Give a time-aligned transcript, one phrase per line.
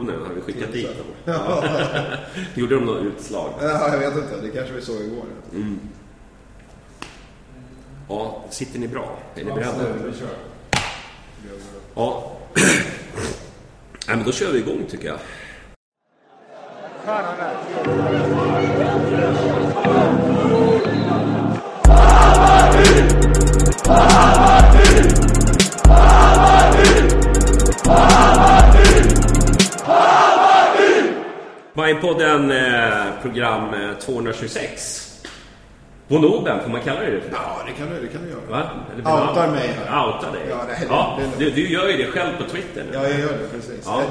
[0.00, 0.88] Har vi skickat dit
[1.24, 1.34] dem?
[2.54, 3.50] Gjorde de något utslag?
[3.60, 4.40] Ja, jag vet inte.
[4.42, 5.24] Det kanske vi såg igår.
[8.08, 9.18] Ja, sitter ni bra?
[9.34, 9.92] Är ni beredda?
[10.04, 10.28] vi kör.
[11.94, 12.32] Ja.
[14.08, 15.18] Nej, men då kör vi igång tycker jag.
[31.74, 35.00] Bajenpodden, eh, program eh, 226.
[36.08, 37.20] Bonoben, får man kalla det det?
[37.20, 37.30] för?
[37.32, 38.40] Ja, det kan du, det kan du göra.
[38.50, 38.70] Va?
[38.92, 40.06] Eller Outar mig här.
[40.06, 40.42] Outar dig?
[40.50, 41.38] Ja, det ja, det lugnt.
[41.38, 42.90] du, du gör ju det själv på Twitter nu.
[42.92, 43.82] Ja, jag gör det precis.
[43.86, 44.02] Ja.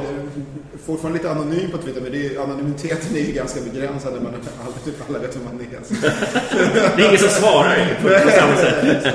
[0.86, 4.34] Fortfarande lite anonym på Twitter, men det är, anonymiteten är ju ganska begränsad när man
[4.66, 6.96] alla, typ alla vet vem man är.
[6.96, 9.08] Det är ingen som svarar ju på, på samma sätt.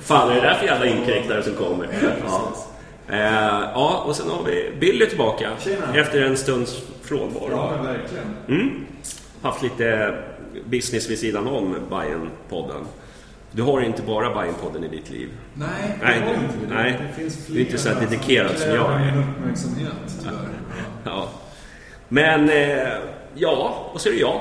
[0.00, 1.88] Fan, är det där för jävla inkräktare som kommer?
[2.26, 2.52] Ja.
[3.08, 6.00] Eh, ja, och sen har vi Billy tillbaka Tjena.
[6.00, 6.82] efter en stunds
[7.18, 7.50] frånvaro.
[7.50, 8.24] Ja, men verkligen.
[8.48, 8.86] Mm.
[9.42, 10.14] Haft lite
[10.64, 12.84] business vid sidan om Bajen-podden.
[13.52, 15.28] Du har inte bara Bajen-podden i ditt liv.
[15.54, 15.68] Nej,
[16.02, 16.74] Nej, det har inte det.
[16.74, 17.00] nej.
[17.08, 19.18] Det finns Du är inte så flera dedikerad som jag är.
[19.18, 20.48] uppmärksamhet, tyvärr.
[21.04, 21.28] Ja.
[22.08, 22.88] Men, eh,
[23.34, 24.40] ja, och så är det jag.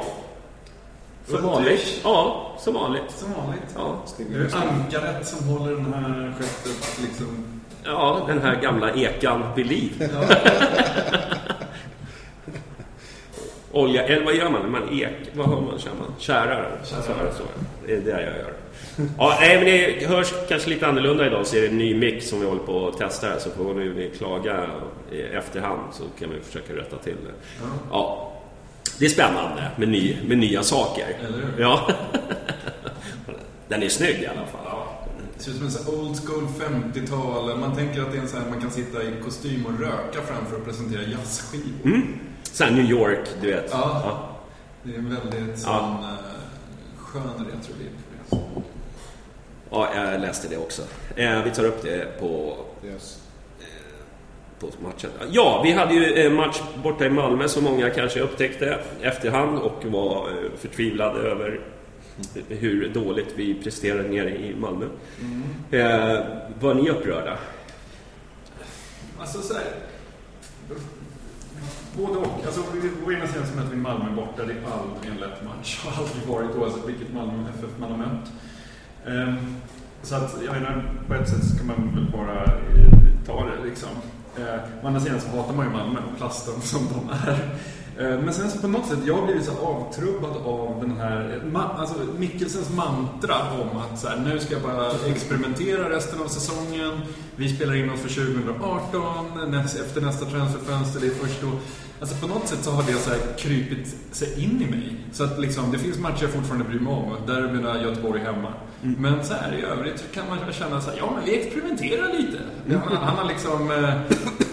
[1.28, 2.02] Som vanligt.
[2.04, 3.04] Ja, som vanligt.
[3.12, 3.62] Som vanligt.
[3.76, 4.04] Ja.
[4.18, 7.46] Det är ankaret som håller den här skeppet liksom...
[7.84, 9.92] Ja, den här gamla ekan vid liv.
[13.72, 14.72] Olja, eller vad gör man?
[14.72, 15.80] Man ek, vad har man?
[15.80, 16.14] Kör man?
[16.20, 16.80] Kärar?
[16.84, 16.96] Så.
[17.86, 18.54] Det är det jag gör.
[19.18, 22.24] Ja, nej, men det hörs kanske lite annorlunda idag så är det en ny mick
[22.24, 24.70] som vi håller på att testa här så får ni klaga
[25.12, 27.66] i efterhand så kan vi försöka rätta till det.
[27.92, 28.34] Ja.
[29.00, 31.06] Det är spännande med, ny, med nya saker.
[31.26, 31.62] Eller hur?
[31.62, 31.92] Ja.
[33.68, 34.88] Den är snygg i alla fall.
[35.38, 36.48] Det ser ut som en sån old school
[36.94, 37.58] 50-tal.
[37.60, 40.22] Man tänker att det är en sån här, man kan sitta i kostym och röka
[40.28, 41.86] framför och presentera jazzskivor.
[41.86, 42.20] Mm.
[42.52, 43.70] Så här New York, du vet.
[43.72, 44.28] Ja.
[44.84, 46.00] Det är en väldigt sån Ja.
[46.04, 47.90] eh, skön retroliv.
[49.70, 50.82] Ja, jag läste det också.
[51.16, 53.22] Eh, vi tar upp det på, Yes.
[54.60, 55.10] på matchen.
[55.32, 60.30] Ja, vi hade ju match borta i Malmö som många kanske upptäckte efterhand och var
[60.30, 61.60] eh, förtvivlade över
[62.50, 64.86] hur dåligt vi presterade nere i Malmö.
[65.72, 66.20] Eh,
[66.60, 67.38] var ni upprörda?
[69.20, 69.64] Alltså så här,
[71.98, 72.46] Både och.
[72.46, 74.46] Alltså, vi- å ena sidan så möter vi Malmö borta.
[74.46, 75.86] Det är aldrig en lätt match.
[75.86, 78.32] Har aldrig varit oavsett vilket Malmö FF man har mött.
[79.06, 79.56] Um,
[80.04, 83.90] så att, jag menar, på ett sätt ska man väl bara eh, ta det liksom.
[84.38, 87.50] Eh, å andra sidan så hatar man ju Malmö och plasten som de är.
[88.00, 91.42] Eh, men sen så på något sätt, jag har blivit så avtrubbad av den här,
[91.54, 96.28] eh, alltså Mikkelsens mantra om att så här, nu ska jag bara experimentera resten av
[96.28, 97.02] säsongen.
[97.36, 101.52] Vi spelar in oss för 2018, näst, efter nästa transferfönster, det är först då.
[102.00, 104.96] Alltså på något sätt så har det så här krypit sig in i mig.
[105.12, 107.54] Så att liksom, det finns matcher jag fortfarande bryr mig om.
[107.54, 108.54] Mina Göteborg hemma.
[108.82, 112.38] Men så här i övrigt kan man känna så här, ja men vi experimenterar lite.
[112.70, 113.94] Han, han har liksom, eh,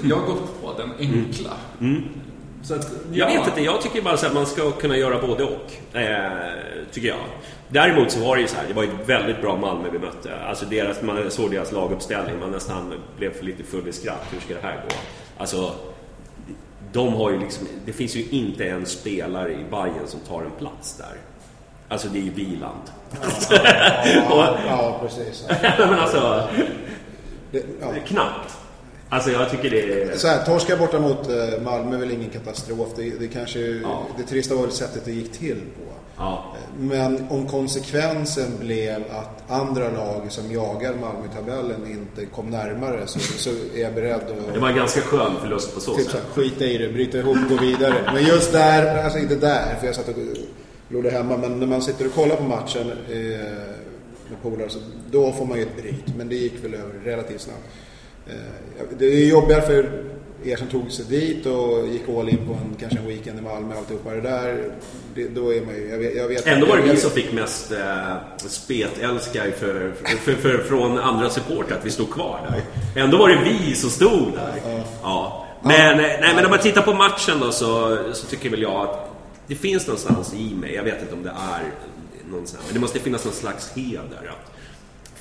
[0.02, 1.50] jag har gått på den enkla.
[1.80, 2.27] Så
[2.75, 3.38] att, Jag ja.
[3.38, 5.96] vet inte, jag tycker bara så att man ska kunna göra både och.
[5.96, 6.31] Eh,
[6.93, 7.19] tycker jag.
[7.69, 10.37] Däremot så var det ju så här, det var ett väldigt bra Malmö vi mötte.
[10.49, 14.26] Alltså deras, man såg deras laguppställning, man nästan blev för lite full i skratt.
[14.31, 14.94] Hur ska det här gå?
[15.38, 15.72] Alltså,
[16.93, 20.50] de har ju liksom, det finns ju inte en spelare i Bayern som tar en
[20.58, 21.16] plats där.
[21.88, 22.82] Alltså det är ju Wieland.
[24.31, 25.46] Ja, ja, precis.
[25.78, 26.49] Men alltså,
[27.50, 27.94] Det, ja.
[28.06, 28.57] Knappt.
[29.08, 30.16] Alltså jag tycker det är...
[30.16, 32.88] Så här, torska borta mot eh, Malmö är väl ingen katastrof.
[32.96, 34.06] Det, det kanske Ja.
[34.19, 35.93] det trista var väl sättet det gick till på.
[36.16, 36.55] Ja.
[36.78, 43.06] Men om konsekvensen blev att andra lag som jagar Malmö i tabellen inte kom närmare
[43.06, 46.11] så, så är jag beredd att Det var en ganska skön förlust på så typ
[46.11, 46.22] sätt.
[46.34, 47.94] skita i det, bryta ihop, gå vidare.
[48.14, 50.14] Men just där, alltså inte där, för jag satt och
[50.88, 53.16] gjorde hemma, men när man sitter och kollar på matchen eh,
[54.28, 54.69] med polare,
[55.11, 56.16] då får man ju ett bryt.
[56.16, 57.64] Men det gick väl över relativt snabbt.
[58.28, 60.04] Eh, det är jobbigare för
[60.44, 63.42] er som tog sig dit och gick all in på en, kanske en weekend i
[63.42, 64.70] Malmö och alltihopa det där.
[65.14, 67.32] Det, då är man ju, jag vet, jag vet Ändå var det vi som fick
[67.32, 69.92] mest eh, spetälskar för,
[70.25, 72.62] för, för, från andra supportrar att vi stod kvar där.
[73.02, 74.54] Ändå var det vi som stod där.
[75.02, 75.46] Ja.
[75.62, 78.88] Men, eh, nej, men om man tittar på matchen då så, så tycker väl jag
[78.88, 79.10] att
[79.46, 81.62] det finns någonstans i mig, jag vet inte om det är
[82.30, 84.52] någonstans, men det måste finnas någon slags heder att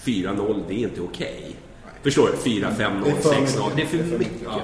[0.06, 1.56] 4-0 det är inte okej.
[2.03, 2.49] Förstår du?
[2.51, 3.75] 4-5-0, Det är för 6-0, mycket.
[3.75, 4.41] det är för mycket.
[4.44, 4.61] Ja.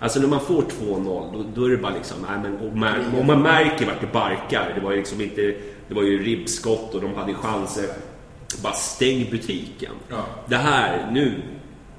[0.00, 2.94] Alltså när man får 2-0 då, då är det bara liksom, nej men och man,
[3.18, 4.72] och man märker vart det barkar.
[4.74, 5.42] Det var ju liksom inte,
[5.88, 7.86] det var ju ribbskott och de hade chanser.
[8.62, 9.92] Bara stäng butiken.
[10.08, 10.26] Ja.
[10.46, 11.42] Det här, nu,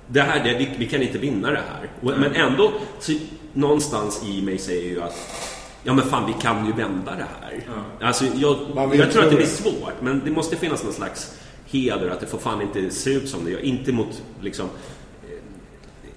[0.07, 1.89] det här, det, vi, vi kan inte vinna det här.
[2.01, 3.11] Och, men ändå, så,
[3.53, 5.45] någonstans i mig säger ju att
[5.83, 7.61] Ja men fan, vi kan ju vända det här.
[8.01, 8.57] Alltså, jag,
[8.93, 11.39] jag tror att det blir svårt, men det måste finnas någon slags
[11.71, 13.59] heder att det får fan inte se ut som det gör.
[13.59, 14.69] Inte mot, liksom,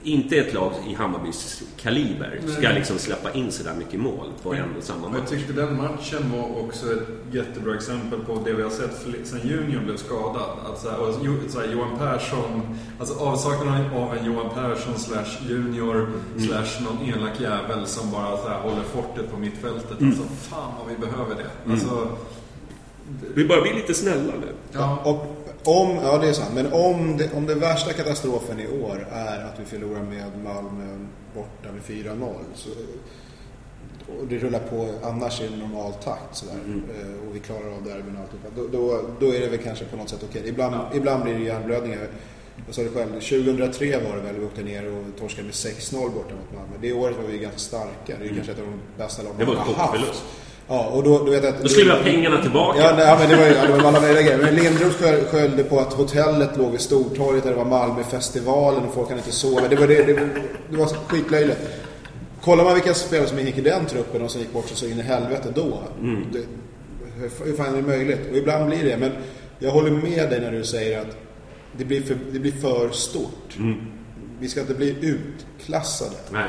[0.05, 4.55] inte ett lag i Hammarbys kaliber ska liksom släppa in så där mycket mål på
[4.55, 5.31] en och samma Och Jag match.
[5.31, 9.81] tyckte den matchen var också ett jättebra exempel på det vi har sett sen Junior
[9.85, 10.51] blev skadad.
[10.67, 16.09] Alltså, och Jo- så här, Johan Persson, alltså avsaknaden av en Johan Persson slash Junior
[16.39, 20.03] slash någon elak jävel som bara så här, håller fortet på mittfältet.
[20.03, 21.73] Alltså fan vad vi behöver det.
[21.73, 22.09] Alltså,
[23.35, 24.53] Vi bara blir lite snälla nu.
[24.73, 24.99] ja.
[25.05, 29.09] Och om, ja det är sant, men om det, om det värsta katastrofen i år
[29.13, 32.71] är att vi förlorar med Malmö borta med 4-0 så,
[34.21, 36.55] och det rullar på annars i en normal takt sådär,
[37.01, 39.85] eh, och vi klarar av derbyn och alltihopa, då, då, då är det väl kanske
[39.85, 40.43] på något sätt okej.
[40.49, 42.09] Ibland, ibland blir det hjärnblödningar.
[42.67, 46.11] Jag sa det själv, 2003 var det väl vi åkte ner och torskade med 6-0
[46.11, 46.77] borta mot Malmö.
[46.81, 48.19] Det året var vi ganska starka.
[48.21, 50.25] Det är kanske ett av de bästa lagen vi har haft.
[50.73, 51.63] Ja, och då, då vet jag att...
[51.63, 52.81] Då skulle vi ha pengarna tillbaka.
[52.81, 54.39] Ja, nej, men det var ju ja, det var alla möjliga grejer.
[54.39, 58.95] Men Lindroth sköl- sköljde på att hotellet låg vid Stortorget där det var Malmöfestivalen och
[58.95, 59.69] folk kan inte sova.
[59.69, 60.29] Det var, det, det,
[60.71, 61.59] det var skitlöjligt.
[62.45, 64.87] Kollar man vilka spelare som ingick i den truppen och som gick bort sig så
[64.87, 65.83] in i helvete då.
[66.33, 66.39] Det,
[67.45, 68.31] hur fan är det möjligt?
[68.31, 68.97] Och ibland blir det.
[68.97, 69.11] Men
[69.59, 71.17] jag håller med dig när du säger att
[71.77, 73.57] det blir för, det blir för stort.
[74.41, 76.17] Vi ska inte bli utklassade.
[76.31, 76.43] Nej.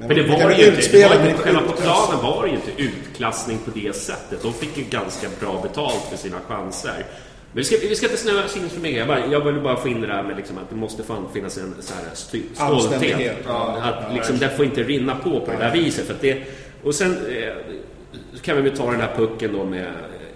[0.00, 2.52] Men Men det var ju inte, det var inte, inte själva på planen var ju
[2.52, 4.42] inte utklassning på det sättet.
[4.42, 7.06] De fick ju ganska bra betalt för sina chanser.
[7.52, 8.98] Men vi ska, vi ska inte snöa oss in för mycket.
[8.98, 11.26] Jag, bara, jag vill bara få in det där med liksom att det måste fan
[11.32, 13.36] finnas en så här stolthet.
[13.46, 16.06] Ja, att liksom, det får inte rinna på på det där viset.
[16.06, 16.42] För det,
[16.82, 17.54] och sen eh,
[18.34, 19.86] så kan vi väl ta den här pucken då med...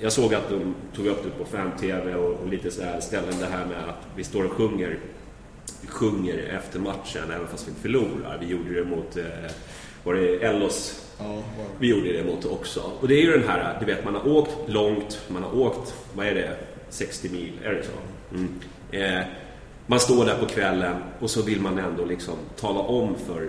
[0.01, 3.35] Jag såg att de tog upp det på fan-tv och, och lite så här ställen
[3.41, 4.99] det här med att vi står och sjunger
[5.89, 8.39] sjunger efter matchen även fast vi förlorar.
[8.41, 9.25] Vi gjorde det mot, eh,
[10.05, 11.01] var det Ellos?
[11.19, 11.43] Ja,
[11.79, 12.81] Vi gjorde det mot också.
[13.01, 15.95] Och det är ju den här, du vet man har åkt långt, man har åkt,
[16.15, 16.57] vad är det,
[16.89, 18.37] 60 mil, är det så?
[18.37, 18.61] Mm.
[18.91, 19.27] Eh,
[19.87, 23.49] man står där på kvällen och så vill man ändå liksom tala om för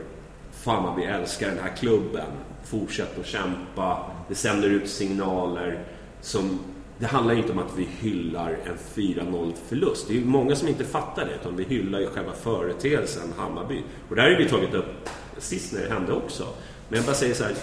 [0.66, 2.28] Fan vad vi älskar den här klubben.
[2.64, 4.12] Fortsätt att kämpa.
[4.30, 5.80] Det sänder ut signaler
[6.22, 6.60] som
[7.00, 10.08] det handlar ju inte om att vi hyllar en 4-0 förlust.
[10.08, 13.84] Det är många som inte fattar det, utan vi hyllar ju själva företeelsen Hammarby.
[14.10, 16.48] Och det här har vi tagit upp sist när det hände också.
[16.90, 17.54] Men jag bara säger så här.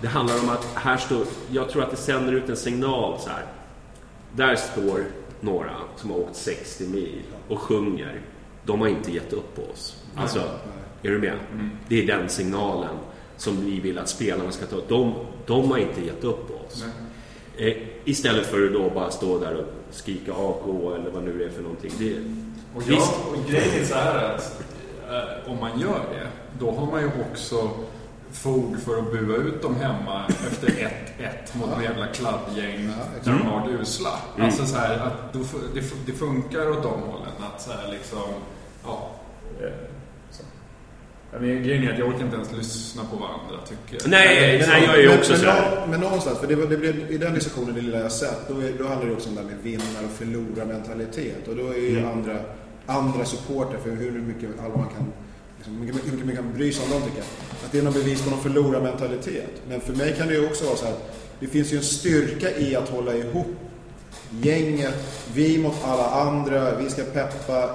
[0.00, 3.28] Det handlar om att här står, jag tror att det sänder ut en signal så
[3.28, 3.44] här.
[4.36, 5.04] Där står
[5.40, 8.20] några som har åkt 60 mil och sjunger.
[8.64, 10.02] De har inte gett upp på oss.
[10.16, 10.38] Alltså,
[11.02, 11.38] är du med?
[11.88, 12.96] Det är den signalen
[13.36, 14.76] som vi vill att spelarna ska ta.
[14.88, 15.14] De,
[15.46, 16.84] de har inte gett upp på oss.
[18.08, 20.62] Istället för att då bara stå där och skrika AK
[20.96, 21.92] eller vad nu det är för någonting.
[21.98, 22.14] Det,
[22.74, 24.62] Och, jag, visst, och grejen är så här att
[25.10, 26.26] eh, om man gör det,
[26.58, 27.70] då har man ju också
[28.32, 30.90] fog för att bua ut dem hemma efter 1-1
[31.52, 32.90] mot några jävla kladdgäng
[33.24, 34.10] där de har varit usla.
[34.38, 35.32] Alltså så här, att
[35.74, 37.32] det, det funkar åt de hållen.
[37.54, 38.28] Att så här liksom,
[38.84, 39.10] ja.
[41.32, 44.08] Ja, men grejen är att jag orkar inte ens lyssna på vad andra tycker.
[44.08, 45.86] Nej, Liksom- nej, jag är ju men, också men, sådär.
[45.90, 48.54] men någonstans, för det, var- det blev, i den diskussionen, det lilla jag sett, då,
[48.54, 51.48] är, då handlar det också om det här med vinnar och förlora mentalitet.
[51.48, 52.10] Och då är ju Mm.
[52.10, 52.36] andra,
[52.86, 55.12] andra supporter för hur mycket allvar man kan
[55.56, 57.26] liksom, hur mycket, man kan bry sig om dem tycker jag.
[57.66, 59.62] Att det är någon bevis på någon förlora mentalitet.
[59.68, 60.94] Men för mig kan det ju också vara så här,
[61.40, 63.46] det finns ju en styrka i att hålla ihop
[64.42, 64.94] gänget,
[65.34, 67.70] vi mot alla andra, vi ska peppa.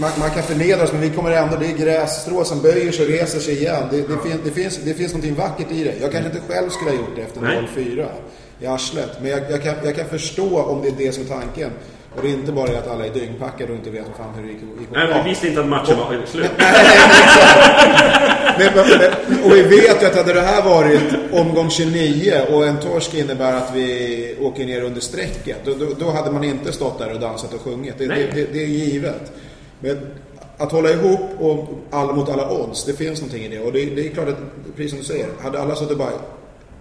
[0.00, 3.10] Man, man kan förnedras men vi kommer ändå, det är grässtrå som böjer sig och
[3.10, 3.82] reser sig igen.
[3.90, 5.94] Det, det, fin, det, finns, det finns någonting vackert i det.
[6.00, 7.68] Jag kanske inte själv skulle ha gjort det efter Nej.
[7.76, 8.06] 0-4
[8.60, 9.10] i arslet.
[9.20, 11.70] Men jag, jag, kan, jag kan förstå om det är det som är tanken.
[12.16, 14.48] Och det är inte bara att alla är dyngpackade och inte vet fan hur det
[14.48, 16.50] gick, gick Nej, vi visste inte att matchen var slut.
[18.58, 22.66] men, men, men, och vi vet ju att hade det här varit omgång 29 och
[22.66, 25.56] en torsk innebär att vi åker ner under strecket.
[25.64, 27.98] Då, då, då hade man inte stått där och dansat och sjungit.
[27.98, 28.30] Det, det, Nej.
[28.34, 29.32] det, det är givet.
[29.80, 29.98] Men
[30.56, 33.60] att hålla ihop och all, mot alla odds, det finns någonting i det.
[33.60, 34.38] Och det, det är klart att,
[34.76, 36.10] precis som du säger, hade alla suttit bara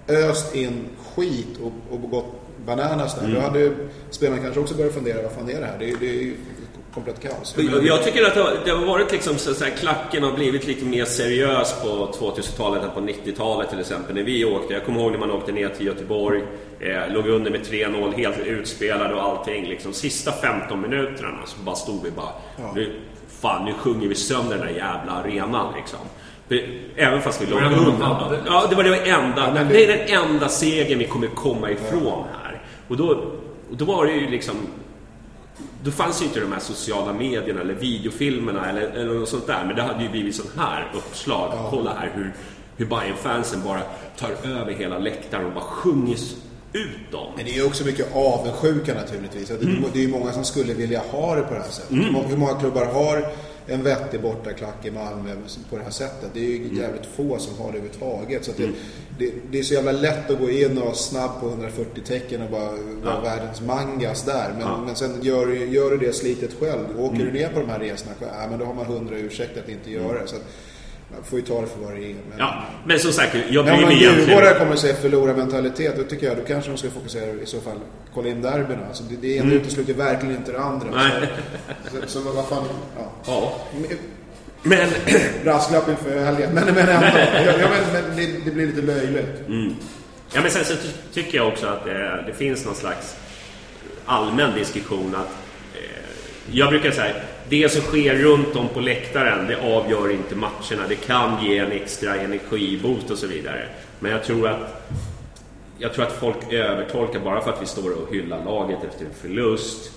[0.08, 0.86] öst in
[1.16, 2.25] skit och, och gått
[2.66, 3.72] bananas där, då hade
[4.10, 5.80] spelarna kanske också börjat fundera, vad fan är det här?
[5.80, 6.36] Det, det ju
[6.96, 7.56] komplett kaos.
[7.58, 10.32] Jag, jag tycker att det har, det har varit liksom så, så här, klacken har
[10.32, 11.88] blivit lite mer seriös på
[12.20, 14.16] 2000-talet än på 90-talet till exempel.
[14.16, 16.44] När vi åkte, jag kommer ihåg när man åkte ner till Göteborg,
[16.80, 19.66] eh, låg under med 3-0, helt utspelade och allting.
[19.68, 22.32] Liksom, sista 15 minuterna så bara stod vi bara,
[22.75, 23.02] nu,
[23.42, 26.00] fan nu sjunger vi sönder den där jävla arenan liksom.
[26.96, 28.42] Även fast vi låg Det det under.
[28.46, 29.54] Ja, det var det enda.
[29.54, 32.62] men det är den enda segern vi kommer komma ifrån här.
[32.88, 33.08] Och då,
[33.72, 34.56] och då var det ju liksom
[35.86, 39.65] då fanns ju inte de här sociala medierna eller videofilmerna eller, eller något sånt där.
[39.65, 41.70] Men det hade ju blivit sån här uppslag.
[41.70, 42.34] Kolla här hur,
[42.77, 43.82] hur Bayern-fansen bara
[44.18, 46.18] tar över hela läktaren och bara sjunger
[46.74, 47.32] ut dem.
[47.36, 49.48] Men det är ju också mycket avundsjuka naturligtvis.
[49.48, 49.58] Det,
[49.94, 51.98] det är ju många som skulle vilja ha det på det här sättet.
[52.30, 53.25] Hur många klubbar har
[53.68, 55.36] en vettig bortaklack i Malmö
[55.70, 56.30] på det här sättet?
[56.34, 58.46] Det är ju jävligt få som har det överhuvudtaget.
[58.46, 58.70] Så det,
[59.20, 62.52] det, det är så jävla lätt att gå in och snabb på 140 tecken och
[62.52, 62.72] bara
[63.04, 64.56] vara världens mangas där.
[64.60, 67.00] Men, men sen gör, gör du det slitet själv.
[67.00, 69.70] Åker du ner på de här resorna ja, men då har man hundra ursäkter att
[69.70, 70.28] inte göra det.
[70.28, 70.46] Så att,
[71.24, 72.16] får ju ta det för vad det är.
[72.30, 75.34] Men, Ja, men som sagt, jag Ja, bryr men mig egentligen Djurgårdare kommer säga förlora
[75.34, 75.96] mentalitet.
[75.98, 77.78] Då tycker jag då kanske de ska fokusera i så fall
[78.14, 78.80] kolla in derbyna.
[78.88, 80.88] Alltså det, det ena utesluter verkligen inte det andra.
[80.88, 81.00] Mm.
[81.20, 81.30] Nej.
[81.92, 82.64] Så, så, så vad fan,
[82.98, 83.12] ja.
[83.26, 83.56] Ja.
[84.64, 84.90] Men,
[85.44, 86.52] Brasklapp inför helgen.
[86.54, 87.08] Men, men ändå.
[87.46, 89.42] Ja, ja, men, det, det blir lite löjligt.
[90.34, 90.90] ja, men sen så ty-
[91.24, 93.16] tycker jag också att det, det finns någon slags
[94.06, 95.28] allmän diskussion att
[95.74, 95.82] eh,
[96.52, 97.16] jag brukar säga
[97.50, 100.88] det som sker runt om på läktaren det avgör inte matcherna.
[100.90, 103.68] Det kan ge en extra energiboost och så vidare.
[104.00, 104.92] Men jag tror att
[105.78, 109.14] jag tror att folk övertolkar bara för att vi står och hyllar laget efter en
[109.14, 109.92] förlust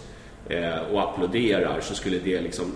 [0.48, 2.72] eh, och applåderar så skulle det liksom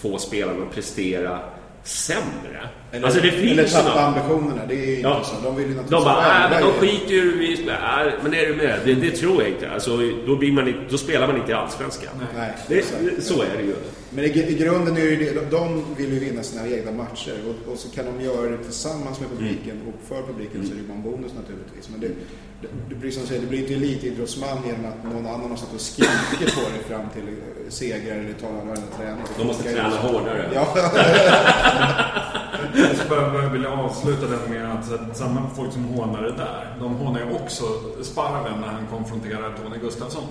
[0.00, 1.40] få spelarna att prestera
[1.84, 2.68] sämre.
[2.92, 4.62] Eller, alltså det eller finns ju tappa ambitionerna.
[4.68, 5.24] Det är inte Ja.
[5.24, 5.34] så.
[5.44, 7.68] De vill ju de naturligtvis bara, äh, men de skiter ju i.
[7.68, 8.80] Äh, Men är du med?
[8.84, 9.70] Det, det tror jag inte.
[9.70, 9.96] Alltså,
[10.26, 12.12] då, blir man, då spelar man inte i Allsvenskan.
[12.36, 13.02] Nej, Det, exakt.
[13.22, 13.74] så är det ju.
[14.10, 17.72] Men i, i grunden är det de- de vill ju vinna sina egna matcher och,
[17.72, 20.80] och så kan de göra det tillsammans med publiken och för publiken så är det
[20.80, 21.88] ju bara en bonus naturligtvis.
[21.90, 22.08] Men det,
[22.62, 25.74] det, det blir som säger, det blir inte elitidrottsman genom att någon annan har satt
[25.74, 27.22] och skrikit på dig fram till
[27.68, 29.24] segrar eller talar varenda träning.
[29.38, 30.50] De måste träna hårdare.
[30.54, 30.68] Ja,
[32.74, 36.76] Jag skulle bara vilja avsluta den med att, så samma folk som hånar det där,
[36.80, 37.64] de hånar ju också
[38.02, 40.22] Sparven när han konfronterar Tony Gustafsson.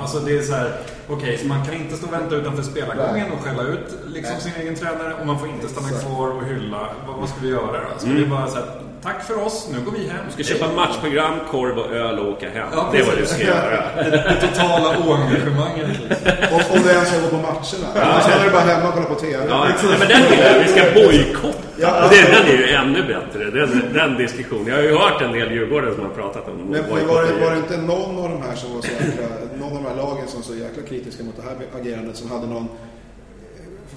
[0.00, 0.72] Alltså det är så här,
[1.08, 4.52] okej, så man kan inte stå och vänta utanför spelargången och skälla ut liksom sin
[4.60, 6.88] egen tränare och man får inte stanna kvar och hylla.
[7.06, 7.98] Vad, vad ska vi göra då?
[7.98, 8.64] Ska vi bara säga
[9.02, 10.24] tack för oss, nu går vi hem.
[10.26, 12.68] Du ska köpa matchprogram, korv och öl och åka hem.
[12.72, 13.84] Ja, det är vad du ska göra.
[13.96, 15.86] Det totala oengagemanget.
[15.88, 16.76] Liksom.
[16.76, 17.88] om, du ens ska gå på matcherna.
[17.94, 19.44] Annars är det bara hemma och kolla på TV.
[19.48, 20.58] Ja, nej, men den gillar jag.
[20.58, 21.68] Vi ska bojkotta.
[21.80, 22.08] Ja.
[22.10, 23.50] Det, den är ju ännu bättre.
[23.50, 24.66] Den, den diskussionen.
[24.66, 27.50] Jag har ju hört en del djurgårdare som har pratat om Men, var, det, var
[27.50, 29.26] det inte någon av de här som var så jäkla,
[29.60, 32.30] någon av de här lagen som var så jäkla kritiska mot det här agerandet som
[32.30, 32.68] hade någon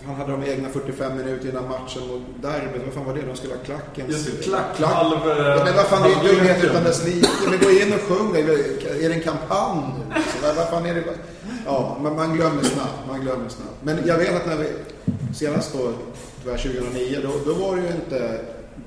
[0.05, 3.21] han hade de egna 45 minuter innan matchen och derbyt, vad fan var det?
[3.21, 4.05] De skulle ha klacken.
[4.09, 4.93] Just det, klack, klack.
[4.93, 7.27] halv, eh, men vad fan, det är halv- dumhet utan dess like.
[7.49, 8.35] Men gå in och sjung.
[8.35, 10.21] Är det en kampanj nu?
[10.41, 11.03] Så vad, fan är det?
[11.65, 12.99] Ja, men man glömmer snabbt.
[13.07, 13.75] Man glömmer snabbt.
[13.83, 14.67] Men jag vet att när vi
[15.35, 15.91] senast då,
[16.43, 18.39] tyvärr 2009, då, då var det ju inte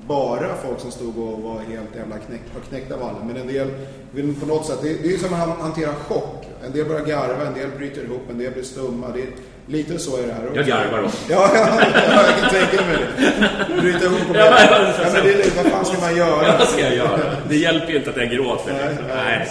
[0.07, 3.17] bara folk som stod och var helt jävla knäck, knäckta av alla.
[3.27, 3.67] Men en del
[4.11, 6.45] vill på något sätt, det, det är ju som att han hanterar chock.
[6.65, 9.07] En del börjar garva, en del bryter ihop, en del blir stumma.
[9.13, 9.21] Det
[9.67, 10.55] lite så är det här också.
[10.59, 11.17] Jag garvar också.
[11.29, 11.79] Ja, ja,
[12.09, 13.81] jag kan tänka mig det.
[13.81, 14.77] Bryta ihop och Ja, ja,
[15.13, 16.57] men det är, Vad fan ska man göra?
[16.59, 17.19] Vad ska jag göra?
[17.49, 18.73] Det hjälper ju inte att jag gråter.
[18.73, 19.47] Nej, nej.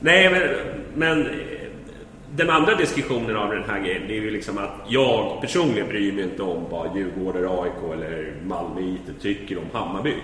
[0.00, 0.42] Nej, men,
[0.94, 1.28] men
[2.36, 6.12] den andra diskussionen av den här grejen det är ju liksom att jag personligen bryr
[6.12, 10.14] mig inte om vad Djurgården, AIK eller Malmö IT tycker om Hammarby.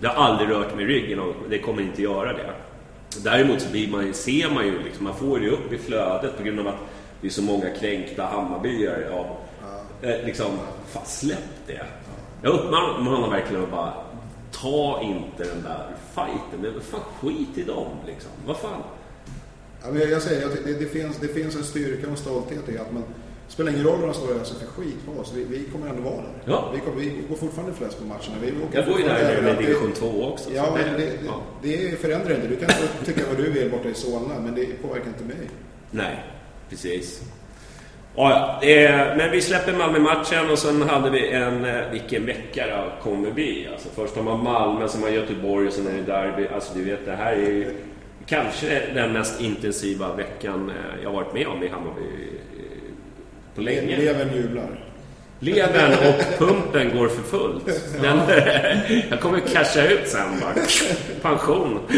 [0.00, 2.50] Det har aldrig rört mig i ryggen och det kommer inte göra det.
[3.24, 5.78] Däremot så blir man, ju- ser man ju, liksom, man får det ju upp i
[5.78, 6.74] flödet på grund av att
[7.22, 9.12] det är så många kränkta Hammarbyare.
[9.12, 9.26] Av,
[10.02, 10.50] eh, liksom,
[10.86, 11.82] fan släpp det.
[12.42, 13.94] Jag uppmanar verkligen att bara
[14.50, 16.60] ta inte den där fighten.
[16.60, 18.30] Men fan skit i dem liksom.
[18.46, 18.82] Vad fan.
[19.82, 22.78] Ja, men jag, säger det, det, finns, det finns en styrka och en stolthet i
[22.78, 23.02] att man,
[23.46, 25.32] Det spelar ingen roll vad de står öser för skit på oss.
[25.34, 26.42] Vi, vi kommer ändå vara där.
[26.44, 26.70] Ja.
[26.74, 28.36] Vi, kommer, vi går fortfarande flest på matcherna.
[28.40, 30.50] Vi åker Jag går ju där med division 2 också.
[30.54, 31.40] Ja, det, det, ja.
[31.62, 32.48] det förändrar inte.
[32.48, 32.70] Du kan
[33.04, 35.48] tycka vad du vill borta i Solna, men det påverkar inte mig.
[35.90, 36.24] Nej,
[36.72, 37.20] precis.
[38.16, 38.60] Ja.
[38.62, 41.64] Eh, men vi släpper Malmö-matchen och sen hade vi en...
[41.64, 43.68] eh, Vilken vecka det kommer bli.
[43.72, 46.46] Alltså, först har man Malmö, sen har man Göteborg och sen är det derby.
[46.54, 47.74] Alltså du vet, det här är ju
[48.26, 52.02] kanske den mest intensiva veckan eh, jag varit med om i Hammarby
[53.54, 53.96] på länge.
[53.96, 54.84] Levern jublar.
[55.40, 57.66] Levern och pumpen går för fullt.
[58.02, 58.20] Den,
[59.10, 60.54] jag kommer casha ut sen bara.
[61.22, 61.78] Pension.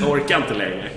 [0.00, 0.88] Jag orkar inte längre.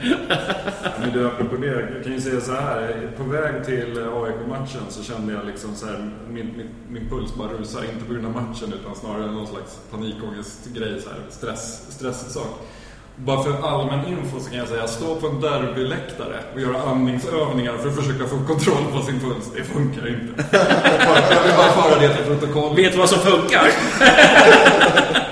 [1.04, 3.12] Men du, apropå det, jag kan ju säga så här.
[3.18, 7.48] På väg till AIK-matchen så kände jag liksom så här, min, min, min puls bara
[7.48, 7.84] rusar.
[7.94, 12.60] Inte på grund av matchen utan snarare någon slags panikångestgrej, så här, stress, stresssak.
[13.16, 17.78] Bara för allmän info så kan jag säga, står på en derbyläktare och gör andningsövningar
[17.78, 19.52] för att försöka få kontroll på sin puls.
[19.56, 20.46] Det funkar inte.
[21.32, 22.78] Jag vill bara föra det till protokollet.
[22.78, 23.68] Vet du vad som funkar?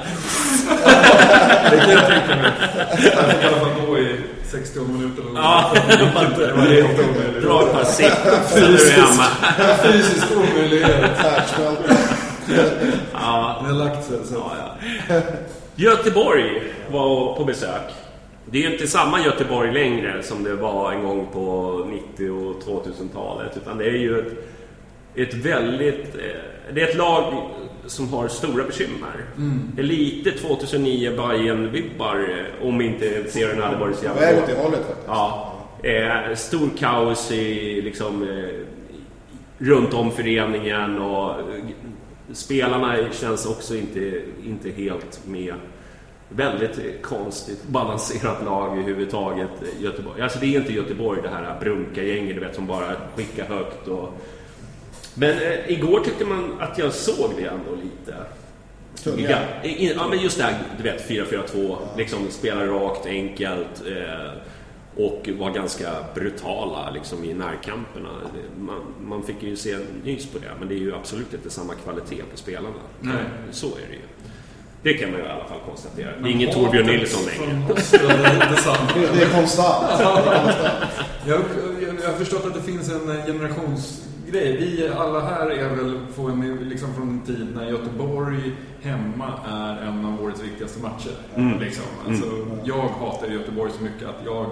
[1.71, 2.51] Det kan jag tänka mig.
[2.89, 4.20] Jag fick i alla fall gå i
[4.51, 5.41] 60 minuter eller.
[5.41, 5.71] Ja,
[6.37, 7.43] det var helt omöjligt.
[7.43, 8.11] Dra ett par sitt
[8.49, 9.25] så är du hemma.
[9.83, 11.17] Fysisk omöjlighet.
[11.17, 11.95] Färdsmälta.
[13.13, 14.17] Ja, Den har lagt sig.
[14.33, 14.51] Ja,
[15.09, 15.21] ja.
[15.75, 17.81] Göteborg var på besök.
[18.45, 21.77] Det är ju inte samma Göteborg längre som det var en gång på
[22.17, 23.57] 90 och 2000-talet.
[23.57, 24.33] Utan det är ju ett,
[25.15, 26.15] ett väldigt...
[26.15, 27.33] eh, Det är ett lag
[27.87, 29.25] som har stora bekymmer.
[29.75, 34.41] Det är lite 2009 bayern vibbar om inte serien hade varit så jävla bra.
[34.43, 35.07] åt det hållet faktiskt.
[35.07, 35.53] Ja.
[35.83, 38.67] Eh, stor kaos i liksom eh,
[39.57, 41.63] runt om föreningen och eh,
[42.33, 45.53] spelarna känns också inte, inte helt med.
[46.29, 50.21] Väldigt konstigt balanserat lag överhuvudtaget eh, Göteborg.
[50.21, 54.13] Alltså det är inte Göteborg det här brunka-gänget du vet som bara skickar högt och...
[55.15, 58.15] Men eh, igår tyckte man att jag såg det ändå lite.
[59.03, 59.29] Tunga.
[59.29, 59.37] Ja,
[59.69, 64.31] i- ja, men just det här, du vet 4-4-2, liksom spela rakt, enkelt eh,
[64.95, 68.09] och var ganska brutala liksom i närkamperna.
[68.59, 71.73] Man, man fick ju se nys på det, men det är ju absolut inte samma
[71.73, 72.75] kvalitet på spelarna.
[72.99, 73.13] Nej.
[73.51, 74.01] Så är det ju.
[74.83, 76.11] Det kan man ju i alla fall konstatera.
[76.21, 77.61] Det är ingen Torbjörn Nilsson längre.
[78.95, 79.85] Ja, det är konstant.
[81.27, 81.37] Jag,
[82.07, 83.25] har förstått att det finns en eh,
[84.31, 84.57] generationsgrej.
[84.57, 85.95] Vi alla här är väl
[86.41, 91.59] en, liksom från en tid när Göteborg hemma är en av årets viktigaste matcher.
[91.59, 91.85] Liksom.
[92.07, 92.25] Alltså,
[92.63, 94.45] Jag hatar Göteborg så mycket att jag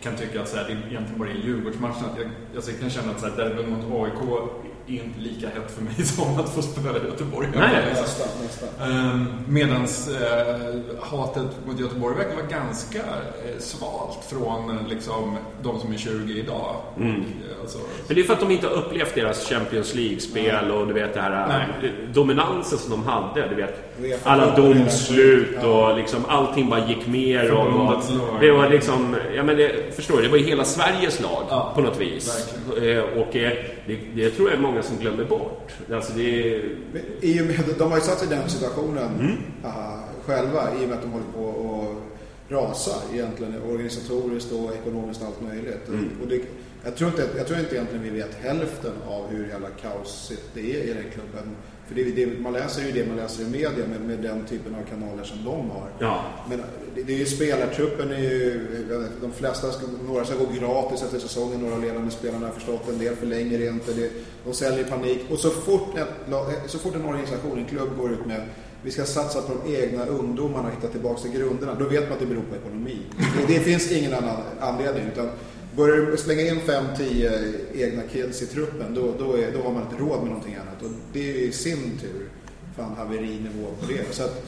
[0.00, 2.04] kan tycka att så här, det egentligen bara är Djurgårdsmatchen.
[2.12, 4.50] Att jag, alltså, jag kan känna att så här, derbyn mot AIK
[4.88, 7.48] är inte lika hett för mig som att få spela i Göteborg.
[7.54, 7.84] Nej.
[7.90, 8.90] Nästan, nästan.
[8.90, 15.80] Ehm, medans eh, hatet mot Göteborg verkar vara ganska eh, svalt från eh, liksom, de
[15.80, 16.76] som är 20 idag.
[17.00, 17.24] Mm.
[17.60, 20.94] Alltså, Men det är för att de inte har upplevt deras Champions League-spel och du
[20.94, 21.92] vet det här Nej.
[22.14, 23.48] dominansen som de hade.
[23.48, 23.85] Du vet,
[24.22, 27.52] alla domslut och liksom allting bara gick mer.
[27.52, 28.02] Och,
[28.40, 31.72] det var liksom, ja men det, förstår du, det var ju hela Sveriges lag Ja,
[31.74, 32.48] på något vis.
[32.82, 33.52] Eh, Och eh,
[33.86, 35.72] det, det tror jag är många som glömmer bort.
[35.92, 39.36] Alltså det Men I och med, de har ju satt sig i den situationen Mm.
[39.64, 42.02] aha, själva i och med att de håller på och
[42.48, 45.88] rasar egentligen organisatoriskt och ekonomiskt allt möjligt.
[45.88, 46.10] Mm.
[46.22, 46.40] Och det,
[46.84, 50.60] jag, tror inte, jag tror inte egentligen vi vet hälften av hur jävla kaosigt det
[50.60, 51.56] är i den klubben.
[51.88, 54.74] För det, det, man läser ju det man läser i media med, med den typen
[54.74, 55.88] av kanaler som de har.
[55.98, 56.24] ja.
[56.48, 56.62] Men
[56.94, 61.02] det, det är ju spelartruppen är ju, vet, de flesta, ska, några ska gå gratis
[61.02, 64.10] efter säsongen, några ledande spelarna har förstått, en del förlänger det inte, det,
[64.44, 65.20] de säljer i panik.
[65.30, 68.40] Och så fort, ett, så fort en organisation, en klubb går ut med
[68.82, 72.12] vi ska satsa på de egna ungdomarna och hitta tillbaka till grunderna, då vet man
[72.12, 72.98] att det beror på ekonomi.
[73.16, 75.04] Det, det finns ingen annan anledning.
[75.12, 75.28] Utan
[75.76, 79.82] börjar du slänga in 5-10 egna kids i truppen, då, då, är, då har man
[79.82, 80.82] inte råd med någonting annat.
[80.82, 82.28] Och det är i sin tur
[82.76, 84.14] fan haverinivå på det.
[84.14, 84.44] Så att,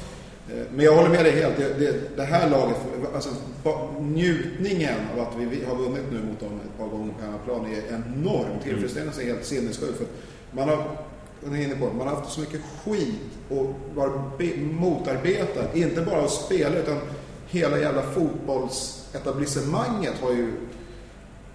[0.53, 1.57] Eh, Men jag håller med dig helt.
[1.57, 2.77] Det, det, det här laget,
[3.14, 3.31] alltså
[4.01, 7.83] njutningen av att vi, har vunnit nu mot dem ett par gånger på hemmaplan är
[7.95, 8.61] enorm.
[8.64, 9.97] Tillfredsställelsen är helt sinnessjuk.
[9.97, 10.07] För
[10.53, 10.85] man har,
[11.45, 15.64] jag är inne på, man har haft så mycket skit och varit be- motarbetad.
[15.75, 16.99] Inte bara av spelare utan
[17.49, 20.53] hela jävla fotbollsetablissemanget har ju...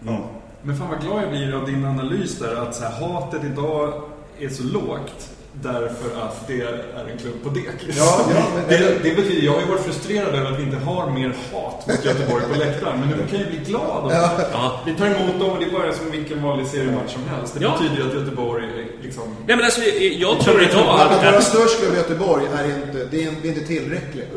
[0.06, 0.20] Ja.
[0.62, 3.94] Men fan vad glad jag blir av din analys där, att så här, hatet idag
[4.39, 5.30] är så lågt
[5.62, 7.66] därför att det är en klubb på dek.
[7.98, 10.78] Ja, ja, men- det, det betyder, jag har ju varit frustrerad över att vi inte
[10.78, 14.12] har mer hat mot Göteborg på läktaren, men nu kan jag bli glad.
[14.12, 14.32] Ja.
[14.52, 14.82] Ja.
[14.86, 17.54] Vi tar emot dem och det är bara som vilken vanlig seriematch som helst.
[17.54, 17.72] Det Ja.
[17.80, 19.24] betyder ju att Göteborg är liksom...
[19.48, 19.82] Nej men alltså,
[20.20, 21.24] jag tror idag Att att...
[21.32, 24.34] vara störst klubb i Göteborg är inte, det är, det är inte tillräckligt.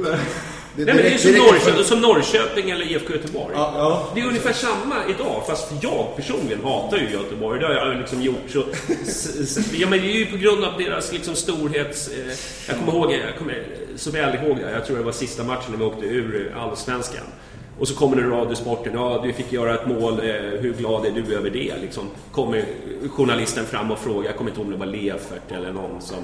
[0.77, 3.55] Det, Nej, men det är som, Norrköping, som Norrköping eller IFK Göteborg.
[3.55, 4.09] Ja, ja.
[4.15, 7.61] Det är ungefär samma idag, fast jag personligen hatar ju Göteborg.
[7.61, 8.51] Det har jag liksom gjort.
[8.51, 8.63] Så,
[9.73, 12.09] ja, men det är ju på grund av deras liksom storhets...
[12.09, 12.33] Eh,
[12.69, 13.63] jag kommer ihåg, jag kommer
[13.97, 14.71] så väl ihåg det.
[14.71, 17.25] Jag tror det var sista matchen när vi åkte ur Allsvenskan.
[17.79, 18.93] Och så kommer det Radiosporten.
[18.95, 20.13] Ja, du fick göra ett mål.
[20.13, 21.75] Eh, hur glad är du över det?
[21.81, 22.65] Liksom, kommer
[23.11, 24.25] journalisten fram och frågar.
[24.29, 26.17] Jag kommer inte ihåg om det var Lefert eller någon som,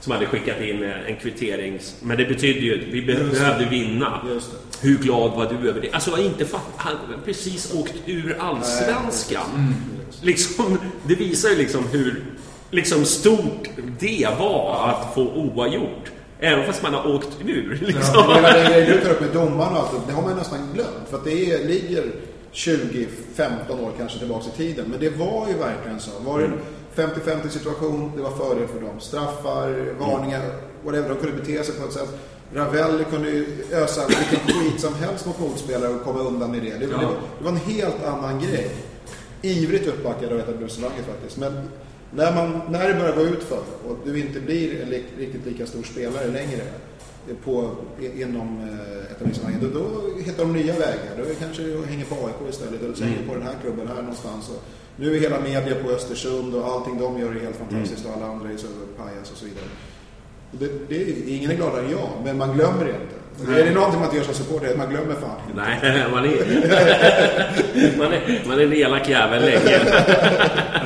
[0.00, 1.78] som hade skickat in eh, en kvittering.
[2.02, 4.22] Men det betyder ju att vi be- behövde vinna.
[4.26, 4.40] Det.
[4.88, 5.92] Hur glad var du över det?
[5.92, 6.62] Alltså, jag inte fatt...
[6.76, 9.74] Han precis åkt ur Allsvenskan.
[10.22, 12.24] Liksom, det visar ju liksom hur
[12.70, 16.10] liksom stort det var att få oavgjort.
[16.40, 17.78] Även fast man har åkt ur.
[17.86, 18.02] Liksom.
[18.14, 21.08] Ja, den grejen du tar upp med domarna och allt, det har man nästan glömt.
[21.10, 22.04] För att det är, ligger
[22.52, 24.86] 20-15 år kanske tillbaka i tiden.
[24.90, 26.10] Men det var ju verkligen så.
[26.20, 26.52] Var det en
[26.98, 29.00] 50-50 situation, det var fördel för dem.
[29.00, 30.42] Straffar, varningar,
[30.84, 31.08] whatever.
[31.08, 32.08] De kunde bete sig på ett sätt.
[32.54, 36.78] Ravelli kunde ju ösa vilken skit som helst mot motspelare och komma undan med det.
[36.78, 37.00] Det, var,
[37.38, 38.70] det var en helt annan grej.
[39.42, 41.36] Ivrigt uppbackad av etablissemanget faktiskt.
[41.36, 41.68] Men
[42.10, 45.46] när, man, när det börjar gå ut för och du inte blir en li, riktigt
[45.46, 46.62] lika stor spelare längre
[47.44, 51.16] på, inom eh, etablissemanget, då, då hittar de nya vägar.
[51.18, 53.94] Då kanske du hänger på AIK istället eller så hänger på den här klubben här
[53.94, 54.48] någonstans.
[54.48, 54.62] Och
[54.96, 58.26] nu är hela media på Östersund och allting de gör är helt fantastiskt och alla
[58.26, 59.64] andra är så pajas och så vidare.
[60.50, 63.27] Det, det, ingen är gladare än jag, men man glömmer det inte.
[63.48, 65.62] Är det någonting man inte gör som supporter, man glömmer fan inte.
[65.62, 69.70] Nej, man är, man är, man är en elak jävel länge.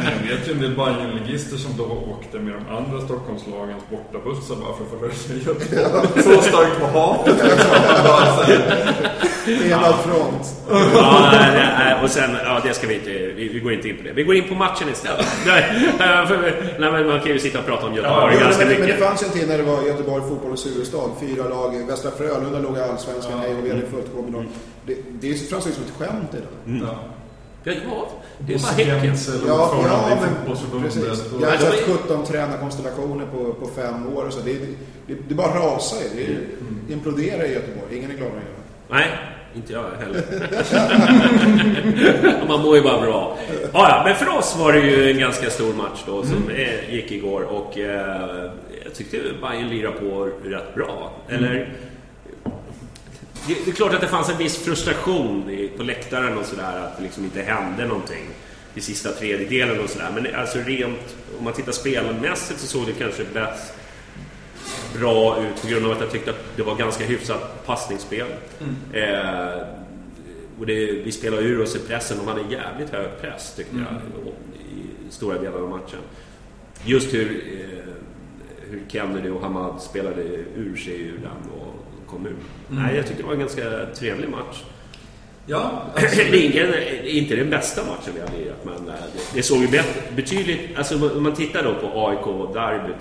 [0.04, 4.74] Jag vet ju en del Bajenligister som då åkte med de andra Stockholmslagens bortabussar bara
[4.76, 6.22] för att få höra sig i Göteborg.
[6.22, 7.36] Så starkt på hatet.
[9.70, 10.54] Enad front.
[10.94, 13.96] Ja, nej, nej, och sen, ja, det ska vi inte, vi, vi går inte in
[13.96, 14.12] på det.
[14.12, 15.26] Vi går in på matchen istället.
[15.46, 15.62] Nej,
[16.28, 18.80] för- nej, men man kan ju sitta och prata om Göteborg men, ganska men, men
[18.80, 19.04] det mycket.
[19.08, 20.98] fanns en tid när det var Göteborg fotbollens huvudstad.
[21.20, 21.86] Fyra lag.
[21.88, 23.38] Västra Frölunda låg i Allsvenskan.
[23.38, 24.46] Hej och vi hade fullt gå med dem.
[24.86, 26.82] Det, det framstår ju som ett skämt idag.
[26.88, 26.98] Ja.
[27.64, 29.16] Ja, ja, det är bara Häcken.
[29.46, 31.04] Ja, ja men precis.
[31.40, 34.40] Jag har Ja, sett är- 17 tränarkonstellationer på, på fem år och så.
[34.44, 34.52] Det,
[35.06, 36.08] det, det bara rasar ju.
[36.26, 36.46] Det Mm.
[36.90, 37.96] imploderar i Göteborg.
[37.98, 38.42] Ingen är gladare än
[38.88, 38.96] jag.
[38.96, 39.06] Nej,
[39.54, 40.22] inte jag heller.
[42.48, 43.38] Man mår ju bara bra.
[43.72, 46.94] Ja, ja, men för oss var det ju en ganska stor match då som eh,
[46.94, 48.50] gick igår och eh,
[48.84, 51.12] jag tyckte Bayern lirade på rätt bra.
[51.28, 51.72] Eller...
[53.46, 56.78] Det, det är klart att det fanns en viss frustration i, på läktaren och sådär
[56.78, 58.28] att det liksom inte hände någonting
[58.74, 60.10] i sista tredjedelen och sådär.
[60.14, 63.74] Men alltså rent, om man tittar spelmässigt så såg det kanske bäst
[64.98, 68.26] bra ut på grund av att jag tyckte att det var ganska hyfsat passningsspel.
[68.92, 69.66] Eh,
[70.58, 72.18] och det, vi spelade ur oss i pressen.
[72.18, 74.00] De hade en jävligt hög press tyckte jag
[74.76, 75.98] i stora delar av matchen.
[76.84, 77.94] Just hur, eh,
[78.70, 80.22] hur Kennedy och Hamad spelade
[80.56, 81.71] ur sig ur den och
[82.12, 82.36] kom ur.
[82.68, 84.62] Nej, jag tyckte det var en ganska trevlig match.
[85.46, 85.82] Ja,
[86.32, 90.00] ingen, inte den bästa matchen vi har lirat, men eh, det, det såg ju bättre,
[90.16, 90.60] betydligt...
[90.76, 92.26] Alltså om man tittar då på AIK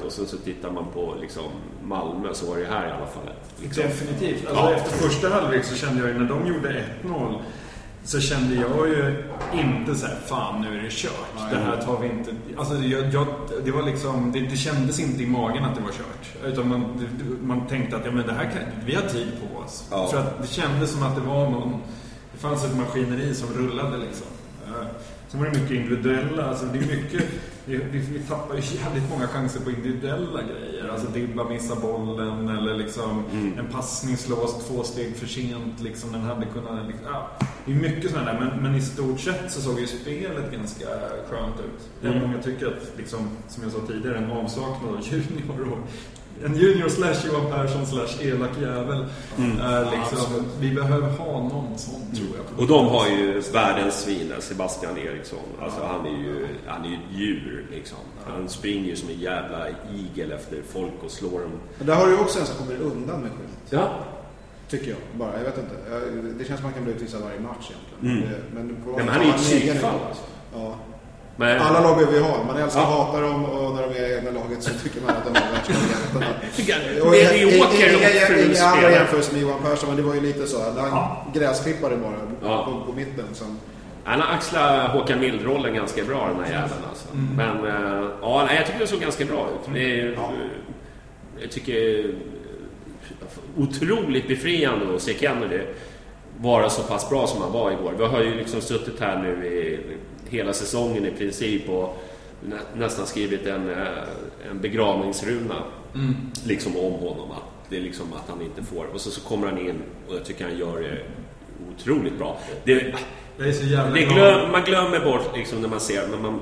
[0.05, 1.43] och sen så tittar man på liksom
[1.83, 4.47] Malmö så var det här i alla fall liksom, Definitivt.
[4.47, 4.73] Alltså, Ja.
[4.73, 7.35] Efter första halvlek så kände jag ju, när de gjorde 1-0
[8.03, 11.49] så kände jag ju inte så här, fan nu är det kört.
[11.51, 12.31] Det här tar vi inte...
[12.57, 13.27] Alltså jag, jag,
[13.65, 16.45] det var liksom, det, det kändes inte i magen att det var kört.
[16.53, 19.59] Utan man, det- man tänkte att ja, men det här kan, vi har tid på
[19.59, 19.87] oss.
[19.91, 20.07] Ja.
[20.07, 21.81] För att det kändes som att det var någon...
[22.33, 24.27] Det fanns ett maskineri som rullade liksom.
[25.27, 27.23] Sen var det mycket individuella, alltså det är mycket...
[27.71, 30.89] Vi, vi, vi tappar ju jävligt många chanser på individuella grejer.
[30.89, 33.23] Alltså Dibba missar bollen eller liksom
[33.57, 35.81] en passning slås två steg för sent.
[35.81, 36.87] Liksom, den hade kunnat...
[36.87, 37.29] Liksom, ja,
[37.65, 40.85] det är mycket sådana där, men, men i stort sett så såg ju spelet ganska
[41.29, 41.89] skönt ut.
[42.03, 45.89] Även om jag tycker att, liksom, som jag sa tidigare, en avsaknad av junior och
[46.45, 49.05] en junior slash Johan Persson slash elak jävel
[49.61, 50.45] är liksom...
[50.59, 52.59] Vi behöver ha någon sån, tror jag.
[52.59, 55.39] Och de har ju världens svin, Sebastian Eriksson.
[55.61, 57.97] Alltså han är ju han är ju ett djur liksom.
[58.27, 61.51] Han springer ju som en jävla igel efter folk och slår dem.
[61.77, 63.57] Men där har du ju också en som kommer undan med skit.
[63.69, 63.89] Ja.
[64.69, 65.37] Tycker jag bara.
[65.37, 65.75] Jag vet inte.
[66.37, 68.27] Det känns som att man kan bli utvisad varje match egentligen.
[68.27, 68.39] Mm.
[68.53, 70.23] Men, på, Nej, men han är ju ett psykfall alltså.
[70.53, 70.75] Ja.
[71.41, 72.43] Men, Alla lag behöver vi ha.
[72.47, 72.85] Man älskar Ja.
[72.87, 77.01] hatar dem och när de är i egna laget så tycker man att de är
[77.07, 80.57] Och inga- andra jämförelser med Johan Persson, men det var ju lite så.
[80.79, 82.13] Han gräsklippare bara
[82.51, 82.65] Ja.
[82.85, 83.25] på, på mitten.
[83.33, 83.57] Som,
[84.03, 87.07] Han har axlat Håkan Mild-rollen ganska bra den här jäveln alltså.
[87.37, 89.73] Men eh, ja, jag tycker det såg ganska bra ut.
[89.73, 90.31] Det är, Ja.
[91.41, 92.05] Jag tycker
[93.57, 95.59] otroligt befriande att se Kennedy
[96.39, 97.93] vara så pass bra som han var igår.
[97.97, 99.79] Vi har ju liksom suttit här nu i
[100.31, 101.97] hela säsongen i princip och
[102.41, 103.87] nä, nästan skrivit en, eh,
[104.51, 105.63] en begravningsruna
[106.45, 107.31] liksom om honom.
[107.31, 108.85] Att Det är liksom att han inte får.
[108.93, 110.97] Och så, så kommer han in och jag tycker han gör det
[111.75, 112.37] otroligt bra.
[112.63, 112.93] Det,
[113.37, 116.39] Jag är så jävla det glöm, man glömmer bort liksom när man ser, men, man,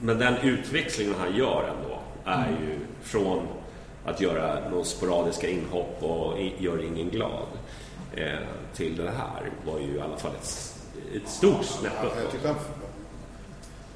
[0.00, 3.46] men den utväxlingen han gör ändå är ju från
[4.04, 7.46] att göra några sporadiska inhopp och gör ingen glad
[8.16, 8.38] eh,
[8.74, 10.74] till det här var ju i alla fall ett,
[11.16, 12.85] ett stort snäpp Ja, jag tyckte han, han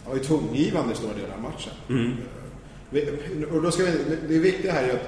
[0.09, 1.73] var ju tongivande i stora delar av matchen.
[1.89, 2.13] Mm.
[2.91, 3.09] Vi-
[3.53, 3.91] Och då ska vi,
[4.29, 5.01] det viktiga här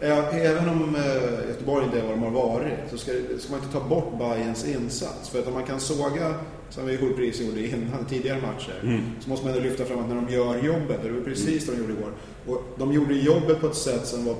[0.00, 3.12] är att eh, även om eh, Göteborg inte är vad de har varit så ska,
[3.38, 5.28] ska man inte ta bort Bayerns insats.
[5.28, 6.34] För att om man kan såga,
[6.70, 10.14] som vi Hultpris gjorde innan tidigare matcher, så måste man ändå lyfta fram att när
[10.14, 12.12] de gör jobbet, och det var precis det de gjorde igår,
[12.46, 14.34] och de gjorde jobbet på ett sätt som var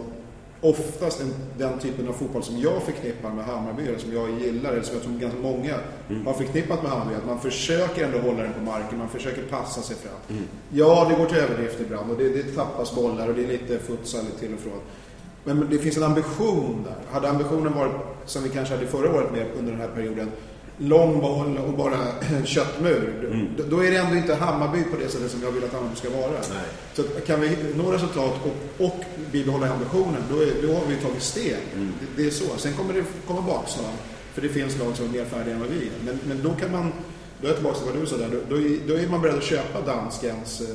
[0.61, 4.73] oftast en, den typen av fotboll som jag förknippar med Hammarby, eller som jag gillar,
[4.73, 5.75] eller som jag tror ganska många
[6.25, 7.15] har förknippat med Hammarby.
[7.15, 10.37] Att man försöker ändå hålla den på marken, man försöker passa sig fram.
[10.71, 13.79] Ja, det går till överdrift ibland och det, det tappas bollar och det är lite
[13.79, 14.81] futsal till och från.
[15.45, 17.13] Men det finns en ambition där.
[17.13, 17.93] Hade ambitionen varit,
[18.27, 20.31] som vi kanske hade förra året med under den här perioden,
[20.81, 21.99] lång boll och bara
[22.45, 23.31] köttmur.
[23.57, 25.97] Då, då är det ändå inte Hammarby på det sättet som jag vill att Hammarby
[25.97, 26.31] ska vara.
[26.31, 26.69] Nej.
[26.95, 31.23] Så kan vi nå resultat och, och bibehålla ambitionen, då, är, då har vi tagit
[31.23, 31.57] steg.
[31.75, 32.57] Det, det är så.
[32.57, 33.93] Sen kommer det komma bakslag,
[34.35, 35.93] för det finns lag som är mer färdiga än vad vi är.
[36.05, 36.93] Men, men då kan man,
[37.41, 39.23] då är jag tillbaka till vad du sa där, då, då, är, då är man
[39.23, 40.67] beredd att köpa danskens, eh,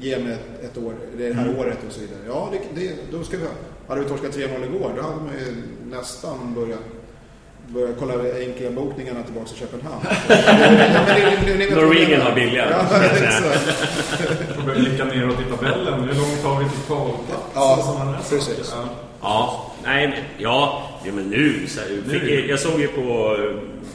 [0.00, 2.18] ge mig ett, ett år, det här året och så vidare.
[2.26, 3.52] Ja, det, det, då ska vi ha.
[3.88, 6.80] Hade vi torskat 3-0 igår, då hade man ju nästan börjat
[7.68, 10.00] Börja kolla enkelbokningarna tillbaka till Köpenhamn.
[11.74, 13.76] Norwegian har billigare, Ja, exakt.
[14.56, 16.00] Får börja blicka neråt i tabellen.
[16.00, 17.42] Hur långt har vi till kvalplats?
[17.54, 18.74] Ja, precis.
[18.76, 18.84] Ja.
[19.22, 21.66] Ja, nej men ja, ja men nu.
[21.66, 22.46] Så, fick, Nu.
[22.48, 23.36] jag såg ju på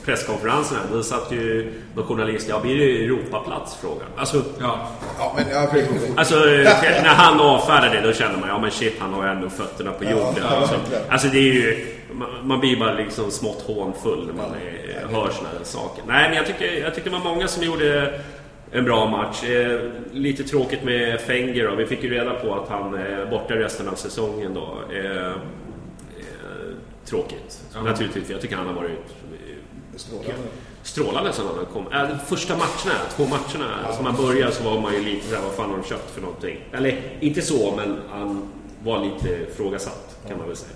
[0.05, 3.75] presskonferensen här, då satt ju någon journalist, ja blir det Europaplats?
[3.81, 4.07] Frågan.
[4.17, 4.87] Alltså, Ja.
[5.19, 5.67] Ja, men ja,
[6.15, 9.49] alltså när han avfärdade det då kände man, ja men shit han har ju ändå
[9.49, 10.33] fötterna på jorden.
[10.37, 10.75] ja, alltså,
[11.09, 15.29] alltså det är ju, man, man blir bara liksom smått hånfull när man är, hör
[15.29, 16.03] såna här saker.
[16.07, 18.19] Nej men jag tycker, jag tycker det var många som gjorde
[18.71, 19.43] en bra match.
[19.43, 19.79] Eh,
[20.11, 21.75] lite tråkigt med Fenger då.
[21.75, 24.79] Vi fick ju reda på att han är borta resten av säsongen då.
[24.95, 25.33] Eh, eh,
[27.05, 27.61] tråkigt.
[27.73, 27.81] Ja.
[27.81, 29.55] Naturligtvis, jag tycker han har varit eh,
[29.95, 30.33] Strålande.
[30.83, 31.87] strålande sen han kom.
[31.93, 35.51] Äh, första matcherna, två matcherna som han började så var man ju lite såhär, vad
[35.53, 36.57] fan har de köpt för någonting?
[36.73, 38.51] Eller inte så, men han
[38.83, 40.75] var lite ifrågasatt kan man väl säga.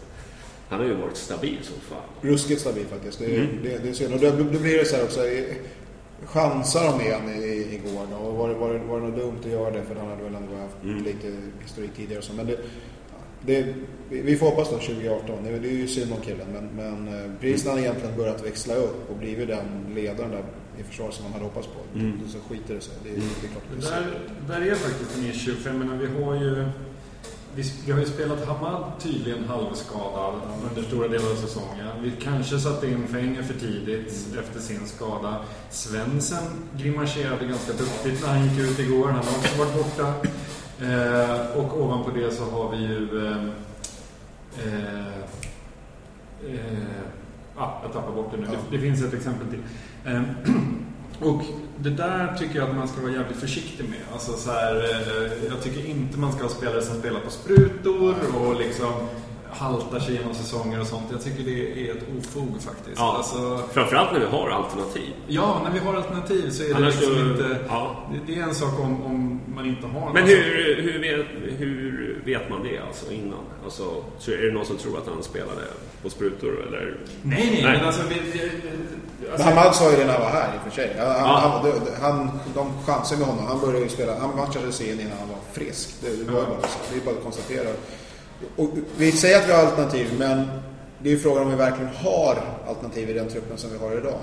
[0.70, 2.02] Han har ju varit stabil som fan.
[2.22, 3.20] Ruskigt stabil faktiskt.
[3.20, 3.48] Det, Mm.
[3.64, 4.14] det, det är synd.
[4.14, 5.20] Och då, då blir det så här också.
[6.26, 8.18] Chansar de igen i, i- igår då?
[8.18, 9.84] Och var, det- var, det- var det något dumt att göra det?
[9.84, 11.04] För han hade väl ändå haft Mm.
[11.04, 11.28] lite
[11.64, 12.34] historik tidigare och så.
[12.34, 12.58] Men det,
[13.46, 13.74] det,
[14.10, 15.44] vi får hoppas då 2018.
[15.44, 16.48] Det, det är ju synd om killen.
[16.54, 20.44] Men, men eh, precis när han egentligen börjat växla upp och blivit den ledaren där
[20.80, 22.00] i försvar som man hade hoppats på.
[22.00, 22.20] Mm.
[22.28, 22.94] Så skiter det sig.
[23.04, 25.56] Det, är- det är klart att det är Där, där är faktiskt en issue.
[25.56, 26.66] För jag menar, vi har ju...
[27.56, 30.34] Vi, vi har ju spelat Hamad tydligen halvskadad
[30.70, 31.88] under stora delar av säsongen.
[32.02, 35.42] Vi kanske satte in Fenger för tidigt efter sin skada.
[35.70, 36.44] Svensen
[36.78, 39.08] grimaserade ganska duktigt när han gick ut igår.
[39.08, 40.14] Han har också varit borta.
[40.82, 43.28] Eh, och ovanpå det så har vi ju...
[43.28, 43.44] Eh,
[44.66, 45.08] eh,
[46.54, 48.48] eh, ah, jag tappar bort det nu.
[48.52, 48.60] Ja.
[48.70, 49.64] Det, det finns ett exempel till.
[50.06, 50.22] Eh,
[51.30, 51.42] och
[51.78, 54.00] det där tycker jag att man ska vara jävligt försiktig med.
[54.14, 58.16] Alltså så här, eh, jag tycker inte man ska ha spelare som spelar på sprutor
[58.38, 58.94] och liksom
[59.52, 61.04] haltar sig genom säsonger och sånt.
[61.12, 62.98] Jag tycker det är ett ofog faktiskt.
[62.98, 63.16] Ja.
[63.18, 65.14] Alltså, Framförallt när vi har alternativ.
[65.28, 67.58] ja, när vi har alternativ så är det Annars liksom så- inte...
[67.70, 68.10] ja.
[68.28, 70.14] Det, är en sak om, om man inte har...
[70.14, 70.82] Men hur, hur,
[71.58, 71.95] hur
[72.26, 73.40] vet man det alltså innan?
[73.64, 75.62] Alltså, så är det någon som tror att han spelade
[76.04, 76.98] på sprutor eller?
[77.22, 77.78] Nej, nej, Nej.
[77.78, 78.02] men alltså...
[78.10, 78.52] Vi, vi,
[79.22, 80.96] Men alltså Hamad sa ju det när han var här i och för sig.
[81.00, 81.40] Han, Ja.
[81.64, 83.46] han, de, han, de chansade med honom.
[83.48, 85.90] Han började ju spela, han matchade sig in innan han var frisk.
[86.02, 86.80] Det, det var ju bara så.
[86.94, 87.68] Det är bara att konstatera.
[88.56, 90.48] Och vi säger att vi har alternativ, men
[91.00, 93.98] det är ju frågan om vi verkligen har alternativ i den truppen som vi har
[93.98, 94.20] idag.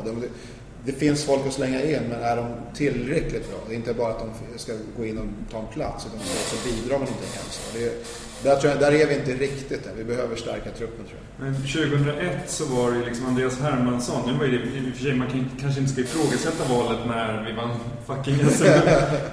[0.85, 3.59] De, det, finns folk att slänga in, men är de tillräckligt bra?
[3.69, 6.25] Det är inte bara att de ska gå in och ta en plats, utan de
[6.25, 7.61] ska också bidra med någonting hemskt.
[7.75, 8.05] Det,
[8.43, 9.97] där, tror jag, där är vi inte riktigt än.
[9.97, 11.45] Vi behöver stärka truppen tror jag.
[11.45, 14.23] Men 2001 så var det ju liksom Andreas Hermansson.
[14.27, 17.45] Nu var det i och för sig, man kan, kanske inte ska ifrågasätta valet när
[17.47, 17.71] vi vann
[18.07, 18.65] fucking SM.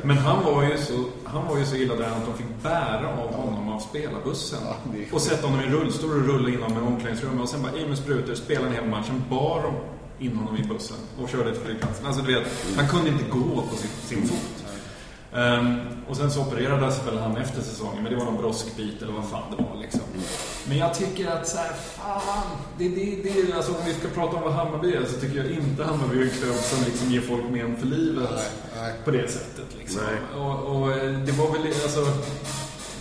[0.03, 3.07] Men han var ju så, han var ju så illa däran att de fick bära
[3.07, 4.59] av honom av spelarbussen.
[4.65, 4.75] Ja,
[5.11, 7.41] Och sätta honom i rullstol och rulla in honom i omklädningsrummet.
[7.41, 9.23] Och sen bara, i med sprutor, spela en hel matchen.
[9.29, 9.73] Bar de
[10.19, 12.05] in honom i bussen och körde till flygplatsen.
[12.05, 14.59] Alltså du vet, han kunde inte gå på sin, sin fot.
[15.33, 15.79] Ehm,
[16.09, 19.29] och sen så opererades väl han efter säsongen, men det var någon broskbit eller vad
[19.29, 20.01] fan det var liksom.
[20.67, 24.37] Men jag tycker att så här, fan, det, det, det, alltså om vi ska prata
[24.37, 27.21] om vad Hammarby är så tycker jag inte Hammarby är en klubb som liksom ger
[27.21, 28.93] folk men för livet Nej, nej.
[29.05, 30.01] på det sättet liksom.
[30.35, 32.05] Och, och det var väl, alltså,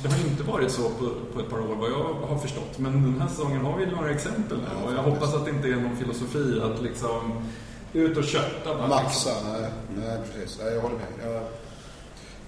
[0.02, 2.78] det har inte varit så på, på ett par år vad jag har förstått.
[2.78, 4.64] Men den här säsongen har vi några exempel nu.
[4.82, 7.32] Ja, och jag hoppas att det inte är någon filosofi att liksom
[7.92, 8.86] ut och kötta bara.
[8.88, 9.52] Maxa, Liksom.
[9.52, 10.60] nej, nej precis.
[10.64, 11.32] Nej, jag håller med.
[11.34, 11.42] Jag...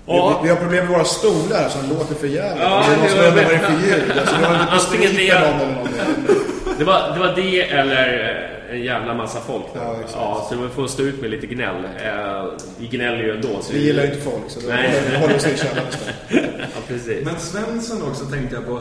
[0.06, 0.38] Ja.
[0.42, 2.62] Vi, vi har problem med våra stolar som låter för jävligt.
[2.64, 4.18] Ja, det är någon som undrar vad det är för ljud.
[4.18, 6.36] Alltså, inte Antingen stripen det- någon eller någonting.
[6.78, 9.64] Det var, det var det eller en jävla massa folk.
[9.74, 11.84] Ja, ja, så vi får stå ut med lite gnäll.
[11.84, 12.44] Eh,
[12.78, 13.48] Vi gnäller ju ändå.
[13.62, 14.94] Så Vi gillar ju inte folk, så då Nej.
[15.20, 15.88] håller- oss i källaren.
[16.60, 17.24] Ja, precis.
[17.24, 18.80] Men Svensson också tänkte jag på.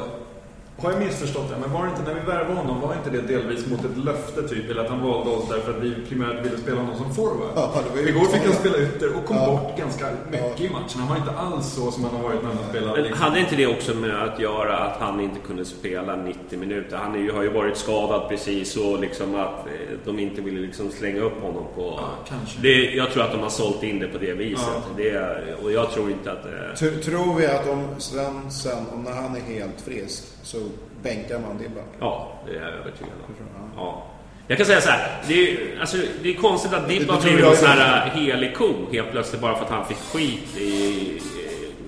[0.81, 1.55] Har jag missförstått det?
[1.61, 4.47] Men var det inte, när vi värvade honom, var inte det delvis mot ett löfte
[4.47, 4.69] typ?
[4.69, 7.49] Eller att han valde oss därför att vi primärt ville spela honom som forward?
[7.55, 9.45] Ja, det var ju- Igår fick han spela ytter och kom Ja.
[9.45, 10.99] bort ganska mycket i matchen.
[10.99, 12.95] Han var inte alls så som han har varit när han spelat.
[12.95, 13.21] Men liksom.
[13.23, 16.97] hade inte det också med att göra att han inte kunde spela 90 minuter?
[16.97, 19.71] Han är ju, har ju varit skadad precis och liksom att eh,
[20.05, 21.81] de inte ville liksom slänga upp honom på...
[22.01, 22.61] Ja, kanske.
[22.61, 24.65] Det, jag tror att de har sålt in det på det viset.
[24.97, 26.45] Det, och jag tror inte att...
[26.45, 26.51] eh,
[26.85, 30.57] Tr- Tror vi att om Svensson, om när han är helt frisk, så
[31.03, 31.81] bänkar man Dibba?
[31.99, 33.33] Ja, det är jag övertygad om.
[33.39, 33.71] Ja.
[33.75, 34.03] Ja.
[34.47, 35.21] Jag kan säga så här.
[35.27, 38.55] Det är, alltså, det är konstigt att Dibb Det- har blivit en sån här helig
[38.55, 41.21] ko helt plötsligt bara för att han fick skit i,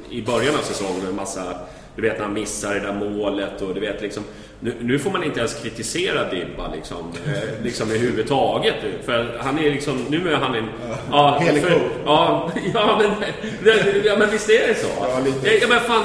[0.09, 1.05] i början av säsongen.
[1.07, 1.55] En massa,
[1.95, 4.23] du vet när han missar det där målet och du vet liksom.
[4.63, 8.75] Nu, nu får man inte ens kritisera Dibba liksom, eh, liksom överhuvudtaget.
[9.05, 10.65] För han är liksom, nu är han en...
[11.11, 11.81] Ja, Helig för-.
[12.05, 13.11] Ja, ja, men,
[13.63, 14.87] det- ja, men visst är det så?
[14.99, 15.49] Ja, lite.
[15.61, 16.03] Ja, men fan,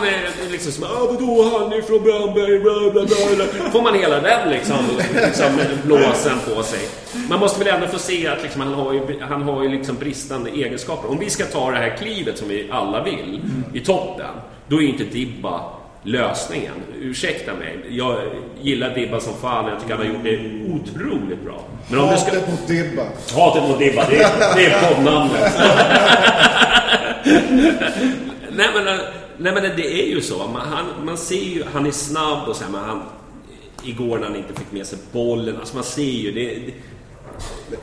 [0.50, 3.70] liksom som, ah, vadå, han är från Brandberg, bla, bla, bla, bla.
[3.70, 4.76] Får man hela den liksom,
[5.26, 5.46] liksom
[5.84, 6.88] blåsen på sig.
[7.28, 9.96] Man måste väl ändå få se att liksom, han har ju, han har ju liksom
[9.96, 11.10] bristande egenskaper.
[11.10, 13.40] Om vi ska ta det här klivet som vi alla vill
[13.74, 14.26] i toppen,
[14.68, 15.60] då är ju inte Dibba
[16.06, 16.74] lösningen.
[17.00, 18.20] Ursäkta mig, jag
[18.62, 20.38] gillar Dibba som fan, jag tycker han har gjort det
[20.72, 21.64] otroligt bra.
[21.90, 22.30] Men om du ska...
[22.30, 23.02] Hatet mot Dibba.
[23.34, 25.52] Hatet mot Dibba, det är, det är poddnamnet.
[28.50, 28.84] nej, men,
[29.38, 30.38] nej men det är ju så.
[30.38, 33.02] Man, han, man ser ju, han är snabb och så här, men han...
[33.84, 36.72] Igår när han inte fick med sig bollen, alltså man ser ju det...
[37.70, 37.76] det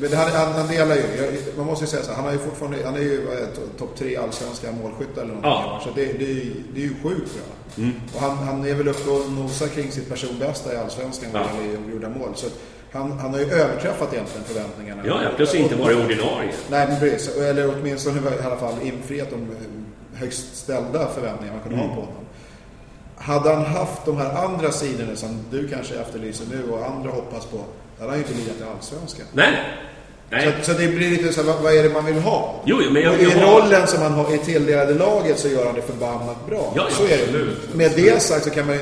[0.00, 1.00] Men han, han, han delar ju.
[1.02, 3.78] Jag- Man måste ju säga så här, han, har ju fortfarande, han är ju vad
[3.78, 5.50] topp tre allsvenska målskyttar eller någonting.
[5.50, 5.80] Ja.
[5.84, 7.84] Så det, det, är ju- det är ju sjukt bra.
[7.84, 7.92] Mm.
[8.14, 11.62] Och han, han är väl uppe och nosar kring sitt personbästa i allsvenskan vad Ja.
[11.72, 12.28] gäller gjorda mål.
[12.34, 12.46] Så
[12.92, 15.02] han, han har ju överträffat egentligen förväntningarna.
[15.06, 16.52] ja, ja, plus inte varit ordinarie.
[16.70, 17.36] Nej, men precis.
[17.36, 19.46] Eller åtminstone i alla fall infriat de
[20.14, 21.88] högst ställda förväntningar man kunde Mm.
[21.88, 22.22] ha på honom.
[23.16, 27.46] Hade han haft de här andra sidorna som du kanske efterlyser nu och andra hoppas
[27.46, 27.58] på,
[27.98, 29.26] då hade han ju inte lirat i Allsvenskan.
[29.32, 29.52] Nej,
[30.30, 30.54] nej.
[30.62, 32.62] Så, så det blir lite så här, vad, vad är det man vill ha?
[32.64, 35.66] Jo, men jag- I jag har- rollen som han har i tilldelade laget så gör
[35.66, 36.72] han det förbannat bra.
[36.76, 37.22] Ja, ja, så är det.
[37.24, 37.74] absolut.
[37.74, 38.78] Med det sagt så kan man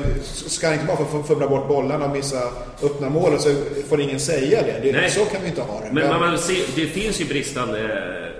[0.47, 2.41] ska han inte bara få fumla bort bollarna och missa
[2.83, 3.49] öppna mål och så
[3.89, 4.79] får ingen säga det.
[4.83, 5.09] det Nej.
[5.11, 5.89] så kan vi inte ha det.
[5.91, 7.79] Men man, man ser, det finns ju bristande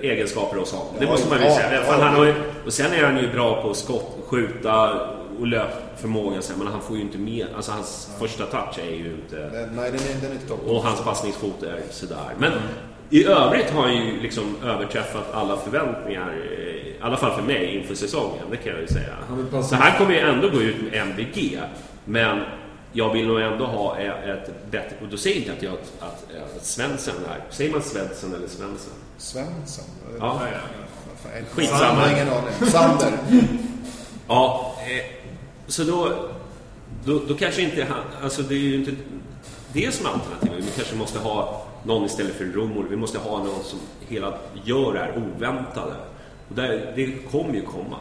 [0.01, 0.87] eh, egenskaper hos honom.
[0.99, 1.83] Det Ja, måste man ju ja, säga.
[1.87, 1.93] ja.
[1.99, 2.33] Han har
[2.65, 4.99] och sen är han ju bra på skott, skjuta
[5.39, 6.41] och löpförmåga.
[6.41, 7.47] så här, Men han får ju inte med...
[7.55, 9.35] Alltså hans första touch är ju inte...
[9.35, 10.69] Den- Nej, den är, den är inte toppen.
[10.69, 12.33] Och hans passningsfot är sådär.
[12.37, 12.51] Men
[13.09, 16.33] i övrigt har han ju liksom överträffat alla förväntningar.
[16.51, 19.13] eh, I alla fall för mig inför säsongen, det kan jag ju säga.
[19.51, 21.59] Han Så han kommer ju ändå gå ut med MVG.
[22.05, 22.39] Men
[22.93, 24.95] jag vill nog ändå ha ett bättre...
[25.01, 27.53] Och då säger inte att jag att, att, att Svensson är...
[27.53, 28.93] Säger man Svensson eller Svensson?
[29.17, 29.85] Svensson?
[30.19, 30.39] Ja.
[31.51, 32.01] Skitsamma.
[32.61, 32.67] Jag.
[32.69, 33.11] Sander.
[34.27, 35.24] Ja, eh,
[35.67, 36.29] så då,
[37.05, 38.03] då, då kanske inte han...
[38.23, 38.91] Alltså det är ju inte
[39.73, 40.65] det som är alternativet.
[40.65, 42.87] Vi kanske måste ha någon istället för Romol.
[42.89, 45.93] Vi måste ha någon som hela gör det här oväntade.
[46.49, 47.97] Och där, det kommer ju komma.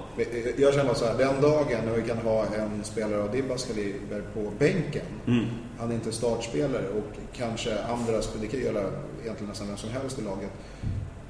[0.57, 4.23] Jag känner så här, den dagen när vi kan ha en spelare av Dibbas kaliber
[4.35, 5.07] på bänken.
[5.27, 5.45] Mm.
[5.79, 8.91] Han är inte startspelare och kanske andra, det kan göra
[9.23, 10.51] egentligen nästan vem som helst i laget.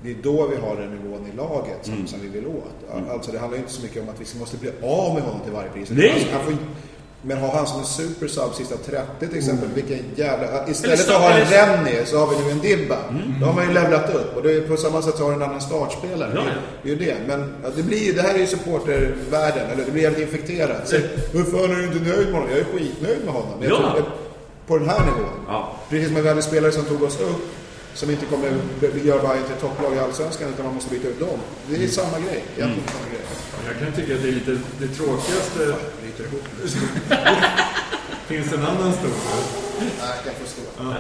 [0.04, 2.06] Det är då vi har den nivån i laget som, Mm.
[2.06, 3.10] som vi vill åt.
[3.10, 5.40] Alltså det handlar ju inte så mycket om att vi måste bli av med honom
[5.44, 5.88] till varje pris.
[5.92, 6.10] Nej.
[6.34, 6.56] Alltså, får
[7.26, 10.68] men ha han som en supersub sista 30 till exempel, vilken jävla...
[10.68, 12.98] Istället för att ha en Rennie så har vi nu en Dibba.
[13.40, 15.36] Då har man ju levlat upp och det är på samma sätt så har du
[15.36, 16.32] en annan startspelare.
[16.34, 16.54] Ja, Det- ja.
[16.82, 17.16] det är ju det.
[17.28, 20.88] Men ja, det, blir, det här är ju supportervärlden, eller det blir jävligt infekterat.
[20.88, 20.96] Så,
[21.32, 22.48] hur fan är du inte nöjd med honom?
[22.50, 23.52] Jag är skitnöjd med honom.
[23.60, 23.76] Jag Ja.
[23.92, 24.04] tror,
[24.66, 25.30] på den här nivån.
[25.48, 25.76] Ja.
[25.90, 27.42] Precis som vi hade spelare som tog oss upp,
[27.94, 28.48] som inte kommer
[29.04, 31.38] göra varje till topplag i Allsvenskan, utan man måste byta ut dem.
[31.68, 31.90] Det är Mm.
[31.90, 32.44] samma grej.
[32.56, 33.20] Egentligen samma grej.
[33.66, 35.74] Jag kan tycka att det är lite det tråkigaste.
[36.02, 36.44] Bryter ihop.
[38.26, 39.12] Finns en annan story?
[39.80, 40.64] Nej, jag förstår.
[40.78, 40.94] Ja.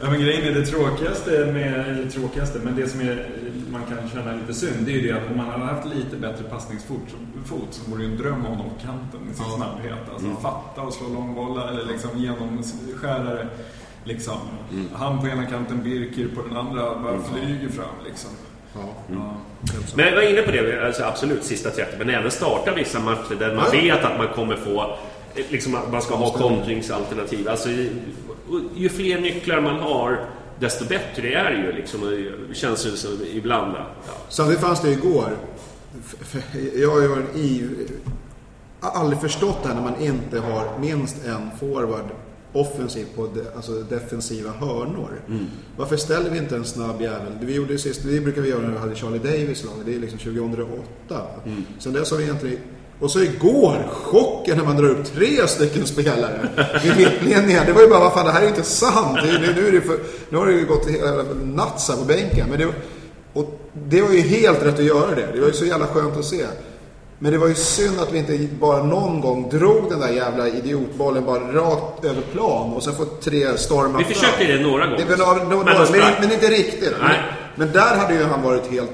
[0.00, 3.28] ja, men grejen är det tråkigaste med, eller tråkigaste, men det som är,
[3.70, 6.16] man kan känna lite synd, det är ju det att om man hade haft lite
[6.16, 7.16] bättre passningsfot så,
[7.48, 9.98] fot, så vore det ju en dröm om honom på kanten med sin snabbhet.
[10.12, 13.48] Alltså fatta och slå långbollar eller liksom genomskärare.
[14.04, 14.38] Liksom.
[14.92, 18.30] Han på ena kanten, Birker på den andra, bara flyger fram liksom.
[18.74, 18.80] Ja.
[19.14, 19.34] Ja.
[19.96, 23.34] Men jag var inne på det, alltså absolut sista 30, men även starta vissa matcher
[23.38, 23.80] där man Ja.
[23.80, 24.96] vet att man kommer få
[25.50, 27.48] Liksom att man ska ha kontringsalternativ.
[27.48, 27.90] Alltså, ju-
[28.74, 30.24] ju fler nycklar man har,
[30.60, 31.72] desto bättre är det ju.
[31.72, 32.02] Liksom,
[32.50, 33.72] och känns det som ibland.
[33.76, 34.12] Ja.
[34.28, 35.28] Samtidigt fanns det igår.
[36.74, 37.70] Jag har ju varit i...
[38.80, 42.04] Jag har aldrig förstått det här när man inte har minst en forward
[42.54, 45.20] offensiv på de, alltså defensiva hörnor.
[45.76, 47.32] Varför ställer vi inte en snabb jävel?
[47.40, 49.66] Det vi gjorde ju sist, det brukar vi göra när vi hade Charlie Davis i
[49.66, 49.86] laget.
[49.86, 51.26] Det är liksom 2008.
[51.78, 52.58] Sen dess har vi egentligen...
[53.00, 56.48] Och så igår, chocken när man drar upp tre stycken spelare
[56.84, 57.66] i mittlinjen.
[57.66, 59.18] Det var ju bara, vad fan det här är inte sant.
[59.22, 59.98] Det, nu, nu, är det för,
[60.28, 62.46] nu har det ju gått helt nuts här på bänken.
[62.50, 62.68] Men det,
[63.32, 65.28] och det var ju helt rätt att göra det.
[65.32, 66.44] Det var ju så jävla skönt att se.
[67.24, 70.48] Men det var ju synd att vi inte bara någon gång drog den där jävla
[70.48, 75.04] idiotbollen bara rakt över plan och sen fått tre stormar Vi försökte det några gånger.
[75.08, 76.94] Det några, några, Men men, men, inte riktigt.
[77.00, 77.10] Men,
[77.54, 78.90] men där hade ju han varit helt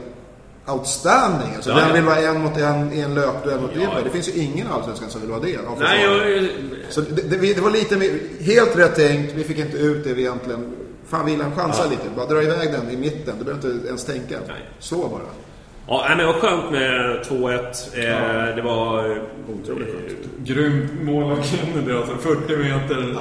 [0.67, 1.55] outstanding.
[1.57, 1.95] Alltså, Ja, vem ja.
[1.95, 3.91] vill vara en mot en i en löpduell mot Ja.
[4.05, 5.59] Det finns ju ingen Allsvenskan som vill vara det.
[5.79, 6.49] Nej, jag,
[6.89, 8.11] Så det, det, det var lite mer,
[8.41, 9.33] helt rätt tänkt.
[9.35, 10.73] Vi fick inte ut det vi egentligen...
[11.07, 12.03] Fan, Wilhelm chansa lite.
[12.17, 13.35] Bara dra iväg den i mitten.
[13.39, 14.39] Du behöver inte ens tänka.
[14.49, 14.71] Nej.
[14.79, 15.50] Så bara.
[15.87, 18.51] Ja, nej, men det var skönt med 2-1.
[18.51, 19.19] Eh, det var...
[19.63, 20.47] Otroligt skönt.
[20.47, 22.17] Grymt mål av Kennedy alltså.
[22.17, 23.17] 40 meter.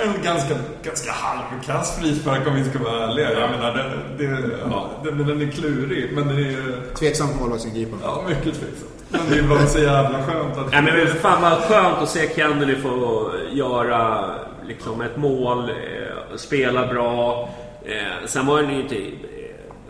[0.02, 3.40] en ganska, ganska halvkass frispark om vi ska vara ärliga.
[3.40, 3.74] Jag menar,
[4.18, 4.90] det, det, ja.
[5.04, 6.12] den, den är klurig.
[6.12, 8.04] Men det är Tveksamt målvaktsingripande.
[8.04, 8.92] ja, mycket tveksamt.
[9.08, 10.72] Men det är bara så jävla skönt att...
[10.72, 14.30] Nej, men fan vad skönt att se Kennedy få göra
[14.66, 17.48] liksom, ett mål, eh, spela bra.
[17.84, 18.96] Eh, sen var det ju inte...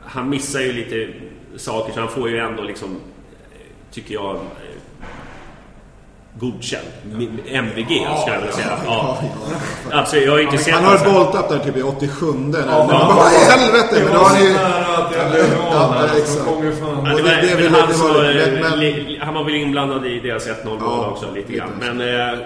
[0.06, 1.08] Han missar ju lite
[1.56, 2.96] saker så han får ju ändå liksom,
[3.90, 4.38] tycker jag,
[6.34, 6.86] godkänd.
[7.46, 8.78] MVG ska jag vilja säga.
[8.86, 9.18] Ja.
[9.92, 12.58] Alltså jag har inte sett Han har ett alltså- bolltapp där typ i 87 när
[12.58, 13.88] Ja, ja, Vad i helvete!
[13.90, 14.78] Det Men då var har ni Ja.
[15.70, 15.94] Ja,
[18.76, 21.70] väl- han, var väl inblandad i deras 1-0 mål Ja, också lite lite grann.
[21.80, 22.38] Men eh,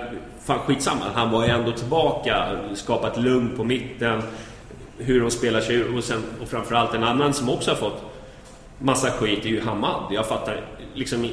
[0.47, 1.05] fan skitsamma.
[1.15, 4.23] Han var ju ändå tillbaka, skapat lugn på mitten.
[4.99, 8.03] Hur de spelar sig och, sen, och framförallt en annan som också har fått
[8.79, 10.13] massa skit är ju Hamad.
[10.13, 10.61] Jag fattar
[10.95, 11.25] liksom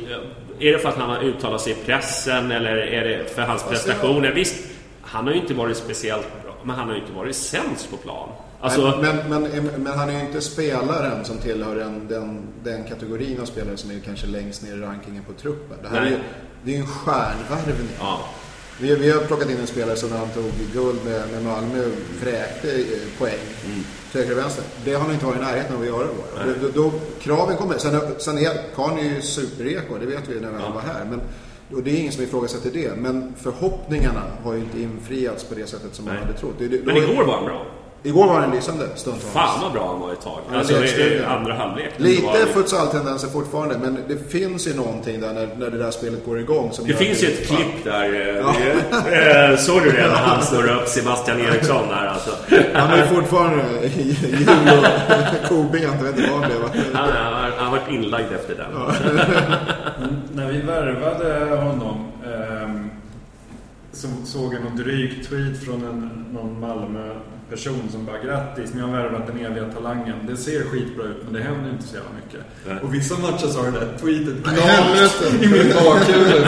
[0.60, 3.64] Är det för att han har uttalat sig i pressen eller är det för hans
[3.64, 4.32] prestationer?
[4.32, 4.56] Visst,
[5.02, 7.98] han har ju inte varit speciellt bra, men han har ju inte varit sämst på
[7.98, 8.30] plan.
[8.62, 12.84] Alltså, men, men, men, men han är ju inte spelaren som tillhör den, den, den
[12.84, 15.78] kategorin av spelare som är kanske längst ner i rankingen på truppen.
[15.82, 16.12] Det här är Nej.
[16.12, 16.20] ju,
[16.64, 17.90] det är en stjärnvärvning.
[18.00, 18.20] ja.
[18.80, 21.84] Vi, vi har plockat in en spelare som när han tog guld med, med Malmö
[22.22, 23.84] vräkte eh, poäng till
[24.22, 24.64] höger och vänster.
[24.86, 26.54] Det har han inte varit i närheten av att göra då.
[26.62, 27.78] då, då, då kraven kommer.
[27.78, 31.06] Sen, sen är Karn är ju supereko, det vet vi när han var här.
[31.10, 31.22] Men,
[31.78, 32.96] och det är ingen som ifrågasätter det.
[32.98, 36.24] Men förhoppningarna har ju inte infriats på det sättet som man Nej.
[36.24, 36.56] hade trott.
[36.60, 37.66] Det, det, Men igår var han bra.
[38.06, 39.34] Igår var han lysande stundtals.
[39.34, 40.40] Fan vad bra han var ett tag.
[40.52, 41.28] Ja, Alltså det är i det.
[41.28, 41.90] andra halvlek.
[41.98, 46.26] Det Lite futsaltendenser fortfarande, men det finns ju någonting där när, när det där spelet
[46.26, 46.72] går igång.
[46.72, 48.38] Som Det finns ju ett fan, klipp där.
[49.12, 52.32] eh, eh, Såg du det när han snurrade upp Sebastian Eriksson där alltså?
[52.74, 53.64] Han är ju fortfarande
[53.98, 54.48] jul
[55.44, 56.86] och kobent, jag vet inte vad han blev.
[56.94, 58.72] Han har varit inlagd efter den.
[60.34, 62.03] När vi värvade honom
[63.94, 68.92] så såg jag någon dryg tweet från en, någon Malmö-person som bara grattis, ni har
[68.92, 70.16] värvat den eviga talangen.
[70.28, 72.42] Det ser skitbra ut men det händer inte så jävla mycket.
[72.68, 72.78] Nej.
[72.84, 76.48] Och vissa matcher så har det där tweetet gnagt i min bakhuvud.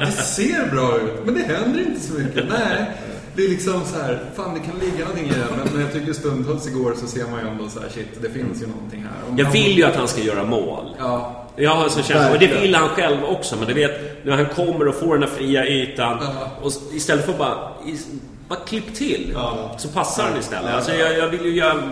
[0.00, 2.44] Det ser bra ut men det händer inte så mycket.
[2.48, 2.96] Nej.
[3.38, 5.46] Det är liksom så här, fan det kan ligga någonting i det.
[5.56, 8.30] Men, men jag tycker stundtals igår så ser man ju ändå så här, shit det
[8.30, 9.30] finns ju någonting här.
[9.30, 10.84] Om Jag vill ju att han ska göra mål.
[10.98, 14.36] Ja, Jag har så känsla, och det vill han själv också, men du vet när
[14.36, 16.50] han kommer och får den här fria ytan Ja.
[16.62, 18.06] och istället för bara, is-
[18.48, 19.74] bara klipp till Ja.
[19.78, 20.74] så passar han istället.
[20.74, 21.82] Alltså jag, jag vill ju göra,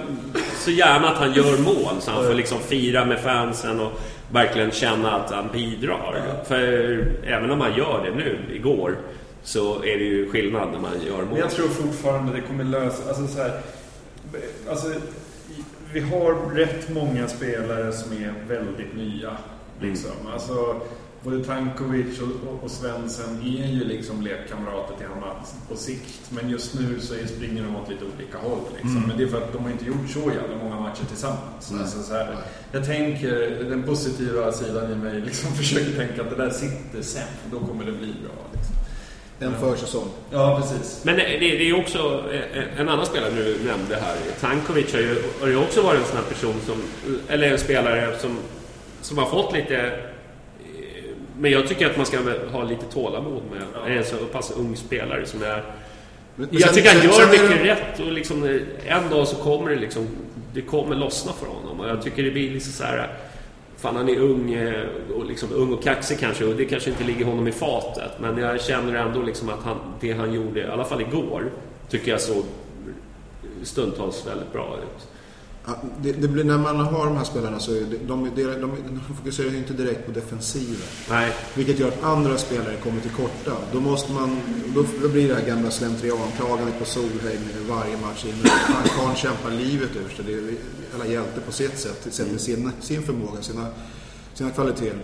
[0.65, 3.93] så gärna att han gör mål så han får liksom fira med fansen och
[4.33, 6.23] verkligen känna att han bidrar.
[6.49, 6.63] För
[7.27, 8.97] även om han gör det nu, igår,
[9.47, 11.27] så är det ju skillnad när man gör mål.
[11.31, 13.09] Men jag tror fortfarande det kommer lösa...
[13.09, 13.61] Alltså så här,
[14.69, 14.93] alltså,
[15.93, 19.37] vi har rätt många spelare som är väldigt nya.
[19.81, 20.11] Liksom.
[20.33, 20.81] Alltså,
[21.23, 25.37] både Tankovic och, och, Svensson är ju liksom lekkamrater till honom
[25.69, 26.31] på sikt.
[26.31, 28.61] Men just nu så är, springer de åt lite olika håll.
[28.75, 29.05] Liksom.
[29.09, 31.71] Men det är för att de har inte gjort så jävla många matcher tillsammans.
[31.71, 31.81] Nej.
[31.81, 32.37] Alltså, så här,
[32.73, 37.29] jag tänker, den positiva sidan i mig liksom försöker tänka att det där sitter sen.
[37.51, 38.45] Då kommer det bli bra.
[38.53, 38.76] Liksom.
[39.41, 40.09] En försäsong.
[40.31, 41.01] Ja, precis.
[41.05, 44.17] Men det, det är också eh, en annan spelare du nämnde här.
[44.41, 46.83] Tankovic har ju, har ju också varit en sån här person som,
[47.29, 48.39] eller en spelare som,
[49.01, 49.77] som har fått lite...
[49.77, 49.93] eh,
[51.39, 52.19] Men jag tycker att man ska
[52.53, 53.43] ha lite tålamod
[53.85, 55.63] med en så pass ung spelare som är...
[56.37, 59.37] Men Jag sen- tycker han gör mycket det- rätt och liksom eh, en dag så
[59.37, 60.07] kommer det liksom...
[60.55, 63.09] Det kommer lossna för honom och jag tycker det blir liksom så här...
[63.77, 64.85] Fan, han är ung eh,
[65.17, 68.11] och, liksom, ung och kaxig kanske och det kanske inte ligger honom i fatet.
[68.21, 71.53] Men jag känner ändå liksom att han, det han gjorde, i alla fall igår,
[71.89, 72.45] tycker jag såg
[73.63, 75.09] stundtals väldigt bra ut.
[76.03, 79.57] Det, det blir, när man har de här spelarna så de, de, de, fokuserar ju
[79.57, 80.87] inte direkt på defensiven.
[81.11, 81.33] Nej.
[81.55, 83.53] Vilket gör att andra spelare kommer till korta.
[83.73, 84.41] Då måste man,
[84.75, 88.25] då, då blir det här gamla slentrianklagandet på Solheim varje match.
[88.45, 90.25] Han Karl kämpar livet ur sig.
[90.25, 90.55] Det är
[90.95, 93.67] alla hjälte på sitt sätt, sett med sin, sin förmåga, sina,
[94.35, 95.01] sina kvaliteter.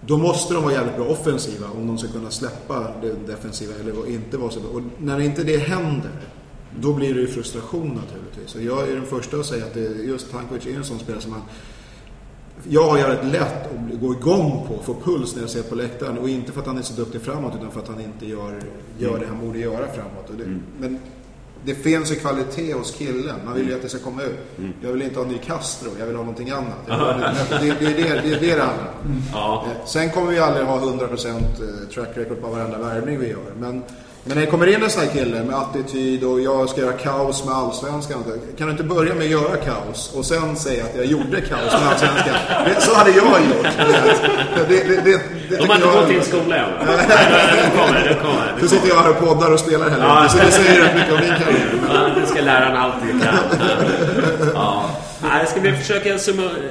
[0.00, 4.10] Då måste de vara jävligt bra offensiva om de ska kunna släppa det defensiva eller
[4.10, 4.70] inte vara så bra.
[4.70, 6.10] Och när inte det händer,
[6.80, 8.54] då blir det ju frustration naturligtvis.
[8.54, 11.22] Och jag är den första att säga att det, just Tankovic är en sån spelare
[11.22, 11.42] som man...
[12.68, 16.18] Jag har jävligt lätt att gå igång på, få puls när jag ser på läktaren.
[16.18, 18.62] Och inte för att han är så duktig framåt utan för att han inte gör,
[18.98, 20.30] gör det han borde göra framåt.
[20.38, 20.98] Det, Men
[21.64, 23.36] det finns ju kvalitet hos killen.
[23.44, 24.38] Man vill ju att det ska komma ut.
[24.82, 26.86] Jag vill inte ha en ny Castro, jag vill ha någonting annat.
[27.50, 29.22] Det, det, det, är det, det är det handlar om.
[29.32, 29.64] Ja.
[29.66, 33.52] Eh, Sen kommer vi aldrig ha 100% eh, track record på varenda värvning vi gör.
[33.58, 33.82] Men,
[34.26, 36.92] men när det kommer in en sån här kille med attityd och jag ska göra
[36.92, 38.24] kaos med allsvenskan.
[38.58, 41.72] Kan du inte börja med att göra kaos och sen säga att jag gjorde kaos
[41.72, 42.34] med allsvenskan?
[42.64, 43.66] Det, så hade jag gjort.
[44.68, 46.70] Det, det, det, det, De har inte jag- gått till skola än.
[48.08, 48.54] Det kommer.
[48.60, 50.28] Så sitter jag här och poddar och spelar heller Ja.
[50.28, 51.68] Så det säger rätt mycket om min karriär.
[51.88, 53.34] Ja, det ska läraren alltid kan.
[54.54, 54.90] Ja.
[55.22, 56.18] Nej, ska vi försöka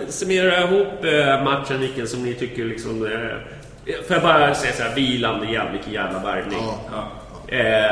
[0.09, 3.05] summera ihop eh, matchen, vilken som ni tycker liksom...
[3.05, 3.11] eh,
[4.07, 6.59] Får jag bara säga så här, vilande igen, vilken jävla värvning.
[6.91, 7.07] Ja.
[7.59, 7.91] Eh,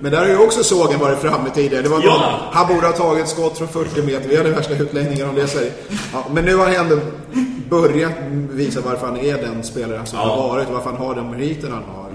[0.00, 1.82] Men där har ju också sågen varit framme tidigare.
[1.82, 2.12] Det var Ja.
[2.12, 4.28] någon, han borde ha tagit skott från 40 meter.
[4.28, 5.46] Vi hade värsta utläggningen om det.
[5.46, 5.58] Så,
[6.12, 6.98] ja, men nu har han ändå
[7.70, 8.12] börjat
[8.50, 10.24] visa varför han är den spelare som Ja.
[10.24, 10.38] Mm.
[10.38, 12.10] har varit varför han har den meriten han har.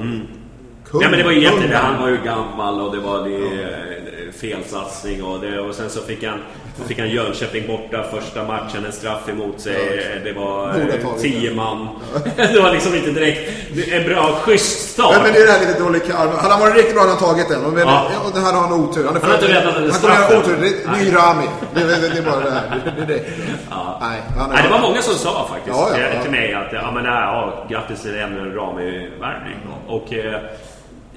[0.91, 1.61] Kung, Ja men det var ju kung.
[1.61, 5.89] jätte, han var ju gammal och det var det, eh, felsatsning och, det, och sen
[5.89, 6.39] så fick han,
[6.77, 9.75] så fick han Jönköping borta första matchen, en straff emot sig.
[10.23, 11.88] Det var eh, tio man.
[12.36, 13.51] Det var liksom inte direkt
[13.91, 15.11] en bra, schysst start.
[15.13, 16.32] Ja, men det är det här lite dålig karma.
[16.32, 17.61] Hade han varit riktigt bra hade han tagit den.
[17.61, 18.07] Men, Ja.
[18.25, 19.05] och det här har han otur.
[19.05, 20.38] Han, är Han har inte räddat den Han kommer straffen.
[20.38, 20.57] otur.
[20.61, 21.45] Det är Rami.
[21.73, 22.82] Det, det, det är bara det här.
[22.86, 23.23] Det, det, det.
[23.69, 23.97] Ja.
[24.01, 24.21] Nej,
[24.53, 27.03] Nej, det var många som sa faktiskt Ja, ja, eh, till mig att ja, men,
[27.03, 29.57] nej, ja, grattis till ännu en Rami-värvning.
[29.88, 30.39] Och eh,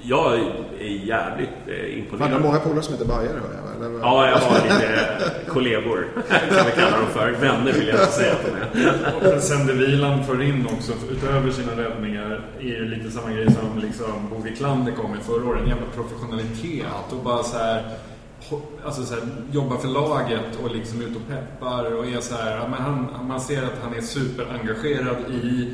[0.06, 0.34] jag
[0.80, 2.32] är jävligt eh, imponerad.
[2.32, 3.86] är många polare som heter Bajare hör jag.
[3.86, 4.00] Eller?
[4.00, 5.10] Ja, jag har lite
[5.48, 7.30] kollegor, kan vi kalla dem för.
[7.30, 9.36] Vänner vill jag inte säga att de är.
[9.36, 13.46] Och sen det Wieland får in också, utöver sina räddningar, är ju lite samma grej
[13.46, 15.62] som liksom Bo Wiklander kom med förra året.
[15.62, 17.82] En jävla professionalitet och bara så här,
[18.84, 22.68] Alltså så här, jobbar för laget och liksom ut och peppar och är så här,
[22.68, 25.68] men han, man ser att han är superengagerad i,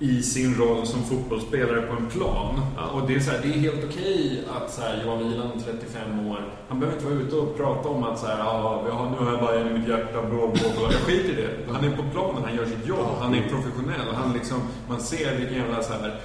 [0.00, 2.60] i sin roll som fotbollsspelare på en plan.
[2.94, 6.26] Och det är, så här, det är helt okej att så här, Johan Wieland, 35
[6.26, 9.10] år, han behöver inte vara ute och prata om att så här, ja, vi har,
[9.10, 10.92] nu har jag bara i mitt hjärta, bra, bra, bra.
[10.92, 11.72] Jag skiter i det.
[11.72, 14.14] Han är på planen, han gör sitt jobb, han är professionell.
[14.14, 16.20] Han liksom, man ser vilken jävla så här,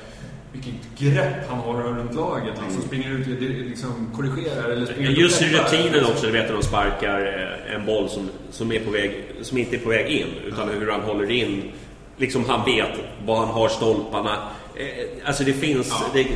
[0.51, 2.53] vilket grepp han har runt laget.
[2.65, 3.28] Liksom, springer ut,
[3.67, 7.19] liksom, korrigerar eller springer Just i rutinen också, du vet när de sparkar
[7.67, 10.69] eh, en boll som, som, är på väg, som inte är på väg in, utan
[10.69, 11.71] hur han håller in.
[12.18, 12.89] Liksom han vet
[13.26, 14.38] var han har stolparna.
[14.76, 15.93] Eh, Alltså det finns...
[16.13, 16.28] Det,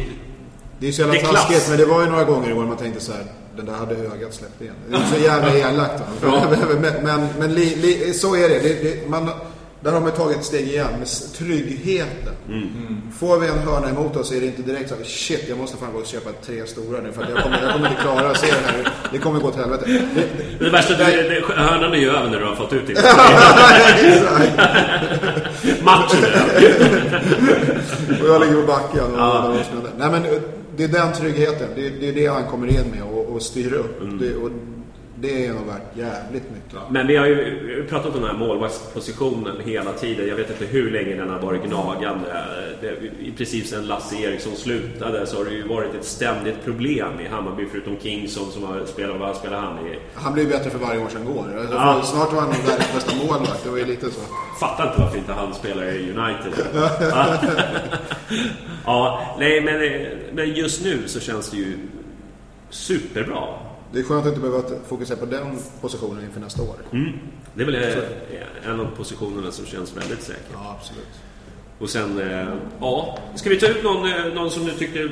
[0.79, 1.47] Det är så jävla Det är klass.
[1.47, 3.23] taskigt, men det var ju några gånger i år man tänkte så här,
[3.57, 4.75] den där hade ögat släppt igen.
[4.89, 6.03] Det är så jävla elakt.
[6.81, 8.59] men men, men li, li, så är det.
[8.59, 9.29] det, det man,
[9.81, 11.07] där har man tagit ett steg igen med
[11.37, 12.33] tryggheten.
[12.47, 13.01] Mm.
[13.19, 15.57] Får vi en hörna emot oss så är det inte direkt så här, shit jag
[15.57, 18.01] måste fan gå och köpa tre stora nu för att jag kommer, jag kommer inte
[18.01, 18.89] klara att se det här.
[19.11, 19.85] Det kommer gå till helvete.
[19.87, 20.01] Det,
[20.65, 22.95] det värsta, det, det, hörnan är ju över när du har fått ut din.
[25.83, 26.19] Matchen.
[28.21, 29.13] Och jag ligger på backen.
[29.13, 29.53] Och Ja.
[29.97, 30.31] Nej, men eh,
[30.77, 31.67] det är den tryggheten.
[31.75, 34.01] Det är det, är det han kommer in med och, och styr upp.
[34.01, 34.17] Mm.
[34.17, 34.49] Det, och
[35.21, 36.79] det nog värt jävligt mycket.
[36.89, 40.27] Men vi har ju har pratat om den här målvaktspositionen hela tiden.
[40.27, 42.45] Jag vet inte hur länge den har varit gnagande.
[42.81, 42.91] Det,
[43.21, 47.27] I princip sedan Lasse Eriksson slutade så har det ju varit ett ständigt problem i
[47.27, 49.99] Hammarby förutom Kingsson som har spelat, vad spelar han i?
[50.13, 51.45] Han blir bättre för varje år som går.
[51.59, 52.01] Alltså, Ja.
[52.03, 53.63] Snart var han världens bästa målvakt.
[53.63, 54.21] Det var ju lite så.
[54.59, 56.53] Fattar inte varför inte han spelar i United.
[58.85, 59.79] ja, nej men,
[60.35, 61.77] men just nu så känns det ju
[62.69, 63.68] superbra.
[63.93, 66.75] Det är skönt att inte behöva fokusera på den positionen inför nästa år.
[66.91, 67.13] Mm.
[67.53, 70.49] Det är väl eh, en av positionerna som känns väldigt säker.
[70.53, 71.19] Ja, absolut.
[71.79, 73.17] Och sen, eh, ja.
[73.35, 75.09] Ska vi ta ut någon, eh, någon som du tyckte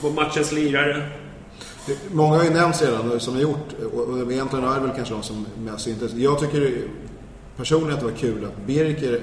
[0.00, 1.08] var matchens lirare?
[2.10, 3.72] Många har ju nämnts redan som har gjort.
[3.94, 6.14] Och, egentligen är det väl kanske de som mest syntes.
[6.14, 6.72] Jag tycker
[7.56, 9.20] personligen att det var kul att Birker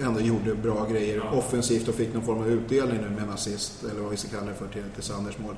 [0.00, 3.84] ändå gjorde bra grejer offensivt och fick någon form av utdelning nu med en assist,
[3.90, 5.54] eller vad vi ska kalla det för, till, till Sanders mål.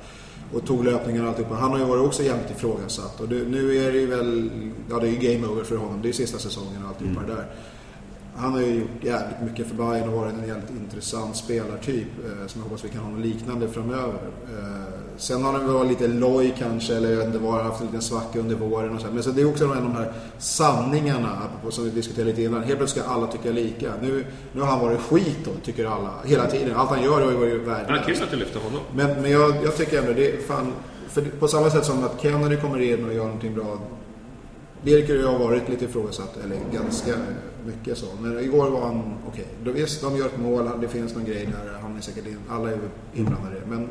[0.52, 1.54] Och tog löpningen och alltihopa.
[1.54, 3.20] Han har ju varit också jämt ifrågasatt.
[3.20, 4.50] Och det, nu är det ju väl,
[4.90, 6.02] ja det är ju game over för honom.
[6.02, 7.46] Det är sista säsongen och alltihopa det där.
[8.36, 12.46] han har ju gjort jävligt mycket för Bayern och varit en jävligt intressant spelartyp eh,
[12.46, 14.20] som jag hoppas vi kan ha något liknande framöver.
[14.58, 17.80] Eh, sen har han väl varit lite loj kanske eller jag vet inte vad, haft
[17.80, 19.06] en liten svacka under våren och så.
[19.12, 22.42] Men så det är också en av de här sanningarna apropå, som vi diskuterade lite
[22.42, 22.62] innan.
[22.62, 23.92] Helt plötsligt ska alla tycka lika.
[24.02, 26.10] Nu, nu har han varit skit då, tycker alla.
[26.24, 26.76] Hela tiden.
[26.76, 28.06] Allt han gör har ju varit värdelöst.
[28.06, 28.80] kul att du lyfter honom.
[28.94, 30.72] Men, men jag, jag tycker ändå det är fan...
[31.08, 33.78] För på samma sätt som att Kennedy kommer in och gör någonting bra.
[34.82, 37.12] Birker och jag har varit lite ifrågasatt, eller ganska
[37.66, 38.06] mycket så.
[38.20, 39.46] Men igår var han okej.
[39.62, 39.72] Okay.
[39.72, 41.78] Visst, de gör ett mål, det finns någon grej där.
[41.82, 42.78] Han är säkert in, alla är
[43.14, 43.56] inblandade.
[43.66, 43.88] Men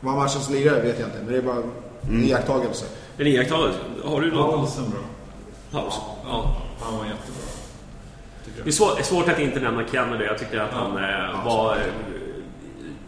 [0.00, 1.18] vad matchens lirare vet jag inte.
[1.18, 1.62] Men det är bara
[2.08, 2.84] en iakttagelse.
[3.18, 3.78] En iakttagelse.
[4.04, 5.00] Har du någon Paulsen bra.
[5.80, 5.94] paus?
[6.24, 6.56] Ja.
[6.80, 7.40] Han var jättebra.
[8.64, 10.24] Det är svårt, svårt att inte nämna Kennedy.
[10.24, 11.76] Jag tyckte att han eh, var...
[11.76, 11.82] eh,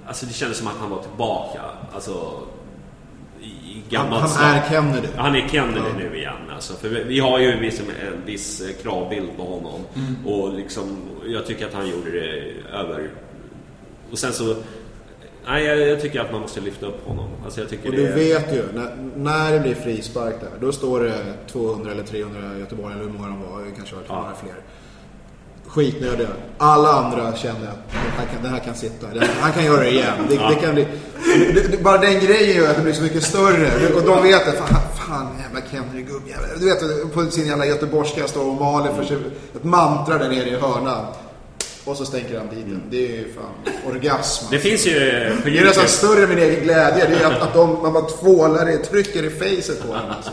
[0.07, 1.61] Alltså det kändes som att han var tillbaka.
[1.95, 2.33] Alltså...
[3.41, 3.47] I,
[3.91, 5.09] i Han, han är Kennedy.
[5.17, 6.35] Han är Kennedy nu igen.
[6.55, 9.81] Alltså, för vi- vi har ju en viss, en viss eh, kravbild på honom.
[9.95, 10.27] Mm.
[10.27, 13.11] Och liksom, jag tycker att han gjorde det över...
[14.13, 14.55] Och sen så...
[15.47, 17.29] Nej, jag, jag tycker att man måste lyfta upp honom.
[17.45, 21.01] Alltså, jag tycker Och du vet ju, när, när det blir frispark där, då står
[21.01, 21.15] det
[21.53, 24.55] 200 eller 300 Göteborg, eller hur många de var, kanske var några fler.
[25.67, 26.29] Skitnödiga.
[26.59, 29.07] Alla andra känner att det här kan, det här kan sitta.
[29.07, 30.15] Det, han kan göra det igen.
[30.29, 30.87] Det, det kan bli,
[31.71, 33.95] det, bara den grejen gör att det blir så mycket större.
[33.95, 34.53] Och de vet det.
[34.53, 36.51] Fan, fan jävla Kennedy gubbjävel.
[36.61, 39.17] Du vet, på sin jävla göteborgska står och maler för sig
[39.57, 41.07] ett mantra där nere i hörnan.
[41.85, 42.83] Och så stänker han dit den.
[42.91, 44.47] Det är ju fan orgasm.
[44.51, 44.93] Det finns ju
[45.43, 47.07] på Det är nästan större än min egen glädje.
[47.09, 50.11] Det är att, att de, man bara tvålar det, trycker i facet på honom.
[50.11, 50.31] Alltså.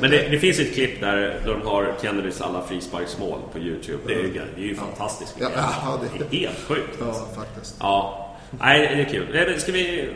[0.00, 3.98] Men det, det finns ett klipp där, de har Kennedys alla frisparksmål på YouTube.
[4.06, 5.34] Det är ju, det är ju fantastiskt.
[5.40, 6.98] Ja, ja, det- det är helt sjukt.
[7.00, 7.76] Ja, faktiskt.
[7.80, 9.08] Ja, nej det är
[9.44, 9.60] kul.
[9.60, 10.08] Ska vi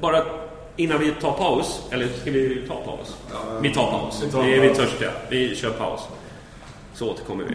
[0.00, 0.22] bara
[0.76, 3.16] innan vi tar paus, eller ska vi ta paus?
[3.62, 4.22] vi tar paus.
[4.26, 4.78] vi tar vi, är vi paus.
[4.78, 5.10] törstiga.
[5.28, 6.00] Vi kör paus.
[6.94, 7.54] Så återkommer vi.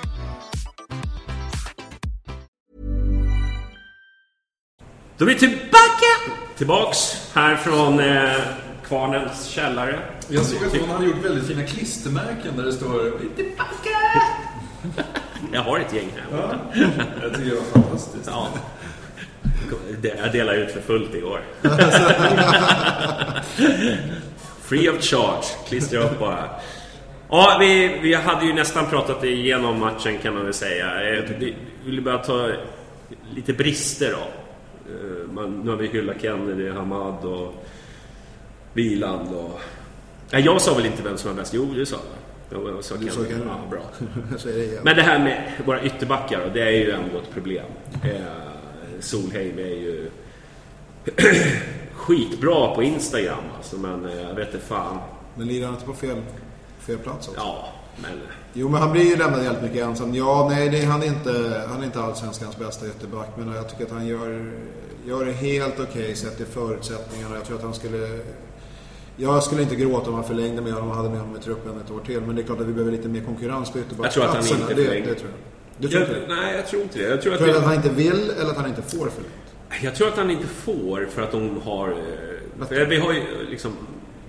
[5.21, 6.33] Då är vi tillbaka!
[6.57, 6.97] Tillbaks
[7.33, 8.31] här från eh,
[8.87, 9.99] Kvarnens källare.
[10.27, 13.89] Jag såg att hon hade gjort väldigt fina klistermärken där det står "Vi är tillbaka.
[15.53, 16.37] Jag har ett gäng här.
[16.37, 16.55] Ja,
[17.21, 18.25] jag tycker det var fantastiskt.
[18.27, 18.47] Ja.
[20.23, 21.41] Jag delade ut för fullt igår.
[24.63, 25.43] Free of charge.
[25.67, 26.49] Klistra upp bara.
[27.29, 30.85] Ja, vi, vi hade ju nästan pratat igenom matchen kan man väl säga.
[31.17, 31.55] Eh, Vi
[31.85, 32.49] vill bara ta
[33.35, 34.40] lite brister då.
[34.89, 37.53] Eh, Man, nu har vi hyllat Kennedy, Hamad och
[38.73, 39.59] Wieland och...
[40.31, 41.53] Nej, jag sa väl inte vem som var bäst?
[41.53, 42.55] Jo, du sa det.
[42.55, 43.29] Jag sa Du sa Kennedy.
[43.33, 43.49] Kennedy.
[43.49, 43.81] Ja, bra.
[44.43, 44.83] Det.
[44.83, 47.65] Men det här med våra ytterbackar, det är ju ändå ett problem.
[48.03, 48.11] Eh,
[48.99, 50.09] Solheim är ju
[51.93, 54.97] skitbra på Instagram alltså, men eh, jag vet inte fan.
[55.35, 56.21] Men lirar han inte på fel,
[56.79, 57.39] fel plats också?
[57.41, 57.67] Ja,
[58.01, 58.11] men...
[58.53, 60.15] Jo, men han blir ju lämnad helt mycket ensam.
[60.15, 63.27] Ja, nej, det, han, är inte, han är inte allsvenskans bästa ytterback.
[63.37, 64.51] Men jag tycker att han gör,
[65.05, 67.35] gör det helt okej sett till förutsättningarna.
[67.35, 68.19] Jag tror att han skulle...
[69.17, 71.81] Jag skulle inte gråta om han förlängde med honom och hade med honom i truppen
[71.85, 72.21] ett år till.
[72.21, 74.43] Men det är klart att vi behöver lite mer konkurrens på Jag tror att han
[74.43, 74.61] ytterbacksplatserna.
[74.61, 75.07] inte det, förlänger.
[75.07, 75.39] det tror jag.
[75.81, 76.35] Du tror Jag, inte det?
[76.35, 77.09] nej, jag tror inte det.
[77.09, 79.83] Jag tror att, Tror att det, han inte vill eller att han inte får förlängt?
[79.83, 81.95] jag tror att han inte får för att de har...
[82.69, 83.71] För vi har ju liksom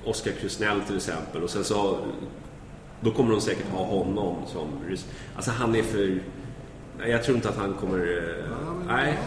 [0.05, 1.99] Oskar Krusnell till exempel och sen så...
[3.05, 4.69] Då kommer de säkert ha honom som...
[5.37, 6.21] Alltså han är för...
[7.07, 7.99] Jag tror inte att han kommer...
[7.99, 8.45] eh,
[8.89, 9.19] Nej.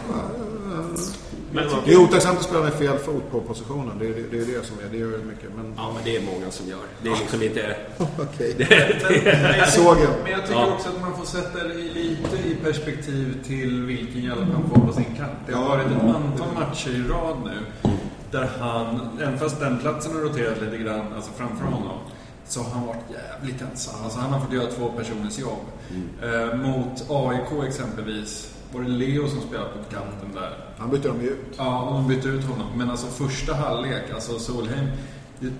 [1.52, 3.98] Men, Det är otacksamt att spela med fel fot på positionen.
[3.98, 4.90] Det är det, det, är det som är.
[4.90, 5.50] Det gör mycket.
[5.56, 6.78] Men ja, men det är många som gör.
[7.02, 7.76] Det är liksom inte...
[8.18, 8.54] okej.
[9.58, 10.10] Men, Såg jag.
[10.22, 10.72] men jag tycker Ja.
[10.74, 14.92] också att man får sätta det lite i perspektiv till vilken hjälp han får på
[14.92, 15.32] sin kant.
[15.46, 17.90] Det har varit ett antal matcher i rad nu
[18.30, 21.98] där han, även fast den platsen har roterat lite grann alltså framför honom,
[22.48, 24.04] så har han varit jävligt ensam.
[24.04, 25.64] Alltså han har fått göra två personers jobb.
[26.22, 30.52] Eh, mot AIK exempelvis var det Leo som spelade på kanten där.
[30.78, 31.54] Han bytte dem ju ut.
[31.56, 32.66] Ja, och de bytte ut honom.
[32.76, 34.86] Men alltså första halvlek, alltså Solheim.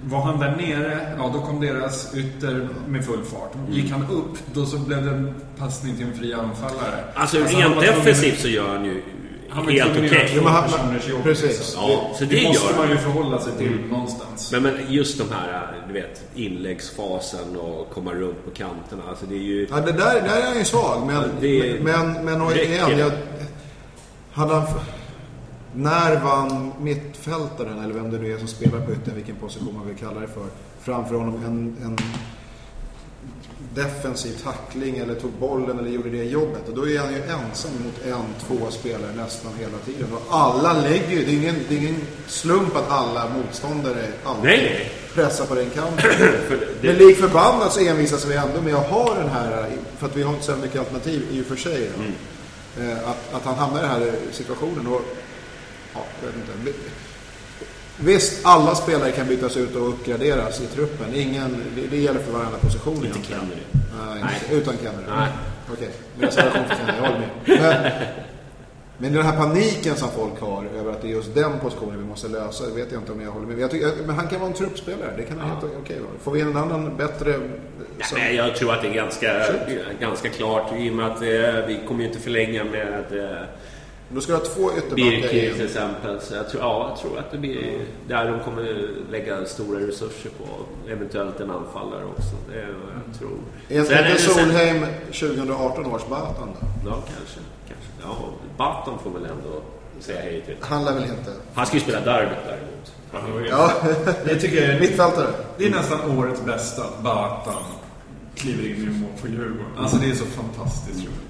[0.03, 3.53] Var han där nere, ja då kom deras ytter med full fart.
[3.71, 7.05] Gick han upp, då så blev det en passning till en fri anfallare.
[7.15, 9.03] Alltså, han rent defensivt så gör han ju
[9.57, 10.41] Han helt okej.
[10.43, 11.43] men precis.
[11.59, 11.83] liksom.
[11.83, 14.53] Ja, så det, Det måste gör man ju förhålla sig till någonstans.
[14.53, 19.03] Men, men just de här, du vet, inläggsfasen och komma runt på kanterna.
[19.09, 19.67] Alltså det är ju...
[19.71, 21.07] Ja, det där, där är han ju svag.
[21.07, 23.13] Men, Det- men, men och räcker igen, jag,
[24.33, 24.67] hade han,
[25.75, 29.87] när vann mittfältaren, eller vem det nu är som spelar på yttern, vilken position man
[29.87, 30.45] vill kalla det för,
[30.83, 31.99] framför honom en, en
[33.77, 36.69] defensiv tackling eller tog bollen eller gjorde det jobbet.
[36.69, 40.13] Och då är han ju ensam mot en, två spelare nästan hela tiden.
[40.13, 44.45] Och alla lägger ju, det är ingen, det är ingen slump att alla motståndare alltid
[44.45, 44.93] Nej, nej.
[45.15, 46.11] pressar på den kanten.
[46.81, 50.17] Det, Men lik förbannat så envisas vi ändå med att ha den här, för att
[50.17, 51.91] vi har inte så mycket alternativ i och för sig.
[51.97, 52.03] Då.
[52.83, 54.87] Eh, Att, att han hamnar i den här situationen.
[54.87, 55.03] Och,
[55.95, 56.79] ja, jag vet inte.
[58.01, 61.15] Visst, alla spelare kan bytas ut och uppgraderas i truppen.
[61.15, 63.41] Ingen, det, det gäller för varenda position inte egentligen.
[63.41, 63.61] Kennery.
[64.13, 64.35] Nej, Nej.
[64.45, 65.05] inte, utan Kennery.
[65.19, 65.29] Nej.
[65.73, 65.89] Okej,
[66.19, 67.31] med reservation för Kennery, jag håller med.
[68.99, 71.99] Men, men den här paniken som folk har över att det är just den positionen
[71.99, 73.59] vi måste lösa, det vet jag inte om jag håller med.
[73.59, 76.11] Jag tycker, men han kan vara en truppspelare, det kan han helt okej vara.
[76.23, 77.31] Får vi en annan bättre...
[77.31, 77.39] Nej,
[78.05, 79.33] som- men jag tror att det är ganska,
[80.01, 83.43] ganska klart i och med att eh, vi kommer ju inte förlänga med eh,
[84.09, 86.21] Då ska du ha två ytterbackar Birkir till exempel.
[86.21, 87.79] Så jag tror, ja, jag tror att det blir
[88.09, 90.45] där de kommer lägga stora resurser på.
[90.91, 92.35] Eventuellt en anfallare också.
[92.53, 93.39] Det är vad jag tror.
[93.69, 96.67] Är Sen är inte det Solheim 2018 års Batan då?
[96.91, 97.41] Ja, kanske.
[97.69, 97.89] kanske.
[98.03, 98.17] Ja,
[98.57, 99.63] Baton får väl ändå
[100.01, 100.57] säga hej till.
[100.61, 101.33] Han lär väl inte...
[101.55, 103.49] Han ska ju spela derbyt däremot.
[103.51, 103.73] Ja,
[104.25, 105.27] Det tycker jag är, mittfältare.
[105.59, 106.83] det är nästan årets bästa.
[107.03, 107.63] Batan
[108.35, 109.67] kliver in i mål för Djurgården.
[109.79, 111.21] Alltså det är så fantastiskt roligt.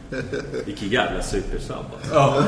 [0.64, 1.76] Vilken jävla supersub.
[2.12, 2.42] Ja.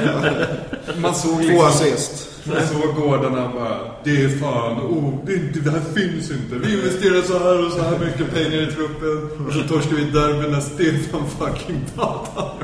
[0.97, 2.41] Man såg Två liksom, assist.
[2.45, 6.55] man såg gårdarna bara, det är fan, oh, det, är inte, det här finns inte.
[6.67, 9.47] Vi investerar så här och så här mycket pengar i truppen.
[9.47, 12.59] Och så torskar vi derby när Stefan fucking Batan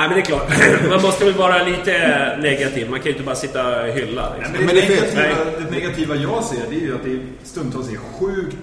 [0.00, 0.48] Nej, men det är klart.
[0.88, 2.90] Man måste väl vara lite negativ.
[2.90, 4.34] Man kan ju inte bara sitta och hylla.
[4.36, 4.52] Liksom.
[4.52, 7.18] Men det, Men det är negativa, det negativa jag ser det är ju att det
[7.42, 8.56] stundtals är sjukt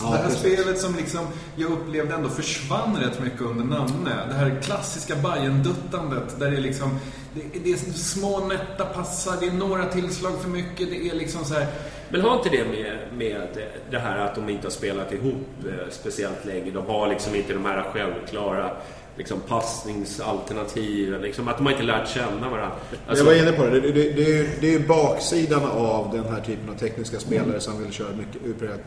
[0.00, 0.40] Ja, det här precis.
[0.40, 1.26] spelet som liksom
[1.56, 4.10] jag upplevde ändå försvann rätt mycket under namne.
[4.28, 6.98] Det här klassiska bayern duttandet där det är liksom
[7.34, 11.44] det, det är små nätta passar, det är några tillslag för mycket, det är liksom
[11.44, 11.66] så här
[12.08, 13.48] Men har inte det med, med
[13.90, 16.70] det här att de inte har spelat ihop eh, speciellt länge?
[16.70, 18.70] De har liksom inte de här självklara
[19.18, 21.22] liksom passningsalternativen.
[21.22, 22.76] Liksom, att de har inte lärt känna varandra.
[23.06, 23.80] Alltså, jag var inne på det.
[23.80, 27.18] Det, det, det, är ju, det är ju baksidan av den här typen av tekniska
[27.18, 28.78] spelare som vill köra mycket vill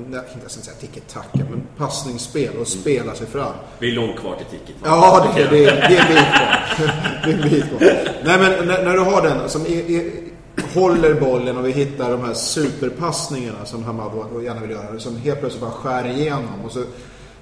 [0.00, 3.52] inte ens säga tiki-taka, men passningsspel och spela sig fram.
[3.78, 4.80] Vi är långt kvar till va?
[4.84, 6.88] Ja, det, det, det är en bit kvar.
[7.24, 7.80] Det är en bit kvar.
[8.24, 10.10] Nej, men när, när du har den som är, är,
[10.74, 15.40] håller bollen och vi hittar de här superpassningarna som Hamad gärna vill göra, som helt
[15.40, 16.64] plötsligt bara skär igenom.
[16.64, 16.84] Och så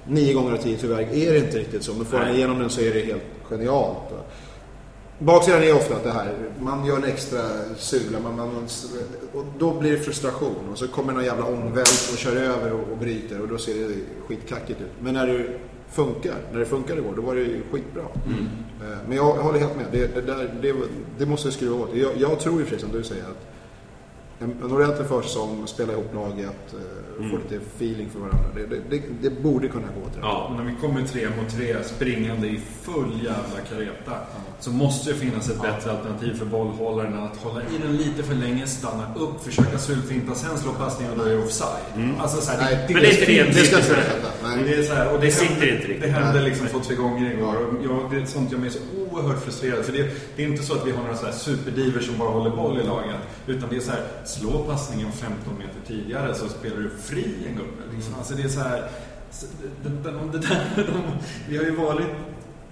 [0.07, 1.93] nio gånger av tio tyvärr är det inte riktigt så.
[1.93, 3.97] Men får han igenom den så är det helt genialt.
[5.21, 7.39] Baksidan är ofta att det här, man gör en extra
[7.77, 8.67] sula, man, man,
[9.33, 10.69] och då blir det frustration.
[10.71, 13.73] Och så kommer någon jävla ångvält och kör över och, och bryter och då ser
[13.73, 13.95] det
[14.27, 14.91] skitkackigt ut.
[14.99, 15.45] Men när det
[15.91, 18.01] funkar, när det funkar igår, då var det ju skitbra.
[18.01, 19.85] Eh, Men jag, jag håller helt med.
[19.91, 20.73] Det, det, där, det,
[21.17, 21.89] det måste vi skruva åt.
[21.95, 23.47] Jag, jag tror ju precis som du säger att
[24.39, 26.75] en, en ordentlig försäsong, spela ihop laget,
[27.23, 28.49] eh, få lite feeling för varandra.
[28.55, 30.47] Det, det, det, det borde kunna gå rätt Ja.
[30.49, 34.11] Och när vi kommer tre mot tre springande i full jävla kareta
[34.59, 38.23] så måste det finnas ett bättre alternativ för bollhållaren än att hålla i den lite
[38.23, 42.15] för länge, stanna upp, försöka sultfinta, sen slå passningen och då är det offside.
[42.19, 44.63] Alltså så här, Nej, Men det är inte det Det ska inte hända.
[44.65, 46.01] Det, är så här, och det, Det sitter hände, inte riktigt.
[46.01, 47.55] Det hände liksom två, tre gånger igår.
[47.55, 48.79] Och jag, det är sånt jag mig så
[49.11, 49.85] oerhört frustrerad.
[49.85, 52.29] För det, det är inte så att vi har några så här superdivers som bara
[52.29, 53.15] håller boll i laget.
[53.47, 57.55] Utan det är så här, slå passningen 15 meter tidigare så spelar du fri en
[57.55, 57.95] gubbe.
[57.95, 58.13] Liksom.
[58.17, 58.89] Alltså det är så här,
[59.83, 61.01] det, det, det, där, de,
[61.49, 62.07] vi har ju varit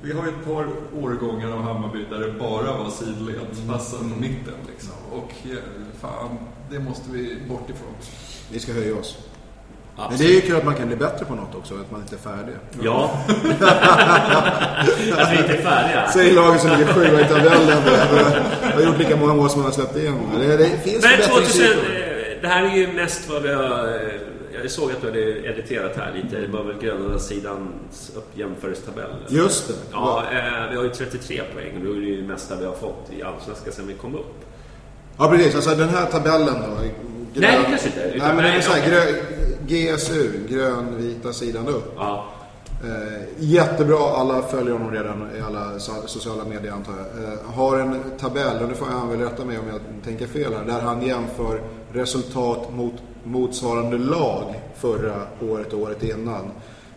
[0.02, 0.68] vi har ju ett par
[1.04, 4.54] årgångar av Hammarby där det bara var sidledspassen på mitten.
[4.68, 4.94] Liksom.
[5.12, 5.58] Och eh,
[6.02, 6.38] fan,
[6.72, 7.94] det måste vi bort ifrån.
[8.52, 9.18] Vi ska höja oss.
[9.96, 10.28] Men Absolut.
[10.28, 12.16] det är ju kul att man kan bli bättre på något också, att man inte
[12.16, 12.56] är färdig.
[12.82, 13.12] Ja.
[15.18, 16.08] att vi inte är färdiga.
[16.14, 17.82] Säg laget som ligger sjua i tabellen.
[18.62, 20.22] Jag har gjort lika många mål som man har släppt igenom.
[20.38, 22.04] Det, det finns Men 2000, förbättringsytor.
[22.04, 22.09] eh,
[22.42, 23.88] det här är ju mest vad vi har...
[23.88, 26.40] eh, Jag såg att du hade editerat här lite.
[26.42, 29.10] Det var väl gröna sidans jämförelsetabell.
[29.28, 29.74] Just det.
[29.92, 31.76] Ja, eh, vi har ju 33 poäng.
[31.78, 34.36] och Det är ju det mesta vi har fått i Allsvenskan sen vi kom upp.
[35.18, 35.56] Ja, precis.
[35.56, 36.76] Alltså den här tabellen då.
[37.40, 37.52] Grön...
[37.52, 38.00] Nej, det kanske inte.
[38.00, 38.92] Nej, Utan- men den är nej, så här, okej.
[39.68, 39.96] grö...
[39.96, 41.94] GSU, grön-vita sidan upp.
[41.98, 42.26] Ja.
[42.84, 47.24] Eh, jättebra, alla följer honom redan i alla so- sociala medier antar jag.
[47.24, 50.54] Eh, har en tabell, och nu får han väl rätta mig om jag tänker fel
[50.54, 51.62] här, där han jämför
[51.94, 56.52] resultat mot motsvarande lag förra året och året innan.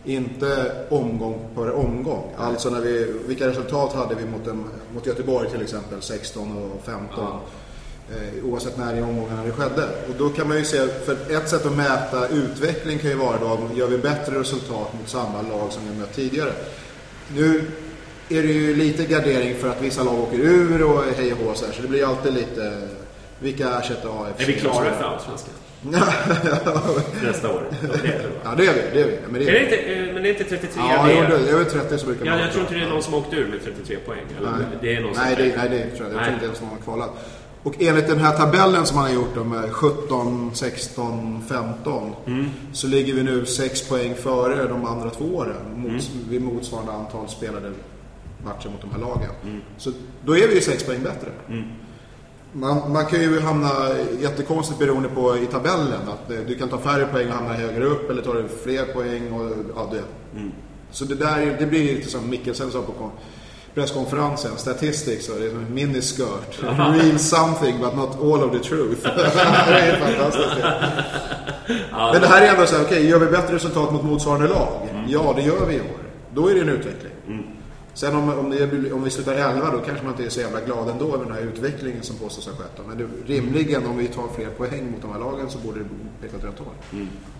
[0.04, 2.24] Inte omgång per omgång.
[2.36, 4.64] Alltså när vi, vilka resultat hade vi mot, en,
[4.94, 7.24] mot Göteborg till exempel, 16 och 15.
[8.10, 9.88] Eh, oavsett när i omgångarna det skedde.
[10.08, 13.38] Och då kan man ju se, för ett sätt att mäta utveckling kan ju vara
[13.38, 16.52] då, gör vi bättre resultat mot samma lag som vi mött tidigare.
[17.34, 17.62] Nu
[18.28, 21.54] är det ju lite gardering för att vissa lag åker ur och hej och hå
[21.54, 22.88] så här, så det blir alltid lite,
[23.38, 24.42] vilka ersätter AFC?
[24.42, 25.54] Är vi klara för Allsvenskan?
[27.22, 27.62] Nästa år?
[28.44, 28.80] Ja, det är vi.
[28.92, 29.18] Det är vi.
[29.30, 30.68] Men det Är är det inte, eh, men det är inte 33?
[30.76, 32.44] Ja, det är, det är väl 30 som brukar ja, vara.
[32.44, 34.18] jag tror inte det är någon som har åkt ur med 33 poäng.
[34.38, 36.10] Eller Nej, det är någon som nej, det, nej, det tror jag.
[36.10, 36.24] Jag Nej.
[36.24, 37.10] tror inte ens någon har kvalat.
[37.64, 42.46] Och enligt den här tabellen som man har gjort då med 17, 16, 15 Mm.
[42.72, 46.00] så ligger vi nu 6 poäng före de andra två åren mot, Mm.
[46.28, 47.72] vid motsvarande antal spelade
[48.44, 49.30] matcher mot de här lagen.
[49.44, 49.60] Mm.
[49.78, 49.90] Så
[50.24, 51.28] då är vi ju 6 poäng bättre.
[52.52, 53.70] Man, man kan ju hamna
[54.20, 56.00] jättekonstigt beroende på i tabellen.
[56.08, 59.32] Att du kan ta färre poäng och hamna högre upp eller tar du fler poäng
[59.32, 60.02] och ja, det.
[60.90, 63.10] Så det där är- det blir lite som Mikkelsen sa på
[63.74, 64.50] presskonferensen.
[64.56, 66.62] Statistics, så det är som en miniskirt.
[66.78, 69.02] Real something but not all of the truth.
[69.66, 70.64] det är fantastiskt.
[72.12, 74.88] Men det här är ändå så här, okej, gör vi bättre resultat mot motsvarande lag?
[75.08, 76.02] Ja, det gör vi i år.
[76.34, 77.12] Då är det en utveckling.
[77.94, 80.60] Sen om, om, det, om vi slutar 11 då kanske man inte är så jävla
[80.60, 82.80] glad ändå över den här utvecklingen som påstås ha skett.
[82.88, 85.86] Men det, rimligen om vi tar fler poäng mot de här lagen så borde det
[86.20, 86.74] peka åt rätt håll.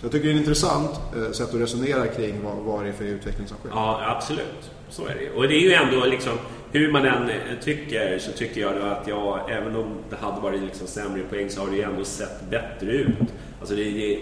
[0.01, 2.89] Så jag tycker det är ett intressant eh, sätt att resonera kring vad, vad det
[2.89, 3.69] är för utveckling som sker.
[3.71, 4.71] Ja, absolut.
[4.89, 5.31] Så är det.
[5.37, 6.33] Och det är ju ändå liksom,
[6.73, 10.41] hur man än eh, tycker så tycker jag då att jag, även om det hade
[10.41, 13.29] varit liksom sämre poäng så har det ju ändå sett bättre ut.
[13.61, 14.19] Alltså det, det,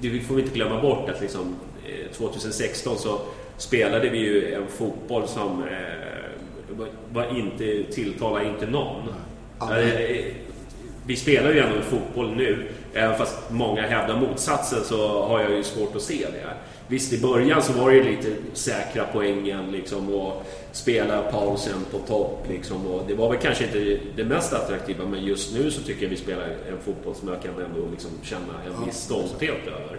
[0.00, 1.56] det får vi inte glömma bort att liksom,
[1.86, 3.20] eh, 2016 så
[3.56, 6.78] spelade vi ju en fotboll som eh,
[7.12, 9.02] var- inte, tilltalade inte någon.
[9.60, 10.24] Eh,
[11.06, 15.62] vi spelar ju ändå fotboll nu, även fast många hävdar motsatsen så har jag ju
[15.62, 16.46] svårt att se det.
[16.88, 21.98] Visst, i början så var det ju lite säkra poängen liksom och spela pausen på
[21.98, 22.86] topp liksom.
[22.86, 26.10] Och det var väl kanske inte det mest attraktiva, men just nu så tycker jag
[26.10, 29.98] vi spelar en fotboll som jag kan ändå liksom känna en viss stolthet över.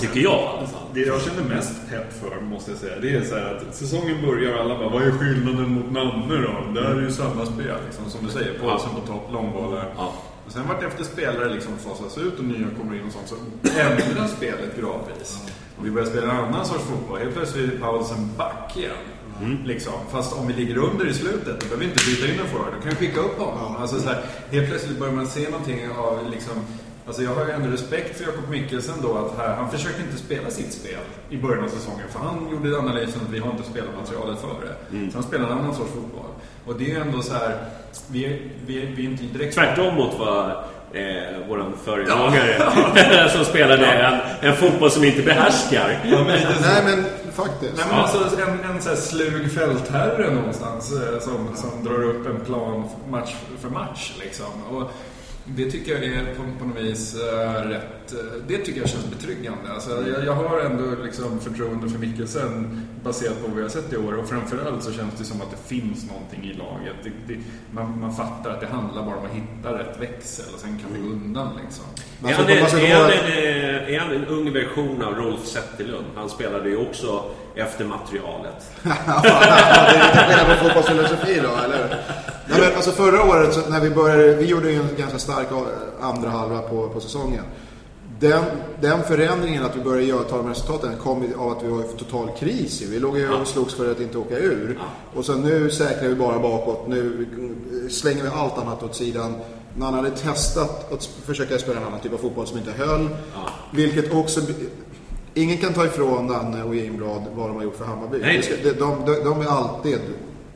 [0.00, 0.68] Tycker jag.
[0.94, 4.26] Det jag känner mest pepp för, måste jag säga, det är så här att säsongen
[4.26, 6.80] börjar och alla bara Vad är skillnaden mot Nanne då?
[6.80, 8.58] Det här är ju samma spel, liksom, som du säger.
[8.58, 9.92] Paulsen på topp, långbollar.
[9.96, 10.12] Ja.
[10.46, 13.36] Och sen vart efter spelare liksom fasas ut och nya kommer in och sånt så
[13.80, 15.40] ändras spelet gradvis.
[15.78, 17.18] Och vi börjar spela en annan sorts fotboll.
[17.18, 18.96] Helt plötsligt är Paulsen back igen.
[19.64, 19.92] Liksom.
[20.10, 22.72] Fast om vi ligger under i slutet, då behöver vi inte byta in en forward.
[22.76, 23.76] Då kan vi skicka upp honom.
[23.76, 26.54] Alltså, så här, helt plötsligt börjar man se någonting av liksom,
[27.06, 30.16] Alltså jag har ju ändå respekt för Jakob Mikkelsen då att här, han försökte inte
[30.16, 31.00] spela sitt spel
[31.30, 32.08] i början av säsongen.
[32.10, 34.72] För han gjorde analysen att vi har inte spelat materialet före.
[35.10, 36.30] Så han spelade en annan sorts fotboll.
[36.66, 37.56] Och det är ju ändå så här,
[38.10, 39.54] vi är, vi är, vi är inte direkt...
[39.54, 40.50] Tvärtom mot vad
[40.92, 46.00] eh, vår föregångare som spelade en, en fotboll som inte behärskar.
[46.04, 47.76] Ja, men Nej men faktiskt.
[47.76, 52.26] Nej, men alltså en, en så här slug fältherre någonstans eh, som, som drar upp
[52.26, 54.12] en plan match för match.
[54.20, 54.62] Liksom.
[54.70, 54.90] Och
[55.48, 58.20] det tycker jag är på, på något vis eh, rätt rätt...
[58.20, 59.72] eh, det tycker jag känns betryggande.
[59.74, 63.92] Alltså, jag, jag har ändå liksom förtroende för Mikkelsen baserat på vad vi har sett
[63.92, 64.12] i år.
[64.18, 66.96] Och framförallt så känns det som att det finns någonting i laget.
[67.04, 67.40] Det, det,
[67.70, 70.92] man, man fattar att det handlar bara om att hitta rätt växel och sen kan
[70.94, 71.48] vi gå undan.
[71.64, 71.84] Liksom.
[72.24, 75.14] Är ska- han, en, ska är, han en, eh, är han en ung version av
[75.14, 76.06] Rolf Zetterlund?
[76.16, 78.70] Han spelade ju också efter materialet.
[78.82, 82.02] det är lite skillnad på fotbollsfilosofi då, eller?
[82.48, 85.46] Nej, men alltså förra året så när vi började, vi gjorde ju en ganska stark
[85.52, 85.66] a-
[86.00, 87.44] andra halva på, på säsongen.
[88.20, 88.44] Den,
[88.80, 91.98] den förändringen att vi började göra, ta de resultaten kom av att vi var i
[91.98, 92.82] total kris.
[92.82, 94.78] Vi låg ju och slogs för att inte åka ur.
[95.14, 96.88] Och så nu säkrar vi bara bakåt.
[96.88, 97.26] Nu
[97.90, 99.34] slänger vi allt annat åt sidan.
[99.78, 103.08] Man hade testat att försöka spela en annan typ av fotboll som inte höll.
[103.72, 104.40] Vilket också...
[105.34, 108.18] Ingen kan ta ifrån Nanne och Ingblad vad de har gjort för Hammarby.
[108.18, 108.60] Nej.
[108.62, 109.98] De, de, de är alltid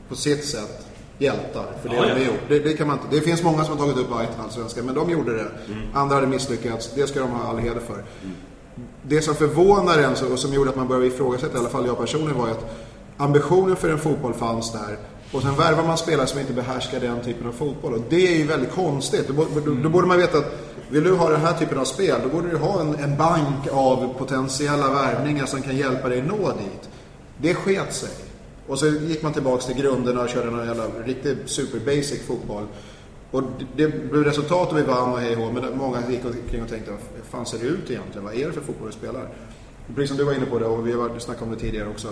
[0.09, 0.90] på sitt sätt
[1.21, 2.39] hjältar för det Ja, de har gjort.
[2.47, 3.15] Det, det, kan man inte.
[3.15, 4.13] det finns många som har tagit upp
[4.45, 5.47] allsvenskan, men de gjorde det.
[5.67, 5.81] Mm.
[5.93, 6.91] Andra hade misslyckats.
[6.95, 8.03] Det ska de ha all heder för.
[9.03, 11.97] Det som förvånar en och som gjorde att man började ifrågasätta, i alla fall jag
[11.97, 12.65] personligen, var ju att
[13.17, 14.97] ambitionen för en fotboll fanns där.
[15.33, 17.93] Och sen värvar man spelare som inte behärskar den typen av fotboll.
[17.93, 19.27] Och det är ju väldigt konstigt.
[19.27, 20.53] Då, borde- då, då borde man veta att
[20.89, 23.67] vill du ha den här typen av spel, då borde du ha en, en bank
[23.71, 26.89] av potentiella värvningar som kan hjälpa dig nå dit.
[27.37, 28.09] Det sket sig.
[28.67, 32.63] Och så gick man tillbaks till grunderna och körde en jävla riktigt super basic fotboll.
[33.31, 33.43] Och
[33.75, 36.91] det- blev resultat och vi vann och hej och men många gick omkring och tänkte,
[36.91, 36.99] vad
[37.29, 38.23] fan ser det ut egentligen?
[38.25, 39.27] Vad är det för fotboll vi spelar?
[39.95, 42.07] Precis som du var inne på det och vi har snackat om det tidigare också.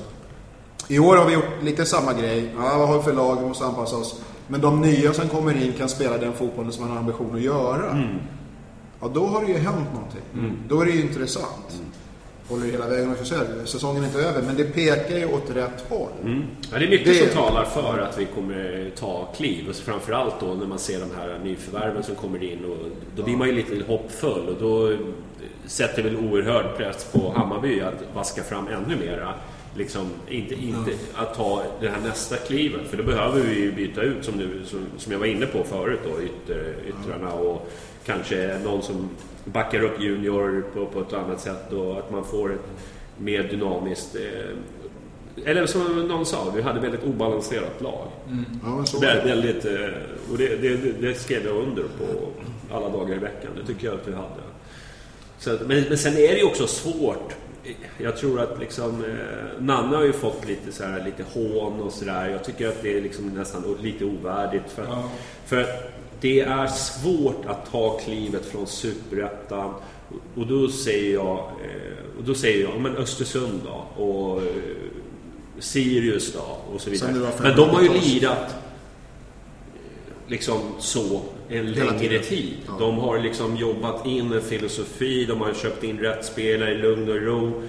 [0.88, 2.52] I år har vi gjort lite samma grej.
[2.58, 3.41] Ja, vad har vi för lag?
[3.41, 4.22] Vi måste anpassa oss.
[4.47, 7.41] Men de nya som kommer in kan spela den fotbollen som man har ambition att
[7.41, 8.04] göra.
[9.02, 10.22] Ja, då har det ju hänt någonting.
[10.70, 11.82] Då är det ju intressant.
[12.50, 15.86] Håller hela vägen och säga, säsongen är inte över, men det pekar ju åt rätt
[15.89, 16.10] håll.
[16.72, 19.70] Ja, det är mycket Det- som talar för att vi kommer ta kliv.
[19.70, 22.66] Och framförallt då när man ser de här nyförvärven som kommer in.
[22.66, 22.78] Och
[23.16, 24.97] då blir man ju lite hoppfull och då
[25.66, 29.34] sätter väl oerhörd press på Hammarby att vaska fram ännu mera.
[29.76, 32.82] Liksom, inte, inte att ta det här nästa klivet.
[32.89, 35.64] För då behöver vi ju byta ut, som, nu, som, som jag var inne på
[35.64, 37.70] förut, då, ytter, yttrarna och
[38.10, 39.10] kanske någon som
[39.45, 41.74] backar upp Junior på, på ett annat sätt.
[41.74, 42.70] Och att man får ett
[43.18, 44.55] mer dynamiskt eh,
[45.45, 48.07] eller som någon sa, vi hade väldigt obalanserat lag.
[48.64, 48.99] Ja, men så.
[48.99, 49.72] Väldigt, eh,
[50.32, 52.30] och det, det, det skrev jag under på
[52.72, 53.51] alla dagar i veckan.
[53.62, 54.41] Det tycker jag att vi hade.
[55.38, 57.36] Så, men, men sen är det ju också svårt.
[57.97, 61.91] Jag tror att liksom, eh, Nanne har ju fått lite, så här, lite hån och
[61.91, 62.30] sådär.
[62.30, 64.72] Jag tycker att det är liksom nästan lite ovärdigt.
[64.72, 64.88] För,
[65.45, 65.66] för
[66.22, 69.74] det är svårt att ta klivet från Superettan.
[70.36, 74.03] Och då säger jag, eh, och då säger jag, men Östersund då?
[74.03, 74.47] Och eh,
[75.59, 76.57] Sirius då?
[76.74, 77.32] Och så vidare.
[77.41, 78.13] Men de har ju 500-tals.
[78.13, 78.55] lirat
[80.30, 82.53] liksom så en längre tid.
[82.67, 82.74] Ja.
[82.80, 87.09] De har liksom jobbat in en filosofi, de har köpt in rätt spelare i lugn
[87.09, 87.63] och ro.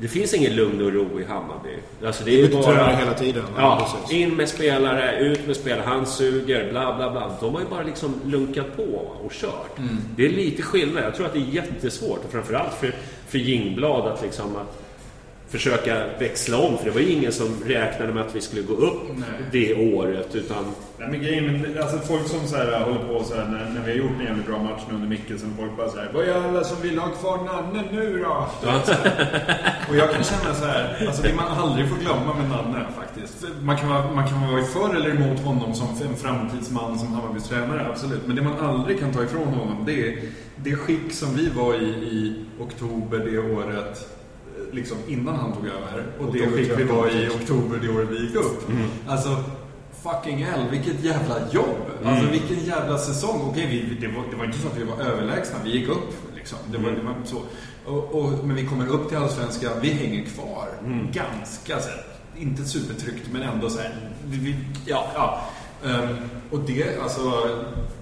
[0.00, 1.76] Det finns ingen lugn och ro i Hammarby.
[2.06, 2.96] Alltså det är byter bara...
[2.96, 3.44] hela tiden.
[3.56, 7.36] Ja, in med spelare, ut med spelare, han suger, bla bla bla.
[7.40, 8.82] De har ju bara liksom lunkat på
[9.24, 9.78] och kört.
[9.78, 9.96] Mm.
[10.16, 11.04] Det är lite skillnad.
[11.04, 12.94] Jag tror att det är jättesvårt, och framförallt för,
[13.28, 14.87] för Jingblad att liksom att
[15.50, 16.78] försöka växla om.
[16.78, 19.02] För det var ju ingen som räknade med att vi skulle gå upp
[19.52, 20.34] det året.
[20.34, 20.64] Utan
[20.98, 23.90] Nej, men grejen, alltså folk som så här, håller på så här, när, när vi
[23.90, 26.48] har gjort en jävligt bra match nu under Mickelsen, folk bara så här, Vad är
[26.48, 28.46] alla som vill ha kvar Nanne nu då?
[29.88, 33.44] Och jag kan känna så här, alltså det man aldrig får glömma med Nanne faktiskt.
[33.62, 37.48] Man kan, vara, man kan vara för eller emot honom som en framtidsman som Hammarbys
[37.48, 38.26] tränare, absolut.
[38.26, 40.18] Men det man aldrig kan ta ifrån honom, det är
[40.56, 44.08] det skick som vi var i i oktober det året
[44.72, 48.08] liksom innan han tog över och det skick vi 13, var i oktober det året
[48.10, 48.70] vi gick upp.
[49.08, 49.44] Alltså,
[50.02, 51.78] fucking hell, vilket jävla jobb!
[52.04, 53.40] Alltså vilken jävla säsong.
[53.50, 56.12] Okej, vi, det, var, det var inte så att vi var överlägsna, vi gick upp
[56.36, 56.58] liksom.
[56.72, 57.42] Det var, det var så.
[57.84, 60.68] Och, och, men vi kommer upp till Allsvenskan, vi hänger kvar.
[61.12, 62.04] Ganska så här,
[62.36, 63.94] inte supertryggt, men ändå så här,
[64.24, 64.56] vi,
[64.86, 65.48] ja, ja.
[65.84, 66.16] Ehm,
[66.50, 67.48] och det, alltså,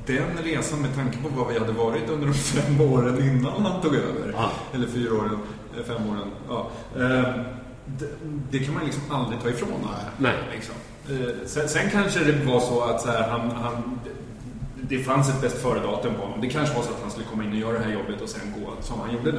[0.07, 3.83] den resan med tanke på vad vi hade varit under de fem åren innan han
[3.83, 4.33] tog över.
[4.37, 4.51] Ja.
[4.75, 5.39] Eller fyra åren,
[5.85, 6.31] fem åren.
[6.49, 6.71] Ja.
[7.01, 7.45] Ehm,
[7.99, 8.07] det,
[8.51, 9.89] det kan man liksom aldrig ta ifrån honom.
[10.19, 10.35] Nej.
[10.55, 10.75] Liksom.
[11.11, 14.01] Eh, Sen, sen kanske det var så att så här, han, han,
[14.89, 16.41] det fanns ett bäst före-datum på honom.
[16.41, 18.29] Det kanske var så att han skulle komma in och göra det här jobbet och
[18.29, 19.39] sen gå som han gjorde nu.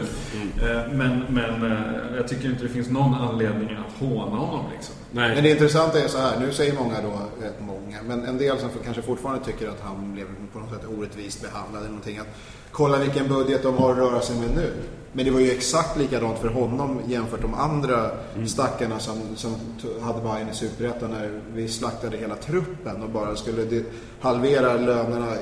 [0.69, 4.65] Eh, Men, men eh, jag tycker inte det finns någon anledning att håna honom.
[4.75, 4.95] Liksom.
[5.11, 5.35] nej.
[5.35, 7.09] Men det intressanta är så här, nu säger många då,
[7.45, 10.85] eh, många, men en del som kanske fortfarande tycker att han blev på något sätt
[10.97, 12.17] orättvist behandlad eller någonting.
[12.17, 12.27] Att
[12.71, 14.73] kolla vilken budget de har att röra sig med nu.
[15.17, 18.11] Men det var ju exakt likadant för honom jämfört med de andra
[18.47, 19.55] stackarna som, som
[20.01, 23.83] hade Bayern i Superettan när vi slaktade hela truppen och bara skulle
[24.19, 25.33] halvera lönerna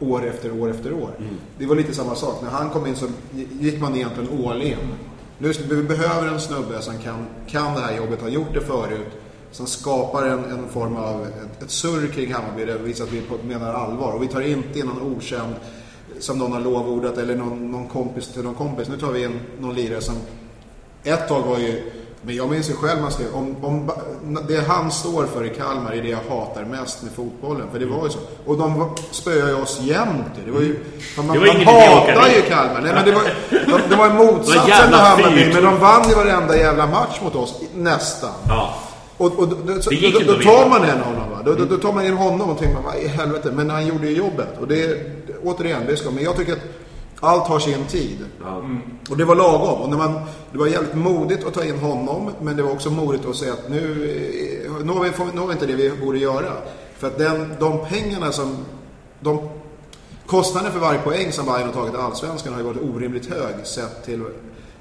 [0.00, 1.10] år efter år efter år.
[1.58, 2.42] Det var lite samma sak.
[2.42, 3.06] När han kom in så
[3.60, 4.76] gick man egentligen all in.
[5.38, 9.10] Nu vi behöver en snubbe som kan, kan det här jobbet, har gjort det förut.
[9.52, 13.12] Som skapar en, en form av ett, ett surr kring Hammarby där vi visar att
[13.12, 14.12] vi menar allvar.
[14.12, 15.54] Och vi tar inte in någon okänd
[16.20, 18.88] som någon har lovordat eller någon, någon kompis till någon kompis.
[18.88, 20.14] Nu tar vi in någon lirare som
[21.04, 21.92] ett tag var ju
[22.22, 23.90] Men jag minns ju själv, man skrev, om, om,
[24.48, 27.66] det han står för i Kalmar är det jag hatar mest med fotbollen.
[27.72, 28.18] För det var ju så.
[28.46, 30.32] Och de spöade ju oss jämt.
[30.44, 30.78] Det var ju,
[31.16, 32.42] man, man Det var att hatar ju.
[32.42, 32.80] Kalmar.
[32.80, 35.52] Nej, men det var, de, det var ju motsatsen med Hammarby.
[35.54, 37.60] Men de vann ju varenda jävla match mot oss.
[37.74, 38.30] Nästan.
[38.48, 38.74] Ja.
[39.16, 41.38] Och, och då, så, då, då tar man en honom va?
[41.44, 43.50] Då, då, då tar man in honom och tänker man, vad i helvete.
[43.52, 44.58] Men han gjorde ju jobbet.
[44.60, 45.00] Och det
[45.44, 46.62] återigen, det Men jag tycker att
[47.20, 48.24] allt har sin tid.
[49.10, 49.82] Och det var lagom.
[49.82, 50.20] Och när man,
[50.52, 52.30] det var jävligt modigt att ta in honom.
[52.40, 53.82] Men det var också modigt att säga att nu,
[54.64, 56.52] eh, nu, har, vi, nu har vi inte det vi borde göra.
[56.98, 58.56] För att den, de pengarna som...
[59.20, 59.48] De,
[60.26, 63.66] kostnaden för varje poäng som Bayern har tagit i Allsvenskan har ju varit orimligt hög
[63.66, 64.24] sett till,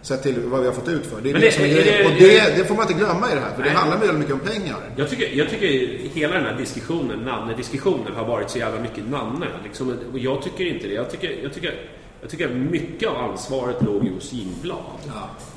[0.01, 1.21] sett till vad vi har fått ut för.
[1.21, 3.35] Det är det, det- som är det- Och det, det får man inte glömma i
[3.35, 3.49] det här.
[3.55, 3.77] För det Nej.
[3.77, 4.75] handlar väldigt mycket om pengar.
[4.95, 5.67] Jag tycker, jag tycker
[6.13, 9.45] hela den här diskussionen, namnediskussionen, har varit så jävla mycket namne.
[9.63, 10.93] Liksom, och jag tycker inte det.
[10.93, 11.73] Jag tycker, jag tycker,
[12.21, 14.77] jag tycker mycket av ansvaret låg hos Ingblad.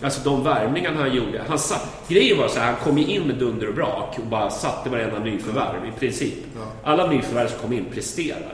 [0.02, 1.42] Alltså de värvningarna han gjorde.
[1.48, 4.50] Han satt, grejen var så här, han kom in med dunder och brak och bara
[4.50, 6.34] satte varenda nyförvärv i princip.
[6.82, 8.44] Alla nyförvärv som kom in presterade.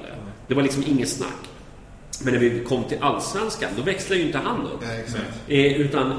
[0.47, 1.48] Det var liksom inget snack.
[2.25, 4.85] Men när vi kom till Allsvenskan, då växlade ju inte han upp.
[5.49, 5.55] Ja.
[5.55, 6.17] Eh, utan eh,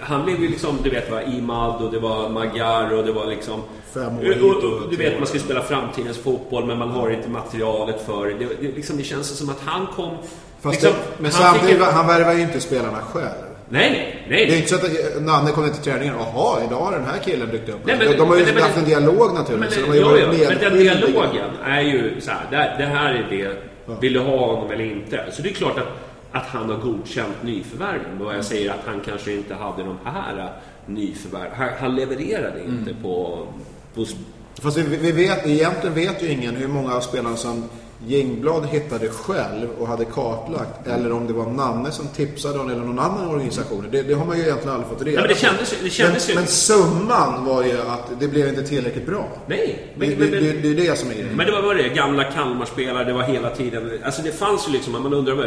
[0.00, 3.26] han blev ju liksom, du vet vad, Imad och det var Magyar och det var
[3.26, 3.62] liksom...
[3.94, 7.28] Fem år och, och, du vet, man ska spela framtidens fotboll men man har inte
[7.28, 8.34] materialet för det.
[8.34, 10.10] det, det, liksom, det känns som att han kom...
[10.60, 13.48] Fast liksom, det, men han samtidigt, fick han värvar ju inte spelarna själv.
[13.70, 14.46] Nej, nej, nej.
[14.46, 17.04] Det är inte så att eh, Nanne kommer till träningen och jaha, idag har den
[17.04, 17.80] här killen dykt upp.
[17.84, 19.78] Nej, men- de, har ju men- men- haft en dialog naturligtvis.
[19.78, 22.74] Men, de har ju ja, varit ja, men den dialogen är ju så här, det,
[22.78, 23.62] det här är det,
[24.00, 25.24] vill du ha honom eller inte?
[25.32, 25.88] Så det är klart att,
[26.32, 28.06] att han har godkänt nyförvärven.
[28.16, 30.52] Men vad jag säger att han kanske inte hade de här
[30.86, 31.52] nyförvärven.
[31.56, 33.02] Han, han levererade inte Mm.
[33.02, 33.46] på,
[33.94, 34.06] på...
[34.62, 37.64] Fast vi, vi vet, egentligen vet ju ingen hur många av spelarna som
[38.06, 40.86] Jingblad hittade själv och hade kartlagt.
[40.86, 43.86] Eller om det var Nanne som tipsade om eller någon annan organisation.
[43.90, 45.40] Det, det har man ju egentligen aldrig fått reda Ja, men det på.
[45.40, 46.40] kändes, det kändes men, ju...
[46.40, 49.28] men summan var ju att det blev inte tillräckligt bra.
[49.46, 51.36] nej, Det, men, det, men, det, det är det som är grejen.
[51.36, 53.90] Men det var vad det gamla Kalmarspelare, det var hela tiden...
[54.04, 55.46] Alltså det fanns ju liksom, man undrar vad...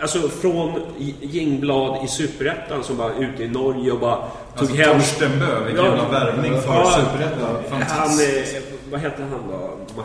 [0.00, 0.80] Alltså från
[1.20, 4.26] Jingblad i Superettan som var ute i Norge och bara tog
[4.56, 4.98] Alltså hem...
[5.00, 7.56] Torsten Bö, vilken jävla värvning för Ja, Superettan.
[7.70, 8.56] Han, Fantastiskt.
[8.56, 9.78] eh, vad hette han då?
[9.96, 10.04] Mac...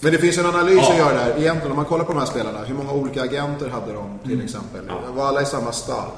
[0.00, 0.92] Men det finns en analys Ja.
[0.92, 1.34] att göra där.
[1.38, 2.58] Egentligen om man kollar på de här spelarna.
[2.66, 4.80] Hur många olika agenter hade de till exempel?
[5.16, 6.10] Var alla i samma stall?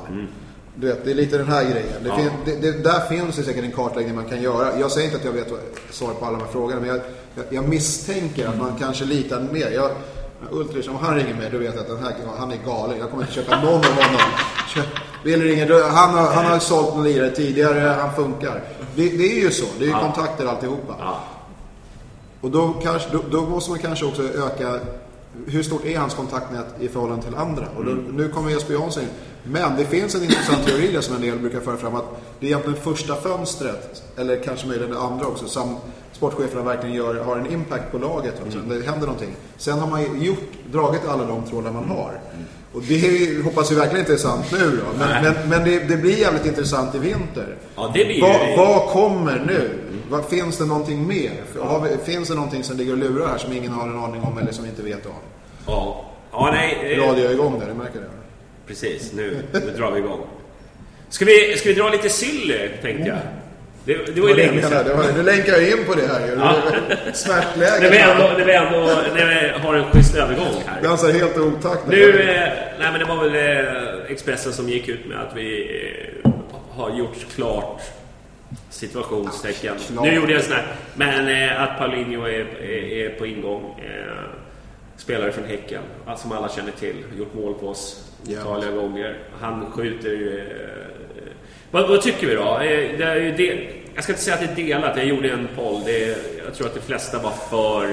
[0.75, 2.03] Du vet, det är lite den här grejen.
[2.03, 2.17] Det Ja.
[2.17, 4.79] fin, det, det, där finns det säkert en kartläggning man kan göra.
[4.79, 5.49] Jag säger inte att jag vet
[5.91, 6.81] svar på alla de här frågorna.
[6.81, 7.01] Men jag,
[7.35, 9.71] jag, jag misstänker att man kanske litar mer.
[9.71, 9.91] Jag,
[10.51, 12.99] Ultrich, om han ringer mig då vet jag att den här, han är galen.
[12.99, 14.21] Jag kommer inte köpa någon av honom.
[15.25, 18.63] Vill ringer, han, har, han har sålt någon lirare tidigare, han funkar.
[18.97, 19.67] Det, det är ju så.
[19.79, 20.95] Det är ju kontakter alltihopa.
[20.99, 21.21] Ja.
[22.41, 24.81] Och då, kanske, då, då måste man kanske också öka
[25.47, 27.65] hur stort är hans kontaktnät i förhållande till andra?
[27.77, 29.09] Och då, Nu kommer Jesper Jansson in.
[29.45, 32.05] Men det finns en intressant teori där som en del brukar föra fram att
[32.41, 35.77] det är egentligen första fönstret, eller kanske möjligen det andra också, som
[36.13, 38.35] sportcheferna verkligen gör, har en impact på laget.
[38.47, 38.59] Också.
[38.59, 39.35] Det händer någonting.
[39.57, 40.39] Sen har man gjort,
[40.73, 42.21] dragit alla de trådar man har.
[42.73, 44.99] Och det hoppas vi verkligen inte är sant nu då.
[44.99, 47.57] Men, men, men det, det blir jävligt intressant i vinter.
[47.77, 49.71] Ja, det blir ju- vad kommer nu?
[50.09, 51.31] Vad, finns det någonting mer?
[51.83, 54.39] Vi, finns det någonting som ligger och lurar här som ingen har en aning om
[54.39, 55.13] eller som vi inte vet om?
[55.67, 56.05] Ja.
[56.33, 56.93] Ja, nej.
[56.95, 58.07] eh, Radio är igång där, du märker det?
[58.67, 60.21] Precis, nu, nu drar vi igång.
[61.09, 63.19] Ska vi, ska vi dra lite silly, tänkte jag?
[63.85, 64.85] Det, det var ju länge jag, sedan.
[64.87, 66.33] det var- Du länkar ju in på det här ju.
[66.35, 66.55] Ja.
[67.15, 67.81] Smärtläge.
[67.81, 68.79] När vi ändå, när vi ändå
[69.15, 70.83] när vi har en schysst övergång här.
[70.83, 71.87] Dansar helt otakt.
[71.87, 72.49] Nu, eh,
[72.79, 73.35] nej men det var väl
[73.67, 75.71] eh, Expressen som gick ut med att vi
[76.25, 76.31] eh,
[76.77, 77.81] har gjort klart
[78.71, 79.75] situationstecken.
[79.79, 80.05] Klart.
[80.05, 83.81] Nu gjorde jag sån här, men eh, att Paulinho är, är, är på ingång.
[83.81, 84.39] Eh,
[84.97, 87.05] spelare från Häcken, allt som alla känner till.
[87.19, 89.19] Gjort mål på oss otaliga gånger.
[89.41, 90.39] Han skjuter ju...
[90.39, 91.33] Eh,
[91.71, 92.59] vad, vad tycker vi då?
[92.59, 95.83] Eh, det det, jag ska inte säga att det är delat, jag gjorde en poll.
[95.85, 96.07] Det,
[96.45, 97.85] jag tror att de flesta var för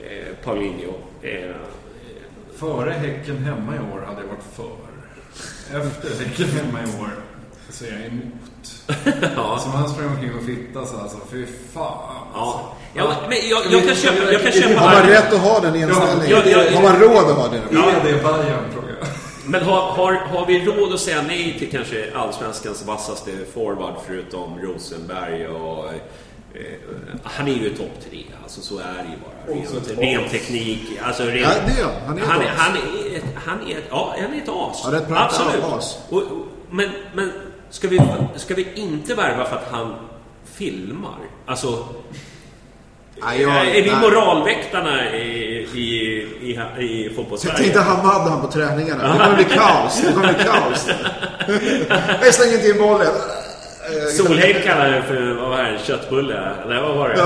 [0.00, 0.94] eh, Paulinho.
[1.22, 1.56] Eh,
[2.56, 4.76] Före Häcken hemma i år hade jag varit för.
[5.78, 7.10] Efter Häcken hemma i år
[7.70, 9.32] så är jag emot.
[9.36, 9.58] ja.
[9.58, 11.18] Som han sprang omkring och fittas alltså.
[11.30, 12.16] Fy fan.
[12.34, 15.60] Ja, ja men jag, jag kan köpa, jag kan köpa Har man rätt att ha
[15.60, 16.42] den inställningen?
[16.46, 16.76] Ja.
[16.76, 17.62] Har man råd att ha den?
[17.72, 17.90] Ja.
[17.90, 19.08] Är det Bayern frågar jag.
[19.46, 24.58] Men har, har, har vi råd att säga nej till kanske allsvenskans vassaste forward förutom
[24.58, 25.84] Rosenberg och...
[26.54, 26.62] Eh,
[27.22, 29.56] han är ju topp tre, alltså så är det ju bara.
[29.56, 32.18] Rent, ren teknik, alltså ren, Ja, det är han.
[32.18, 32.58] Han är ett han, är, as.
[32.58, 34.82] han, är ett, han är ett, ja, han är ett as.
[34.84, 35.64] Ja, rätt pratat Absolut.
[35.64, 35.98] as.
[36.08, 37.32] Och, och, men men
[37.70, 38.00] ska, vi,
[38.36, 39.94] ska vi inte värva för att han
[40.54, 41.18] filmar?
[41.46, 41.84] Alltså...
[43.22, 44.00] Nej, jag- är vi nej.
[44.00, 45.80] moralväktarna i, i,
[46.40, 47.58] i, i fotbollssverige?
[47.58, 49.12] tänkte Hamad han på träningarna.
[49.12, 50.02] Det kommer bli kaos.
[50.06, 50.88] Det kommer bli kaos.
[52.22, 53.12] Jag slänger inte in bollen.
[54.16, 56.52] Solheim kallar det för, vad var det, köttbulle?
[56.64, 57.16] Eller vad var det?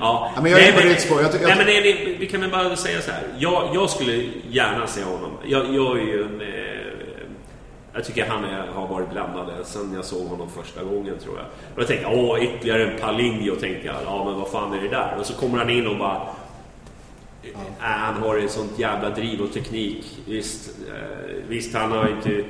[0.00, 0.30] ja.
[0.34, 1.22] Ja, men jag är Nej, på ditt spår.
[1.22, 3.22] Jag nej, men det, vi kan väl bara säga så här.
[3.38, 5.30] Jag, jag skulle gärna se honom.
[5.46, 6.40] Jag, jag är ju en...
[6.40, 6.77] Eh,
[7.98, 11.46] jag tycker han är, har varit blandad sen jag såg honom första gången tror jag.
[11.74, 13.96] Och jag tänkte, åh, ytterligare en Palinho, tänkte jag.
[14.04, 15.16] Ja, men vad fan är det där?
[15.18, 16.22] Och så kommer han in och bara...
[17.42, 20.18] Äh, han har ett sånt jävla driv och teknik.
[20.26, 22.44] Visst, eh, visst han har inte...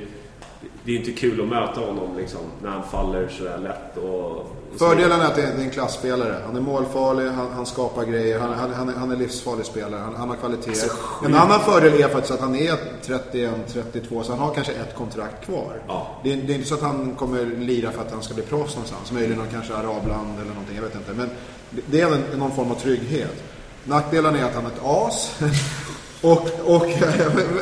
[0.83, 3.97] Det är inte kul att möta honom liksom, när han faller så där lätt.
[3.97, 6.35] Och, Fördelen är att det är en klassspelare.
[6.45, 10.01] Han är målfarlig, han, han skapar grejer, han, han, han, är, han är livsfarlig spelare,
[10.01, 10.91] han, han har kvaliteter.
[11.25, 12.75] en annan fördel är faktiskt att han är
[13.05, 15.81] 31-32 så han har kanske ett kontrakt kvar.
[15.87, 16.07] Ja.
[16.23, 18.43] Det, är, det är inte så att han kommer lira för att han ska bli
[18.43, 19.11] proffs någonstans.
[19.11, 21.13] Möjligen någon kanske arabland eller någonting, jag vet inte.
[21.13, 21.29] Men
[21.69, 23.43] det- är en, någon form av trygghet.
[23.83, 25.31] Nackdelen är att han är ett as.
[26.21, 26.31] och,
[26.65, 26.85] och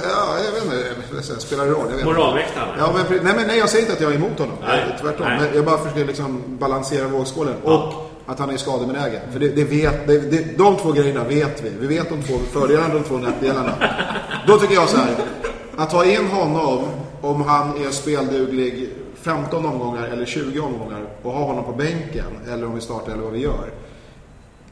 [0.04, 0.64] ja, jag vet
[1.14, 2.04] inte, spelar det roll?
[2.04, 2.70] Moralväktaren.
[2.80, 4.56] Ja, men, nej, men nej, jag säger inte att jag är emot honom.
[4.68, 4.98] Nej.
[5.02, 5.28] Tvärtom.
[5.28, 5.52] Nej.
[5.56, 7.56] Jag bara försöker liksom balansera vågskålen.
[7.66, 7.72] Ja.
[7.72, 9.22] Och att han är skadebenägen.
[9.32, 11.70] För det, det vet, det, det, de två grejerna vet vi.
[11.70, 13.74] Vi vet de två fördelarna och de två nackdelarna.
[14.48, 15.16] Då tycker jag så här.
[15.78, 16.86] Att ta in honom
[17.22, 18.90] om han är spelduglig
[19.22, 23.24] 15 omgångar eller 20 omgångar och ha honom på bänken eller om vi startar eller
[23.24, 23.72] vad vi gör.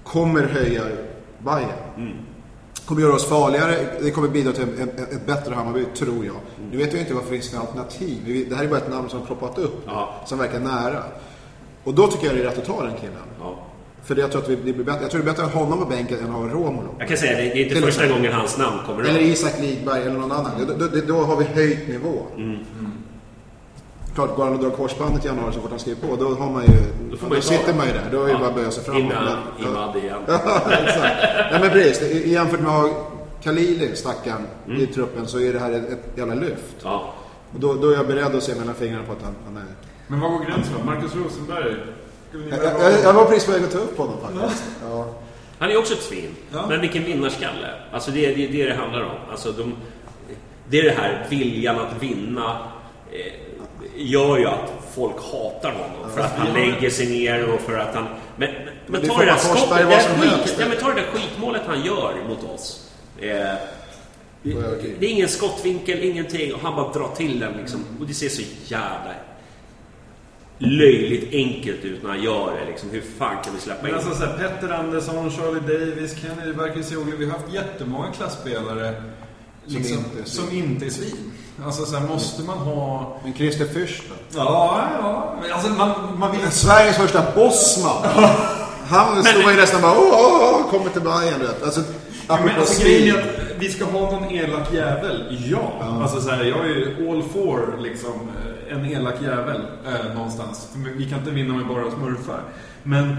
[0.03, 0.83] Kommer höja
[1.39, 2.25] Bayern.
[2.85, 3.75] Kommer göra oss farligare.
[4.01, 6.35] Det kommer bidra till en, en, ett bättre Hammarby, tror jag.
[6.71, 8.45] Nu vet vi inte vad det finns för alternativ.
[8.49, 9.83] Det här är bara ett namn som har ploppat upp.
[9.85, 10.23] Ja.
[10.25, 11.03] Som verkar nära.
[11.83, 13.15] Och då tycker jag det är rätt att ta den killen.
[13.39, 13.59] Ja.
[14.03, 15.01] För jag tror att vi, blir bättre.
[15.01, 16.95] Jag tror det är bättre att ha honom på bänken än att ha Romulo.
[16.99, 19.25] Jag kan säga det, är inte Till första gången hans namn kommer Eller upp.
[19.25, 20.51] Isak Lidberg eller någon annan.
[20.67, 22.21] Då, då, då har vi höjt nivå.
[22.37, 22.57] Mm.
[24.15, 26.49] Klart, går han och drar korsbandet i januari så fort han skriver på, då har
[26.51, 26.71] man ju...
[27.11, 27.77] Då, får man ju ta sitter det.
[27.77, 28.07] man ju där.
[28.11, 29.01] Då är det bara att böja sig framåt.
[29.01, 30.19] Innan Men- Imad igen.
[30.85, 31.15] Exakt.
[31.51, 32.25] Nej men precis.
[32.25, 32.89] Jämfört med att ha
[33.43, 34.81] Khalili, stackaren, Mm.
[34.81, 36.75] i truppen så är det här ett, ett jävla lyft.
[36.83, 37.13] Ja.
[37.53, 39.63] Och då, då är jag beredd att se mellan fingrarna på att han, han är...
[40.07, 40.85] Men var går gränsen då?
[40.85, 41.75] Marcus Rosenberg?
[42.49, 44.63] Jag, jag, jag var precis på väg att ta upp honom faktiskt.
[44.89, 45.05] Ja.
[45.59, 46.35] Han är också ett svin.
[46.53, 46.65] Ja.
[46.69, 47.69] Men vilken vinnarskalle.
[47.91, 49.17] Alltså det är det, det, det handlar om.
[49.31, 49.73] Alltså de,
[50.69, 52.57] det är det här viljan att vinna.
[53.11, 53.33] Eh,
[53.97, 56.11] gör ju att folk hatar honom.
[56.13, 58.07] För att han lägger sig ner och för att han...
[58.37, 61.07] Men, men, men det ta det där skottet, det skit, ja, men ta det där
[61.07, 62.91] skitmålet han gör mot oss.
[63.21, 63.53] Eh,
[64.99, 66.53] det, är ingen skottvinkel, ingenting.
[66.53, 67.85] Och han bara drar till den liksom.
[67.99, 69.13] Och det ser så jävla
[70.57, 72.71] löjligt enkelt ut när han gör det.
[72.71, 72.89] Liksom.
[72.89, 76.53] Hur fan kan vi släppa Men in alltså så här, Petter Andersson, Charlie Davis, Kennedy
[76.53, 77.15] Bakircioglu.
[77.17, 79.03] Vi har haft jättemånga klassspelare
[79.65, 80.47] Som liksom, inte är svin.
[80.47, 81.31] som inte är svin.
[81.65, 83.17] Alltså så här, måste man ha...
[83.23, 84.39] Men Christer Fürst då?
[84.39, 85.35] Ja, ja.
[85.41, 86.51] Men Alltså man, man vill...
[86.51, 88.05] Sveriges första bossman.
[88.87, 91.63] Han stod man ju nästan bara åh, åh, åh, kommer till Bayern du vet.
[91.63, 91.79] Alltså,
[92.27, 93.25] Men apropå alltså grejen är att
[93.59, 95.37] vi ska ha någon elak jävel.
[95.47, 95.99] Ja.
[96.01, 98.11] Alltså så här, jag är ju all for liksom
[98.69, 100.67] en elak jävel eh, någonstans.
[100.71, 102.39] För vi kan inte vinna med bara smurfar.
[102.83, 103.17] Men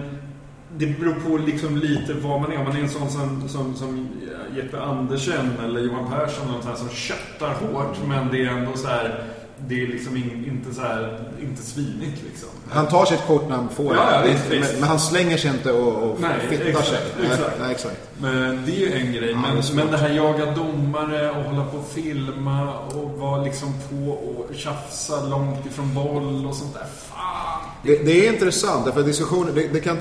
[0.79, 2.59] det beror på liksom lite vad man är.
[2.59, 4.09] Om man är en sån som, som, som
[4.57, 7.97] Jeppe Andersen eller Johan Persson eller något här som köttar hårt.
[8.09, 9.25] Men det är ändå så här.
[9.69, 12.49] Det är liksom in, inte så här, inte svinigt liksom.
[12.69, 14.29] Han tar sitt kort när han får Ja, ja, det.
[14.29, 16.99] visst, men, men han slänger sig inte och, och Nej, fittar exakt, sig.
[17.27, 17.57] Exakt.
[17.61, 17.97] Nej, exakt.
[18.21, 19.31] Men det är ju en grej.
[19.31, 19.77] Ja, det men, svårt.
[19.77, 24.55] men det här jaga domare och hålla på och filma och vara liksom på och
[24.55, 26.87] tjafsa långt ifrån boll och sånt där.
[27.11, 27.71] Fan!
[27.83, 29.99] Det, det är intressant, därför att diskussioner, det, det, kan,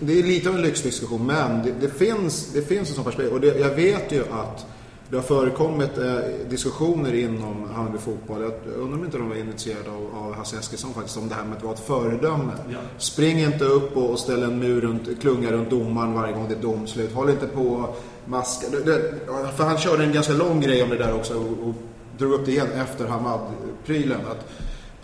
[0.00, 3.34] det är lite av en lyxdiskussion, men det, det, finns, det finns en sån perspektiv.
[3.34, 4.66] Och det, jag vet ju att
[5.10, 6.14] det har förekommit eh,
[6.48, 8.42] diskussioner inom Hammarby fotboll.
[8.42, 11.44] Jag undrar om inte de var initierade av, av Hasse Eskilsson faktiskt, om det här
[11.44, 12.52] med att vara ett föredöme.
[12.72, 12.78] Ja.
[12.98, 16.54] Spring inte upp och, och ställ en mur runt, klunga runt domaren varje gång det
[16.54, 17.12] är domslut.
[17.12, 18.66] Håll inte på maska.
[18.70, 19.14] Det, det,
[19.56, 21.74] för han körde en ganska lång grej om det där också och, och
[22.18, 24.20] drog upp det igen efter Hamad-prylen.
[24.30, 24.48] Att,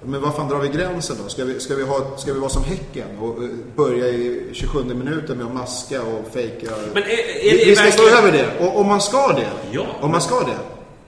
[0.05, 1.29] men var fan drar vi gränsen då?
[1.29, 3.35] Ska vi, ska vi, ha, ska vi vara som Häcken och
[3.77, 6.71] börja i 27 minuten med att maska och fejka?
[6.95, 8.49] Men är, är, vi, vi ska stå över det.
[8.67, 9.87] Och om man ska det, Ja.
[10.01, 10.59] om man ska det,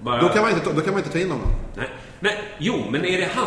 [0.01, 1.47] Bara- då, kan man inte, ta- då kan man inte ta in honom.
[1.77, 1.89] Nej.
[2.21, 3.47] Men, jo, men är det han?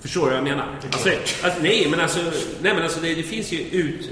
[0.00, 0.78] Förstår du vad jag menar?
[0.92, 1.08] Alltså,
[1.42, 2.18] alltså, nej, men alltså,
[2.60, 4.10] nej, men alltså det, det finns ju ut...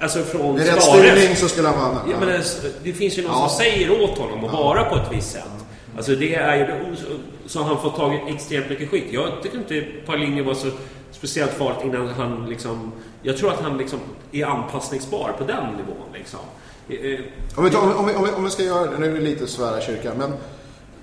[0.00, 1.98] Alltså från Med rätt styrning så skulle han vara.
[2.10, 3.48] Ja, men alltså, det finns ju någon Ja.
[3.48, 5.42] som säger åt honom att vara på ett visst sätt.
[5.96, 6.96] Alltså det är ju...
[7.46, 9.04] Så han får tagit extremt mycket skit.
[9.10, 10.66] Jag tycker inte Paulinho var så
[11.10, 12.92] speciellt farligt innan han liksom...
[13.22, 13.98] Jag tror att han liksom
[14.32, 16.38] är anpassningsbar på den nivån liksom.
[16.88, 17.20] Eh,
[17.58, 19.46] Om vi, tar, om, vi, om, vi, om vi ska göra, nu är det lite
[19.46, 20.32] svära kyrkan, men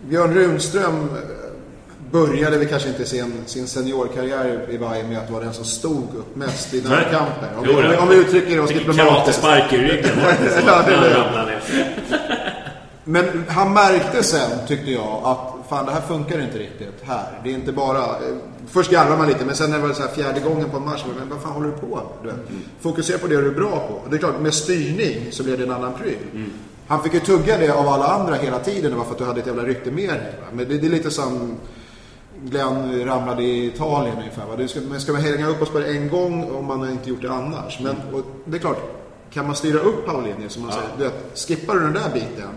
[0.09, 5.43] Björn Runström eh, började vi kanske inte sin, sin seniorkarriär i Bayern med att vara
[5.43, 6.79] den som stod upp mest i.
[6.79, 9.09] Om, vi- Jo, om, vi- om vi uttrycker oss diplomatiskt.
[9.09, 10.11] karatespark i ryggen.
[10.65, 12.38] Ja, det
[13.11, 17.39] Men han märkte sen, tyckte jag, att fan det här funkar inte riktigt här.
[17.43, 17.99] Det är inte bara...
[18.03, 18.35] eh,
[18.67, 20.85] Först garvar man lite, men sen när det var så här fjärde gången på en
[20.85, 22.03] match, men vad fan håller du på med?
[22.21, 22.37] Du vet,
[22.81, 24.09] Fokusera på det du är bra på.
[24.09, 26.17] Det är klart, med styrning så blev det en annan pryl.
[26.87, 29.25] Han fick ju tugga det av alla andra hela tiden, det var för att du
[29.25, 30.33] hade ett jävla rykte med dig.
[30.53, 31.55] Men det, det är lite som
[32.43, 34.45] Glenn ramlade i Italien ungefär.
[34.45, 34.55] Va?
[34.57, 37.09] Det ska, men ska man hänga upp oss på det en gång om man inte
[37.09, 37.79] gjort det annars?
[37.79, 38.81] Men och det är klart,
[39.33, 42.49] kan man styra upp Paulinho som man säger, du vet, skippar du den där biten.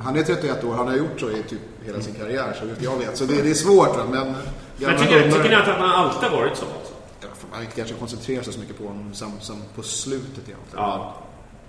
[0.00, 2.98] Han är 31 år, han har gjort så i typ hela sin karriär så jag
[2.98, 3.16] vet.
[3.16, 4.04] Så det, det är svårt va?
[4.10, 4.34] men...
[4.76, 6.64] Men tycker, tycker ni att han alltid har varit så?
[6.78, 6.94] Alltså?
[7.20, 10.58] Ja, Man kanske koncentrerar sig så mycket på honom som, som på slutet egentligen.
[10.84, 11.14] Ja.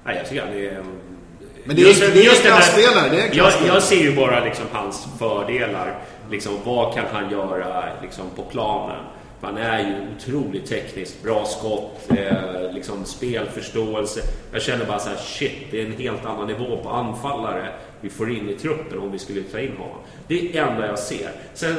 [0.06, 0.84] Nej, jag tycker han är...
[1.66, 3.74] Men det är just- det är en klasspelare, det är en jag, klasspelare.
[3.74, 6.00] jag ser ju bara liksom hans fördelar.
[6.32, 9.04] Liksom, vad kan han göra liksom, på planen?
[9.42, 14.22] Han är ju otroligt tekniskt, bra skott, eh, liksom spelförståelse.
[14.52, 17.70] Jag känner bara så här, shit, det är en helt annan nivå på anfallare
[18.04, 19.98] vi får in i truppen om vi skulle ta in honom.
[20.28, 21.30] Det är det enda jag ser.
[21.54, 21.76] Sen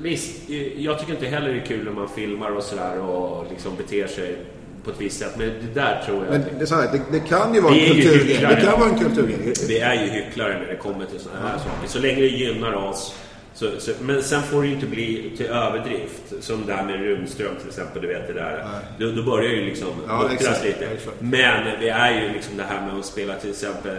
[0.00, 3.76] visst, jag tycker inte heller det är kul när man filmar och sådär och liksom
[3.76, 4.36] beter sig
[4.84, 5.32] på ett visst sätt.
[5.38, 6.32] Men det där tror jag...
[6.32, 8.46] Men det, är så här, det, det kan ju vara Vi en kulturgrej.
[8.48, 9.54] Det kan vara en kulturgrej.
[9.68, 11.88] Vi är ju hycklare när det kommer till sådana här saker.
[11.88, 13.14] Så länge det gynnar oss.
[13.56, 16.22] Så, så, men sen får det ju inte bli till överdrift.
[16.40, 18.02] Som det här med Runström till exempel.
[18.02, 18.66] Du vet det där.
[18.98, 20.84] Då, då börjar ju liksom Ja, exakt, lite.
[20.86, 21.16] exakt.
[21.20, 23.96] Men det är ju liksom det här med att spela till exempel...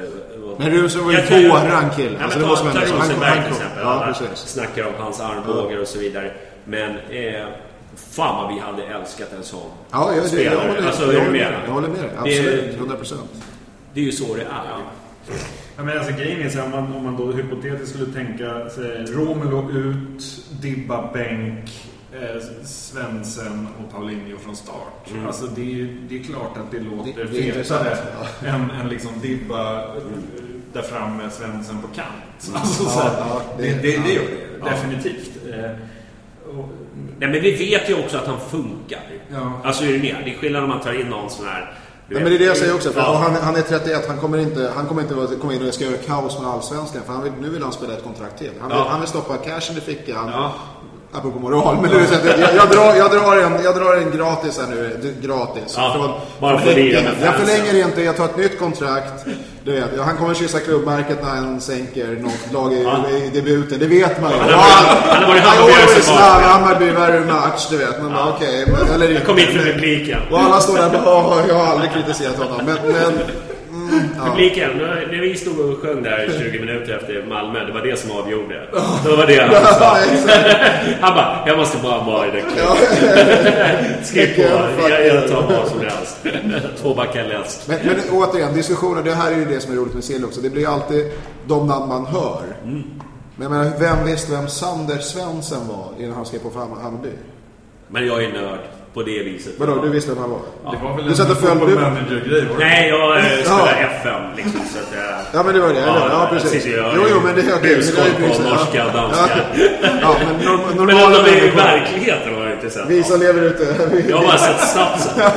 [0.57, 2.17] Men Runström var ju våran kille.
[2.19, 3.83] Ja, Alltså, det måste man ta, ta Rosenberg till exempel.
[3.83, 6.31] ja, snackar om hans armbågar och så vidare.
[6.65, 7.45] Men eh,
[7.95, 10.67] fan vad vi hade älskat en sån Ja, jag, det, jag, spelare.
[10.67, 12.09] håller, Alltså, jag, håller jag håller med dig.
[12.13, 12.75] Det Absolut.
[12.75, 13.21] 100 procent.
[13.93, 14.77] Det är ju så det är.
[15.77, 18.69] Ja, men alltså, grejen är så här, om, man, om man då hypotetiskt skulle tänka
[18.69, 25.09] sig Romulo ut, Dibba bänk, eh, Svensson och Paulinho från start.
[25.11, 25.27] Mm.
[25.27, 27.97] Alltså det, är det är klart att det låter Det- det fetare
[28.45, 30.01] än, än liksom Dibba eh,
[30.73, 32.55] där framme, Svensson på kant.
[32.55, 34.23] Alltså, Ja, så här, ja, det, det- det, det, gör
[34.59, 34.65] ja.
[34.65, 35.31] det definitivt.
[35.53, 35.71] Eh,
[36.59, 36.69] och,
[37.19, 38.99] Nej, men vi vet ju också att han funkar.
[39.31, 39.61] Ja.
[39.63, 40.15] Alltså är du med?
[40.25, 41.73] Det är skillnad om man tar in någon sån här...
[42.07, 42.91] Nej, men det är det jag säger också.
[42.91, 43.13] För Ja.
[43.23, 45.97] han, han är 31, han kommer inte, han kommer inte komma in och ska göra
[45.97, 47.01] kaos med allsvenskan.
[47.05, 48.51] För han vill, nu vill han spela ett kontrakt till.
[48.59, 48.87] Han vill, Ja.
[48.89, 50.29] han vill stoppa cashen i fickan.
[50.31, 50.53] Ja.
[51.17, 51.77] Apropå moral.
[51.81, 54.99] Men att jag, jag, drar, jag, drar en, jag drar en gratis här nu.
[55.01, 55.73] du- Gratis.
[55.77, 56.71] Ja, bara för
[57.23, 59.25] jag förlänger inte, jag tar ett nytt kontrakt.
[59.63, 63.09] Du vet, ja, han kommer kyssa klubbmärket när han sänker något lag i, Ja.
[63.09, 63.79] i debuten.
[63.79, 64.37] Det vet man ju.
[64.37, 66.43] Varit- han har varit barn.
[66.43, 68.01] Hammarby, värre match, du vet.
[68.01, 68.65] Man bara, okej.
[68.67, 70.19] men- eller Jag kom hit för publiken.
[70.31, 72.57] och alla står där och bara, "Åh, jag har aldrig kritiserat honom.
[72.65, 73.13] Men, men
[74.17, 74.25] ja.
[74.25, 78.11] Publiken, när vi stod och sjöng där 20 minuter efter Malmö, det var det som
[78.11, 78.67] avgjorde.
[79.03, 79.97] Det var det han sa.
[81.01, 84.03] Han bara, jag måste bara vara i den klubben.
[84.03, 84.41] Skriv på,
[84.89, 86.17] jag, jag tar vad som helst.
[86.95, 87.67] Backar läsk.
[87.67, 90.41] Men, men återigen, diskussioner, det här är ju det som är roligt med Sill också.
[90.41, 91.11] Det blir alltid
[91.47, 92.41] de namn man hör.
[92.63, 92.83] Mm.
[93.35, 97.09] Men menar, vem visste vem Sander Svensson var innan han skrev på för Hammar- Hammarby?
[97.87, 98.59] Men jag är nörd
[98.95, 99.53] på det viset.
[99.57, 100.39] Vadå, du visste vem han var?
[100.71, 102.41] det var väl Du satt och följde- football manager-grej?
[102.49, 102.65] var det?
[102.65, 103.87] Nej, jag eh, spelar Ja.
[103.99, 104.61] FM liksom.
[104.73, 105.05] Så att jag...
[105.39, 105.79] Ja, men det var det.
[105.79, 106.53] Ja, ja precis.
[106.53, 107.75] jag sitter ju och Jo, jo, men det är okej.
[107.75, 109.01] Det ju på precis- norska och ja.
[109.01, 109.39] danska.
[110.01, 111.57] Ja, men norm- Men normala i människor.
[111.57, 112.85] verkligheten har jag inte sett.
[112.87, 113.63] Vi som lever ute.
[114.09, 115.13] Jag har bara sett snapsen.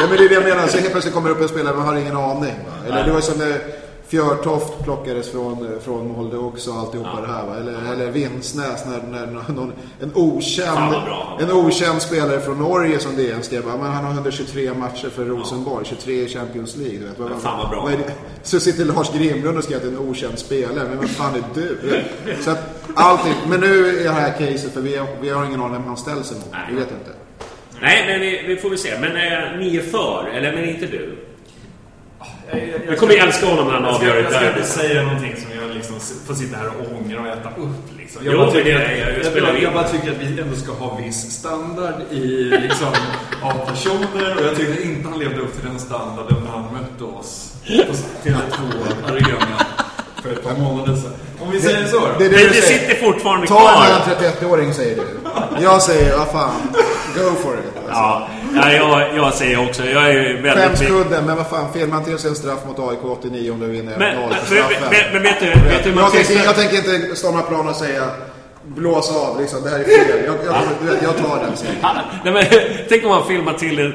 [0.00, 0.66] Ja, men det är det jag menar.
[0.66, 2.54] Så helt plötsligt kommer det upp en spelare, man har ingen aning.
[2.66, 2.72] Va?
[2.88, 3.52] Eller det var som när
[4.08, 7.46] Fjörtoft plockades från, från Molde också, alltihopa det här.
[7.46, 7.56] Va?
[7.56, 12.98] Eller, eller Vinsnäs, när, när någon, en, okänd, vad bra en okänd spelare från Norge
[12.98, 13.62] som DN skrev.
[13.68, 16.98] Ja, men han har 123 matcher för Rosenborg, 23 i Champions League.
[16.98, 17.18] Vet.
[17.18, 17.82] Vad- fan, vad bra.
[17.82, 17.92] vad?
[18.42, 20.88] Så sitter Lars Grimlund och skriver att det är en okänd spelare.
[20.88, 21.78] Men vem fan är du?
[22.40, 22.58] Så att
[22.94, 23.34] allting.
[23.48, 25.96] Men nu är det här caset, för vi har, vi har ingen aning vem han
[25.96, 26.44] ställs emot.
[26.70, 27.10] Vi vet inte.
[27.80, 28.98] Nej, men vi, vi får väl se.
[29.00, 31.18] Men eh, ni är för, eller men inte du?
[32.90, 34.58] Vi kommer ju älska honom när han Jag ska, avgör jag ska derby.
[34.60, 35.96] inte säga någonting som jag liksom
[36.26, 37.98] får sitta här och ångra och äta upp.
[37.98, 38.24] Liksom.
[38.24, 40.56] Jag, Jo, bara tycker, det- att- jag- jag jag, jag, bara tycker att vi ändå
[40.56, 42.16] ska ha viss standard i,
[42.62, 42.88] liksom,
[43.42, 44.36] av personer.
[44.38, 47.92] Och jag tyckte inte han levde upp till den standarden när han mötte oss på
[48.28, 48.58] Tele2
[49.08, 49.66] Arena
[50.22, 51.12] för ett par månader sedan.
[51.40, 52.06] Om vi säger så då.
[52.18, 52.78] Det är Det, det du det säger.
[52.78, 53.84] sitter fortfarande Ta en kvar.
[53.86, 55.06] annan 31-åring säger du.
[55.62, 56.50] Jag säger, vad fan,
[57.16, 57.60] go for it.
[57.76, 57.90] Alltså.
[57.92, 60.52] Ja, ja jag, jag säger också, jag är väldigt...
[60.54, 64.16] Skämskudden, men vad fan, felhanterar sig en straff mot AIK 89 om du vinner Men,
[64.16, 67.68] 0 men, men, men, vet du, vet du jag, tänker, jag tänker inte storma plan
[67.68, 68.02] och säga
[68.66, 69.64] blåsa av liksom.
[69.64, 70.24] Det här är fel.
[70.26, 71.52] Jag, jag, vet, jag tar den
[72.24, 72.44] Nej, men,
[72.88, 73.92] tänk om man filmar till en,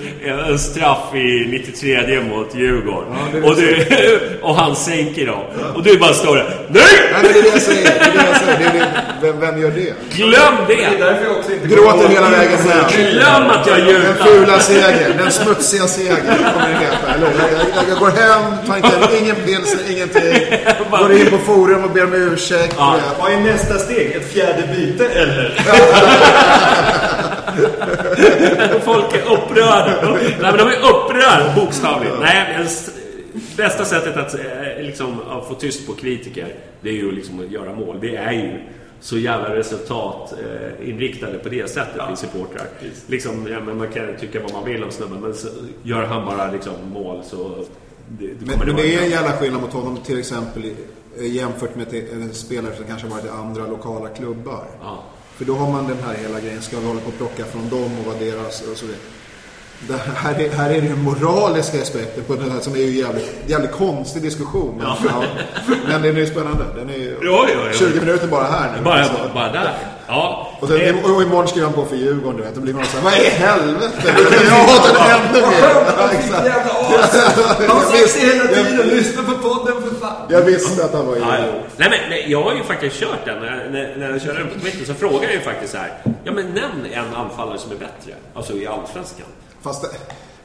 [0.50, 3.14] en straff i 93 mot Djurgården.
[3.34, 5.42] Ja, är och, du, och han sänker dem.
[5.76, 6.68] Och du bara står där.
[6.70, 6.84] Nej!
[7.14, 7.84] Nej, men det är det jag säger.
[7.84, 8.60] Det är det jag säger.
[8.60, 9.94] Det är det, vem, vem gör det?
[10.16, 11.06] Glöm Det är det!
[11.06, 13.12] därför jag också inte Gråter hela vägen hem.
[13.12, 14.26] Glöm att jag Den jublar!
[14.26, 17.14] fula segern, den smutsiga segern kommer det heta.
[17.16, 20.58] Eller, jag, jag, jag går hem, tar inte ingen pilsner, ingenting.
[20.92, 22.76] Går in på forum och ber om ursäkt.
[22.78, 23.00] Ja.
[23.20, 24.12] Vad är nästa steg?
[24.12, 25.50] Ett fjärde byte eller?
[28.80, 30.14] Folk är upprörda.
[30.14, 32.14] Nej, men de är upprörda, bokstavligt.
[32.22, 32.68] Nej, men
[33.58, 36.48] bästa sättet att eh, liksom, att få tyst på kritiker,
[36.82, 37.98] det är ju liksom att göra mål.
[38.02, 38.52] Det är ju
[39.00, 42.66] så jävla resultatinriktade på det sättet, vi supportrar.
[43.08, 45.48] Liksom, ja, men man kan tycka vad man vill om snubben, men så
[45.84, 47.52] gör han bara liksom, mål så...
[48.20, 50.76] Det, det Men, det är en jävla skillnad mot honom till exempel i-
[51.20, 54.64] jämfört med en spelare som kanske varit i andra lokala klubbar.
[54.82, 55.04] Ja.
[55.38, 57.70] För då har man den här hela grejen, ska vi hålla på och plocka från
[57.70, 59.02] dem och vad deras och så vidare.
[59.88, 63.00] Det här, är, här är det den moraliska aspekten på den här som är ju
[63.00, 64.76] jävligt, jävligt konstig diskussion.
[64.78, 65.24] Men, ja.
[65.88, 66.64] men den är ju spännande.
[66.76, 67.78] Den är ju Jo, jo, jo.
[67.78, 68.84] 20 minuter bara här nu.
[68.84, 69.74] Bara, bara, bara där.
[70.08, 70.52] Ja.
[70.60, 72.56] Och, sen, Eh, och imorgon skriver han på för Djurgården, du vet.
[72.56, 74.16] Då blir man såhär, vad i helvete?
[74.50, 75.60] Jag hatar det ännu mer.
[75.98, 76.48] Ja, exakt.
[77.68, 78.88] Han har sagt det hela tiden.
[78.88, 79.71] Lyssna på podden.
[80.30, 81.46] Jag visste att han var Ja, ja.
[81.78, 83.40] Nej, men, nej, jag har ju faktiskt kört den.
[83.40, 85.92] När, när, när jag körde den på Twitter så frågade jag ju faktiskt så här.
[86.24, 88.14] Ja, men nämn en anfallare som är bättre.
[88.34, 89.28] Alltså i Allsvenskan.
[89.62, 89.90] Fast det,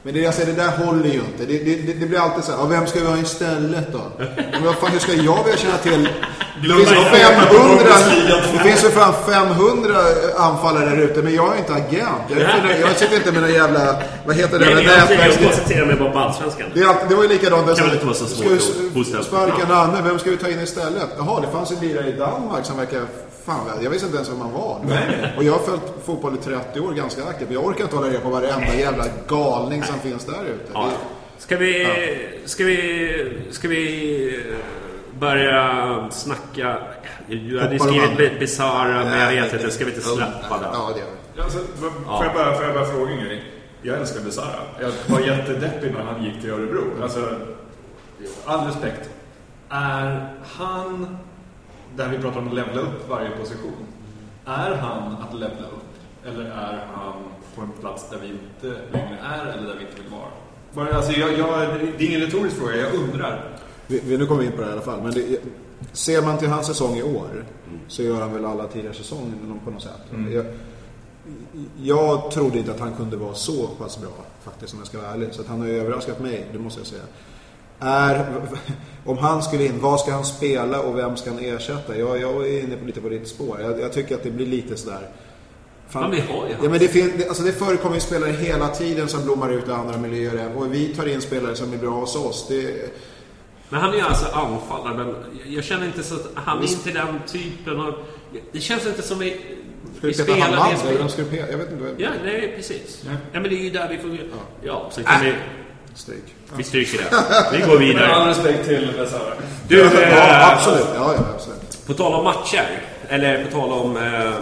[0.06, 1.44] men det jag säger, det där håller ju inte.
[1.46, 4.02] Det, det, det, det blir alltid så här, ja, vem ska vi ha istället då?
[4.52, 6.08] Men vad fan, hur ska jag vilja känna till?
[6.62, 7.84] Det finns ju 500,
[8.52, 9.94] det finns ju fan 500
[10.36, 12.22] anfallare där ute, men jag är inte agent.
[12.28, 15.86] Jag, är, jag sitter inte med någon jävla, vad heter det, Nej, men jag, koncentrerar
[15.86, 16.66] mig bara på Allsvenskan.
[16.74, 17.78] Det, det var ju likadant.
[17.78, 19.68] Kan väl inte vara så svårt att Sparka.
[19.68, 21.08] Nanne, vem ska vi ta in istället?
[21.18, 23.00] Jaha, det fanns en lirare i Danmark som verkar...
[23.46, 24.80] Fan, jag visste inte ens vem han var.
[25.36, 27.50] Och jag har följt fotboll i 30 år ganska aktivt.
[27.50, 30.70] Jag orkar inte hålla reda på varenda jävla galning som finns där ute.
[30.72, 30.90] Ja.
[31.38, 31.86] Ska vi,
[32.44, 34.56] ska vi, ska vi eh,
[35.18, 36.78] börja snacka?
[37.28, 39.70] Du hade skrivit bisarra, men jag vet inte.
[39.70, 40.68] Ska vi inte släppa det?
[40.72, 41.42] Ja, det gör vi.
[41.42, 43.44] Alltså, får, jag bara, får jag bara fråga en grej?
[43.82, 44.60] Jag älskar Besara.
[44.80, 46.82] Jag var jättedeppig när han gick till Örebro.
[47.02, 47.28] Alltså,
[48.44, 49.10] all respekt.
[49.68, 51.18] Är han,
[51.96, 53.86] där vi pratar om att levla upp varje position,
[54.44, 55.86] är han att levla upp?
[56.26, 57.12] Eller är han
[57.54, 60.30] på en plats där vi inte längre är eller där vi inte vill vara?
[60.74, 61.48] Bara, alltså, jag, jag,
[61.98, 63.58] det är ingen retorisk fråga, jag undrar.
[63.86, 65.02] Vi, vi, nu kommer vi in på det här i alla fall.
[65.02, 65.40] Men det,
[65.92, 67.44] ser man till hans säsong i år
[67.88, 70.02] så gör han väl alla tidigare säsonger på något sätt.
[70.30, 70.46] Jag,
[71.82, 74.12] jag trodde inte att han kunde vara så pass bra
[74.42, 75.28] faktiskt om jag ska vara ärlig.
[75.32, 77.02] Så att han har ju överraskat mig, det måste jag säga.
[77.80, 78.24] Är,
[79.04, 81.98] om han skulle in, vad ska han spela och vem ska han ersätta?
[81.98, 83.60] Jag, jag är inne på lite på ditt spår.
[83.60, 85.08] Jag, jag tycker att det blir lite sådär...
[85.88, 86.02] Fan.
[86.02, 88.68] Men vi har ju Ja, men det, fin- det, alltså det förekommer ju spelare hela
[88.68, 90.56] tiden som blommar ut i andra miljöer.
[90.56, 92.46] Och vi tar in spelare som är bra hos oss.
[92.48, 92.90] Det,
[93.68, 95.14] Men han är ju alltså anfallare, men
[95.46, 97.94] jag känner inte så att han är inte den typen av...
[98.52, 99.40] Det känns inte som vi,
[100.12, 100.72] Ska vi Hammand?
[100.88, 101.26] Eller spel.
[101.50, 101.94] Jag vet inte.
[101.98, 103.02] Ja, nej, precis.
[103.06, 103.40] Ja.
[103.40, 104.18] men det är ju där vi får...
[104.62, 105.34] Ja, sen kan vi...
[105.96, 106.34] Stryk.
[106.56, 107.06] Vi stryker det.
[107.52, 108.30] Vi går Med all vidare.
[108.30, 109.32] respekt till Besara.
[109.68, 110.86] Du, Ja, eh, absolut.
[110.94, 111.86] Ja, ja, absolut.
[111.86, 112.66] På tal om matcher,
[113.08, 114.32] eller på tal om eh,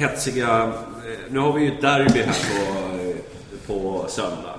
[0.00, 0.62] hetsiga...
[0.62, 3.16] Eh, nu har vi ju ett derby här på, eh,
[3.66, 4.54] på söndag.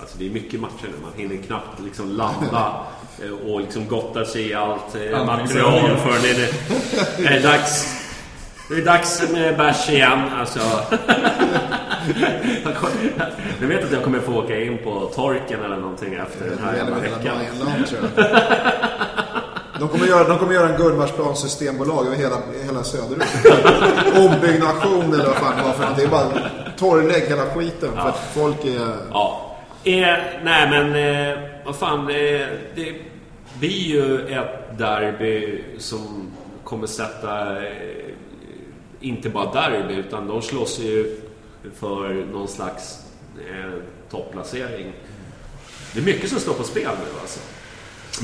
[0.00, 2.72] Alltså det är mycket matcher nu, man hinner knappt liksom landa
[3.46, 6.52] och liksom gotta sig i allt eh, material för det är,
[7.22, 7.98] det är dags...
[8.68, 10.60] Det är dags med bärs igen, alltså.
[13.60, 16.76] Jag vet att jag kommer få åka in på torken eller någonting efter den här
[16.76, 17.18] jävla veckan.
[17.24, 18.26] Bajenland, tror jag.
[19.78, 23.22] De kommer göra, de kommer göra en Gullmarsplan systembolag över hela, hela söderut.
[24.16, 25.96] Ombyggnation eller vad fan det var för någonting.
[25.96, 26.28] Det är bara
[26.78, 27.92] torrlägg hela skiten.
[27.92, 28.96] För att folk är...
[29.12, 29.56] Ja.
[29.84, 32.00] Eh, nej men, eh, vad fan.
[32.10, 32.94] Eh, det
[33.58, 36.30] blir ju ett derby som
[36.64, 37.72] kommer sätta, eh,
[39.00, 41.16] inte bara derby, utan de slåss ju
[41.74, 42.98] för någon slags
[43.48, 43.72] eh,
[44.10, 44.92] topplacering.
[45.94, 47.40] Det är mycket som står på spel nu alltså.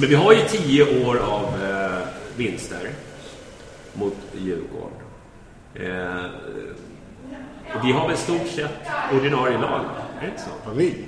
[0.00, 2.90] Men vi har ju tio år av eh, vinster
[3.92, 4.98] mot Djurgården.
[5.74, 6.24] Eh,
[7.74, 8.70] och vi har väl i stort sett
[9.12, 9.84] ordinarie lag,
[10.18, 10.50] är det inte så?
[10.64, 11.04] Ja, vi.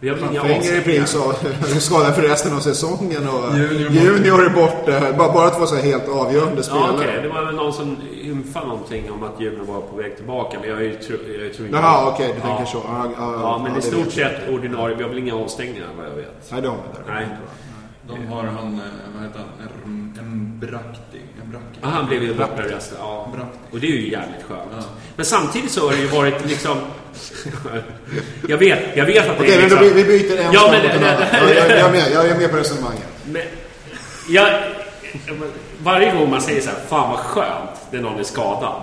[0.00, 0.80] Vi har avstängningar.
[0.82, 3.28] pris och skadad för resten av säsongen.
[3.28, 5.12] Och Junior junior, är borta.
[5.18, 6.86] Bara, bara två så här helt avgörande spelare.
[6.86, 7.18] Ja, okej.
[7.22, 10.58] Det var väl någon som ymfade någonting om att Djurgården var på väg tillbaka.
[10.60, 11.78] Men jag, är ju tro, jag tror inte...
[11.78, 12.56] Jaha, okej, du ja.
[12.56, 12.82] tänker så.
[12.86, 14.96] Ja, ja, Ja, men ja, i det stort sett ordinarie.
[14.96, 16.48] Vi har väl inga avstängningar vad jag vet.
[16.52, 17.12] Nej, det har vi.
[17.12, 17.26] Nej.
[18.08, 18.80] De har han, eh,
[19.14, 21.26] vad heter han, en, en brakting.
[21.42, 21.62] En Brack.
[21.82, 22.96] Ja, han blev ju bortröstad.
[22.98, 23.26] Ja.
[23.72, 24.86] Och det är ju jävligt skönt.
[25.16, 26.78] Men samtidigt så har det ju varit liksom...
[28.48, 29.78] jag, vet, jag vet att det Okej, är liksom...
[29.78, 32.26] då, vi, byter en Ja, men mot en det- Ja, jag, jag, är med, jag
[32.28, 33.06] är med på resonemanget.
[33.24, 33.42] Men,
[34.28, 34.48] jag,
[35.82, 38.82] varje gång man säger så här, fan vad skönt, det är någon är skadad.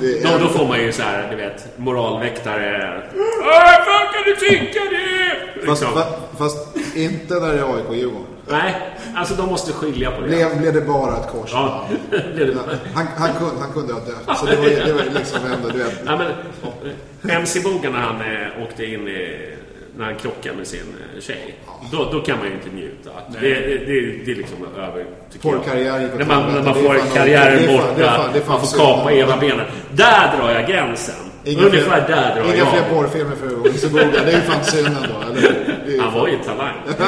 [0.00, 2.94] det då, är- då får man ju så här, du vet, moralväktare.
[2.96, 5.66] Äh, fan kan du tycka det?
[5.66, 5.98] Fast, Liksom.
[6.02, 6.04] fa,
[6.38, 8.26] fast inte när det är AIK och Djurgården.
[8.50, 8.74] Nej,
[9.14, 10.28] alltså de måste skilja på det.
[10.28, 11.50] Blev, blev det bara ett kors?
[11.52, 11.84] Ja,
[12.34, 12.58] blev.
[12.94, 14.38] Han, han, kunde, han kunde ha dött.
[14.38, 16.00] Så det var, det var liksom ändå, du vet.
[16.06, 19.48] Ja, men, MC Boga när han eh, åkte in i,
[19.96, 20.80] när han krockade med sin
[21.14, 21.54] eh, tjej.
[21.92, 23.10] Då, då kan man ju inte njuta.
[23.28, 26.00] Det, det, det, det är liksom över, tycker Får jag.
[26.18, 28.60] När man, när man får fan- karriären det är fan- det är borta, fan- man
[28.66, 29.66] får kapa ena benen.
[29.92, 31.14] Där drar jag gränsen.
[31.44, 32.68] Inga Ungefär fler, där drar inga jag.
[32.68, 34.04] fler porrfilmer för Boga.
[34.24, 36.74] Det är ju fan synd ändå, eller ju Han var ju talang.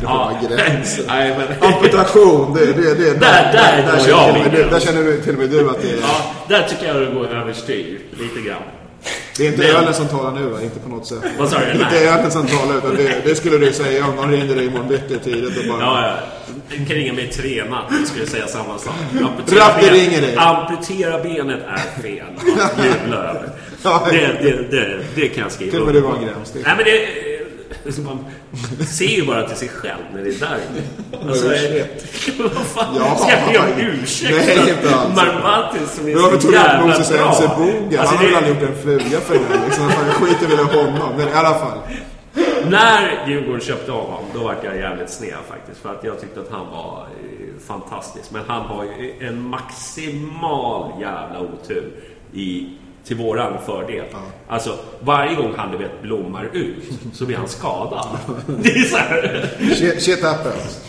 [0.00, 1.04] Det var gränsen.
[1.08, 5.02] Nej, men, Amputation, det, det, det, Där- där känner och med min du- Där känner
[5.02, 5.96] du till och med du att det är...
[6.00, 8.62] ja, där tycker jag det går överstyr lite grann.
[9.36, 10.58] Det är inte Men- ölen som talar nu va?
[10.62, 11.18] Inte på något sätt.
[11.38, 11.64] Vad sa du?
[11.64, 12.06] Det är inte Nej.
[12.08, 15.18] ölen som talar utan det, det skulle du säga om någon ringde dig imorgon bitti
[15.18, 15.80] tidigt och bara...
[15.80, 16.76] Ja, ja.
[16.76, 18.94] Kan ringa mig tre natt, jag skulle säga samma sak.
[19.46, 20.36] Det ben- ringer dig.
[20.36, 22.26] Amputera benet är fel.
[22.60, 23.48] att jubla över.
[23.82, 26.74] Det, det, det, det kan jag skriva Till och med det var en gräns, Nej,
[26.76, 27.08] men det...
[28.04, 28.24] Man
[28.86, 30.60] ser ju bara till sig själv när det är där
[31.28, 31.48] alltså,
[32.42, 35.16] Vad fan, Ja, ska jag om ursäkt Nej, inte alls.
[35.16, 37.56] Marmatis som är Men varför så tog du upp jävla Moses bra?
[37.56, 38.00] Boga?
[38.00, 39.90] Alltså, Han har väl aldrig gjort en fluga för det här liksom.
[39.90, 41.16] Fan, skiter väl i honom.
[41.16, 41.78] Men i alla fall.
[42.68, 45.80] När Djurgården köpte av honom, då var jag jävligt sned faktiskt.
[45.80, 48.30] För att jag tyckte att han var eh, fantastisk.
[48.30, 51.92] Men han har ju en maximal jävla otur
[52.32, 52.68] i,
[53.06, 54.04] till våran fördel.
[54.48, 58.06] Alltså, varje gång vet blommar ut så blir han skadad.
[58.46, 59.50] Det är så här.
[59.74, 60.80] Shit, shit happens.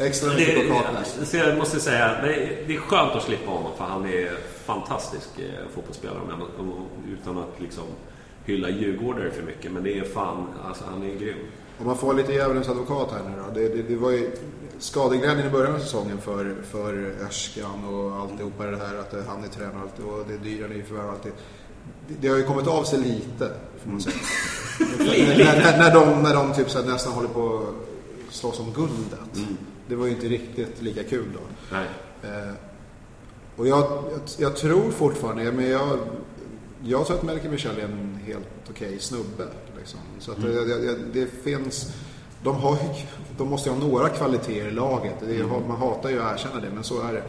[0.00, 1.04] Extra mycket på Det, kakan.
[1.24, 4.30] så jag måste säga, det är, det är skönt att slippa honom för han är
[4.64, 6.18] fantastisk eh, fotbollsspelare.
[7.12, 7.84] Utan att liksom
[8.44, 9.72] hylla djurgårdare för mycket.
[9.72, 11.36] Men det är fan, alltså han är grym.
[11.78, 13.60] Om man får lite djävulens advokat här nu då.
[13.60, 14.30] Det, det, det var ju
[14.78, 18.96] skadeglädjen i början av säsongen för, för Öskan och alltihopa det här.
[18.96, 21.30] Att han är tränare och allt, och det är dyra nyförvärv och allt det.
[22.20, 23.50] Det- har ju kommit av sig lite,
[23.84, 24.16] får man säga.
[24.98, 27.58] när, när, när, de, när de typ så här nästan håller på
[28.28, 29.48] att slåss om guldet.
[29.88, 31.76] Det var ju inte riktigt lika kul då.
[32.28, 32.52] Eh,
[33.56, 35.98] och jag, jag, jag tror fortfarande, men jag,
[36.84, 39.46] jag tror att Melker Michel är en helt okej snubbe.
[39.78, 40.00] Liksom.
[40.18, 41.92] Så att det, det, det finns,
[42.44, 42.78] de, har,
[43.38, 45.14] de måste ju ha några kvaliteter i laget.
[45.20, 47.22] Det är, Man hatar ju att erkänna det, men så är det.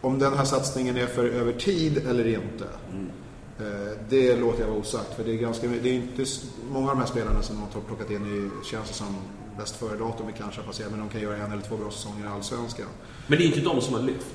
[0.00, 2.64] Om den här satsningen är för över tid eller inte.
[3.58, 5.14] eh, Det låter jag vara osagt.
[5.16, 6.24] För det är, ganska, det är inte
[6.72, 8.26] många av de här spelarna som de har plockat in
[8.62, 9.16] i, känns det som
[9.58, 10.60] bäst före-datum kanske.
[10.90, 12.86] Men de kan göra en eller två bra säsonger i Allsvenskan.
[13.26, 14.34] Men det är inte de som har lyft.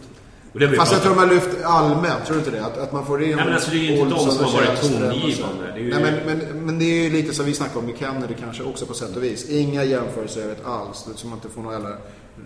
[0.56, 2.65] Och det Fast jag tror de har lyft allmänt, tror du inte det?
[2.65, 4.52] Att, att man får in Nej, men alltså, det är ju inte de som har
[4.53, 5.80] varit tongivande.
[5.80, 8.34] Ju- Nej, men, men, men det är ju lite som vi snackade om med Kennedy
[8.40, 9.49] kanske också på sätt och vis.
[9.49, 11.98] Inga jämförelser övrigt alls, så man inte får någon jävla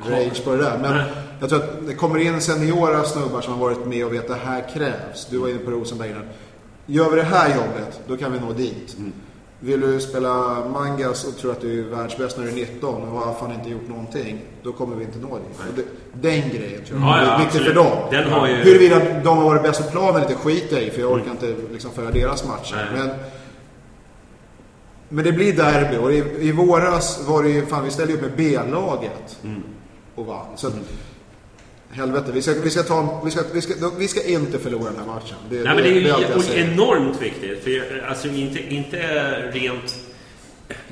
[0.09, 0.77] rage på det där.
[0.81, 1.05] Men Nej.
[1.39, 4.27] jag tror att det kommer in seniora snubbar som har varit med och vet att
[4.27, 5.27] det här krävs.
[5.29, 6.23] Du var inne på Rosenberg innan.
[6.85, 8.95] Gör vi det här jobbet, då kan vi nå dit.
[8.97, 9.13] Mm.
[9.61, 13.19] Vill du spela Mangas och tror att du är världsbäst när du är 19 och
[13.19, 15.75] har fan inte gjort någonting, då kommer vi inte nå dit.
[15.75, 15.83] Det,
[16.29, 17.97] den grejen tror jag Ja, ja, är viktig för dem.
[18.11, 21.11] Den har ju- Huruvida de har varit bäst på planen lite skit i, för jag
[21.11, 22.91] orkar inte liksom följa deras matcher.
[22.95, 23.09] Men,
[25.09, 28.21] men det blir derby och i, i våras var det ju, fan vi ställde upp
[28.21, 29.63] med B-laget Mm.
[30.15, 30.45] och vann.
[30.55, 30.73] Så att,
[31.91, 34.99] helvete, vi ska, vi, ska ta, vi, ska, vi, ska, vi ska inte förlora den
[34.99, 35.35] här matchen.
[35.49, 35.93] Det, Nej, men det är
[36.55, 37.63] ju enormt viktigt.
[37.63, 38.97] För jag- alltså inte, inte
[39.53, 39.95] rent...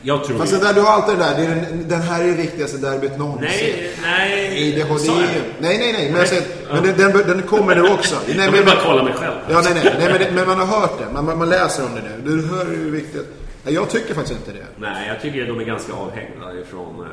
[0.02, 0.58] Jag tror Fast ju...
[0.58, 2.78] det där, du har alltid det där, det är den, den här är det viktigaste
[2.78, 3.48] derbyt någonsin.
[3.50, 4.72] Nej, nej...
[4.72, 6.10] Det det är, nej, nej, nej.
[6.12, 8.16] Men, jag säger, men den, den, den kommer nu också.
[8.28, 9.36] Nej, Jag men, vill bara kolla mig själv.
[9.50, 9.96] Ja, nej, nej.
[10.00, 11.14] nej men, det, men man har hört det.
[11.14, 12.32] Man, man, man läser om det nu.
[12.32, 13.28] Du hör hur viktigt.
[13.64, 14.66] Nej, jag tycker faktiskt inte det.
[14.78, 17.08] Nej, jag tycker de är ganska avhängda ifrån, eh,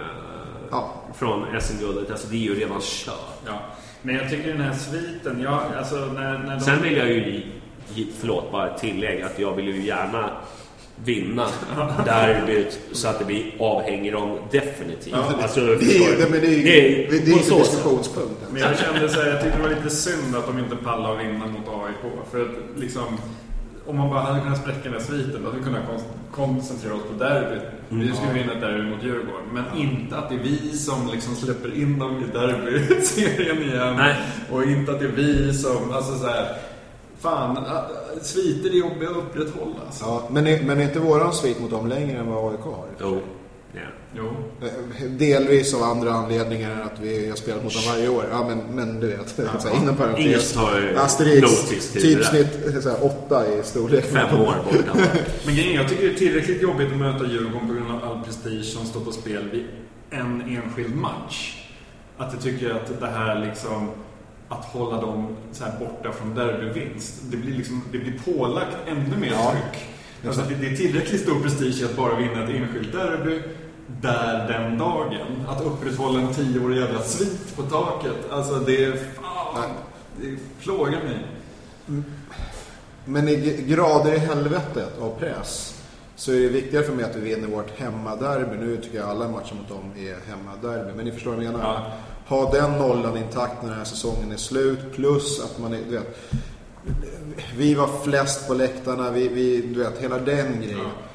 [0.70, 0.92] Ja.
[1.18, 2.10] från SM-guldet.
[2.10, 3.14] Alltså det är ju redan kört.
[3.46, 3.60] Ja.
[4.02, 6.60] Men jag tycker den här sviten, jag, alltså när, när de...
[6.60, 7.42] Sen vill jag ju,
[8.20, 10.30] förlåt, bara tillägga att jag vill ju gärna
[11.04, 11.48] vinna
[12.04, 15.14] derbyt så att det blir avhänger dem definitivt.
[15.14, 18.48] Alltså, Det är, det, men det är, Det är- det är, diskussionspunkten.
[18.52, 21.14] Men jag kände så här, jag tyckte det var lite synd att de inte pallade
[21.20, 22.12] att vinna mot AIK.
[22.30, 23.02] För att liksom,
[23.86, 26.00] om man bara hade kunnat spräcka den här sviten, då hade vi kunnat kon-
[26.46, 27.62] koncentrera oss på derbyt.
[27.88, 29.46] Vi skulle vinna ett derby mot Djurgården.
[29.52, 33.94] Men inte att det är vi som liksom släpper in dem i derbyserien igen.
[33.96, 34.16] Nej.
[34.52, 36.56] Och inte att det är vi som, alltså så här,
[37.18, 37.62] Fan, äh,
[38.22, 39.74] sviter är jobbiga att upprätthålla.
[39.86, 40.04] Alltså.
[40.04, 42.86] Ja, men, är, men är inte våran svit mot dem längre än vad AIK har?
[43.00, 43.20] Jo.
[43.74, 43.80] Ja.
[44.16, 44.26] Jo.
[44.62, 48.24] Eh, Delvis av andra anledningar än att vi har spelat mot dem varje år.
[48.30, 50.52] Ja, men, men du vet, så här, inom Ingen parentes.
[50.52, 54.04] tar Asterix, typsnitt så här, åtta i storlek.
[54.04, 54.98] Fem år borta.
[55.46, 58.24] Men grejen jag tycker det är tillräckligt jobbigt att möta Djurgården på grund av all
[58.24, 59.64] prestige som står på spel vid
[60.10, 61.66] en enskild match.
[62.18, 63.90] Att jag tycker att det här liksom
[64.48, 67.14] att hålla dem så här borta från derbyvinst.
[67.30, 69.52] Det blir, liksom, det blir pålagt ännu mer Ja.
[69.52, 69.84] tryck.
[70.26, 73.40] Alltså, det, det är tillräckligt stor prestige att bara vinna ett enskilt derby
[73.86, 75.46] där den dagen.
[75.48, 78.30] Att upprätthålla en tioårig jävla svit på taket.
[78.30, 79.70] Alltså det är fan,
[80.20, 81.26] det plågar mig.
[83.04, 85.80] Men i grader i helvetet av press
[86.16, 88.56] så är det viktigare för mig att vi vinner vårt hemmaderby.
[88.56, 90.92] Nu tycker jag alla matcher mot dem är hemmaderby.
[90.96, 91.64] Men ni förstår vad jag menar?
[91.64, 92.36] Ja.
[92.36, 94.92] Ha den nollan intakt när den här säsongen är slut.
[94.94, 96.18] Plus att man är, du vet.
[97.56, 99.10] Vi var flest på läktarna.
[99.10, 100.78] Vi, vi, du vet, hela den grejen.
[100.78, 101.13] Säg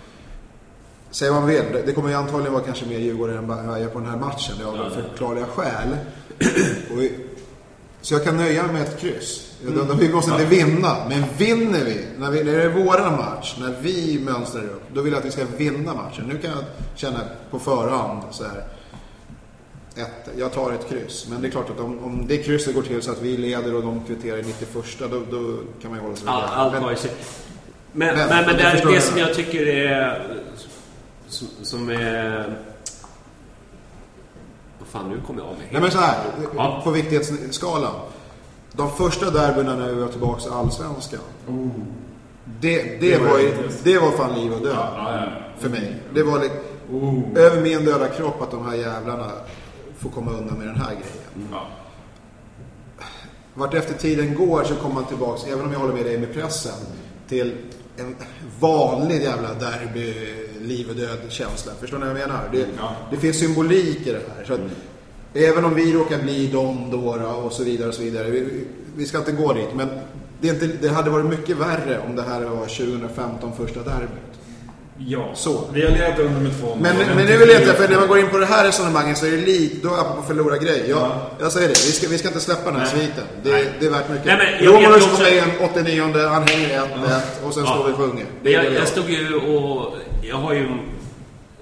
[1.31, 1.64] vad man vill.
[1.86, 3.48] Det- kommer ju antagligen vara kanske mer Djurgården än
[3.81, 4.56] är på den här matchen.
[4.65, 5.98] Av förklarliga skäl.
[6.98, 7.11] Vi,
[8.02, 9.52] så jag kan nöja mig med ett kryss.
[9.68, 9.98] Mm.
[9.99, 10.95] Vi måste inte vinna.
[11.10, 15.02] Men vinner vi, när, vi, när det är våran match, när vi mönstrar upp, då
[15.02, 16.26] vill jag att vi ska vinna matchen.
[16.27, 16.64] Nu kan jag
[16.95, 17.19] känna
[17.52, 18.64] på förhand så här.
[19.95, 21.27] Ett, jag tar ett kryss.
[21.30, 23.76] Men det är klart att om, om det krysset går till så att vi leder
[23.76, 24.69] och de kvitterar i 91
[24.99, 26.56] då, då kan man ju hålla sig All, vidare.
[26.56, 26.95] allt Men-.
[27.91, 30.27] Men, Men- men, men, det, det som jag tycker är...
[31.30, 32.60] Som, som är...
[34.80, 35.68] Vad fan, nu kommer jag av mig.
[35.72, 36.18] Nej men så här,
[36.56, 36.81] Ja.
[36.84, 37.93] på viktighetsskalan.
[38.72, 41.19] De första derbyna när vi var tillbaka i Allsvenskan.
[42.61, 43.84] Det, det, Det var var, ju- viktigast.
[43.84, 44.76] det var fan liv och död.
[44.77, 45.26] Ja, ja.
[45.60, 45.95] För mig.
[46.14, 46.60] Det var liksom,
[46.91, 47.23] Oh.
[47.35, 49.31] över min döda kropp att de här jävlarna
[49.99, 51.49] får komma undan med den här grejen.
[51.51, 51.68] Ja.
[53.53, 56.34] Vart efter tiden går så kommer man tillbaks, även om jag håller med dig med
[56.34, 56.72] pressen,
[57.27, 57.57] till
[57.99, 58.15] en
[58.59, 60.13] vanlig jävla derby,
[60.61, 61.71] liv och död känsla.
[61.80, 62.49] Förstår ni vad jag menar?
[62.51, 62.95] Det, Ja.
[63.11, 64.45] det finns symbolik i det här.
[64.45, 64.59] Så att,
[65.34, 67.09] Även om vi råkar bli dem då
[67.43, 68.30] och så vidare och så vidare.
[68.30, 68.63] Vi,
[68.95, 69.69] vi ska inte gå dit.
[69.76, 69.89] Men
[70.41, 74.09] det, inte, det hade varit mycket värre om det här var 2015 första derbyt.
[75.07, 75.63] Ja, Så.
[75.73, 77.05] vi har legat under med två Men, mål.
[77.15, 79.26] men nu vill jag inte, för när man går in på det här resonemanget så
[79.26, 80.84] är det lik, då är jag på förlora grej.
[80.89, 81.30] Jag, Ja.
[81.39, 83.23] jag säger det, vi ska, vi ska inte släppa den här sviten.
[83.43, 83.65] Det, Nej.
[83.80, 84.26] det är värt mycket.
[84.26, 88.23] Nej, men jag Romanos också- kommer in 89, han hänger 1-1 och sen står vi.
[88.43, 88.85] Det är jag, jag gör.
[88.85, 89.95] stod ju och...
[90.21, 90.67] Jag har ju...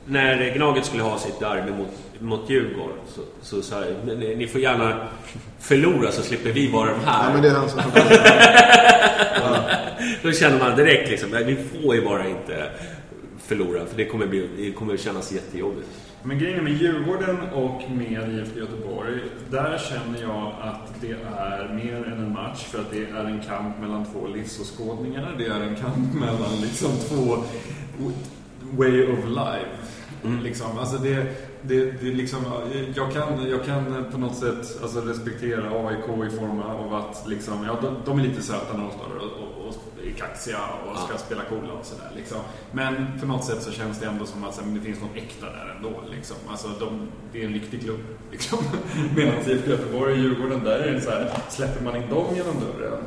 [0.05, 1.88] När Gnaget skulle ha sitt derby mot,
[2.19, 2.97] mot Djurgården
[3.41, 5.07] så, så jag "Men ni, ni får gärna
[5.59, 7.23] förlora så slipper vi vara de här.
[7.27, 7.80] Ja, men det är han som...
[10.23, 12.69] Då känner man direkt liksom, "Nej, vi får ju bara inte
[13.48, 15.88] förlora för det kommer, bli, det kommer kännas jättejobbigt.
[16.24, 19.19] Men grejen med Djurgården och med IFK Göteborg,
[19.49, 23.41] där känner jag att det är mer än en match för att det är en
[23.41, 25.36] kamp mellan två livsåskådningar.
[25.38, 27.38] Det är en kamp mellan liksom två
[28.61, 30.44] way of life.
[30.44, 31.26] Liksom, alltså det,
[31.61, 32.40] det, det liksom,
[32.95, 37.64] jag, kan, jag kan på något sätt alltså respektera AIK i form av att liksom,
[37.65, 41.18] ja, de, de är lite söta när de står och, och, och kaxiga och ska
[41.18, 42.12] spela coola och sådär.
[42.16, 42.38] Liksom.
[42.72, 45.76] Men på något sätt så känns det ändå som att det finns något äkta där
[45.76, 46.04] ändå.
[46.12, 46.36] Liksom.
[46.50, 48.00] Alltså, de, det är en riktig klubb.
[48.32, 48.60] Liksom.
[49.16, 52.56] Medan IFK Göteborg och Djurgården, där är det så här, släpper man in dem genom
[52.60, 53.04] dörren,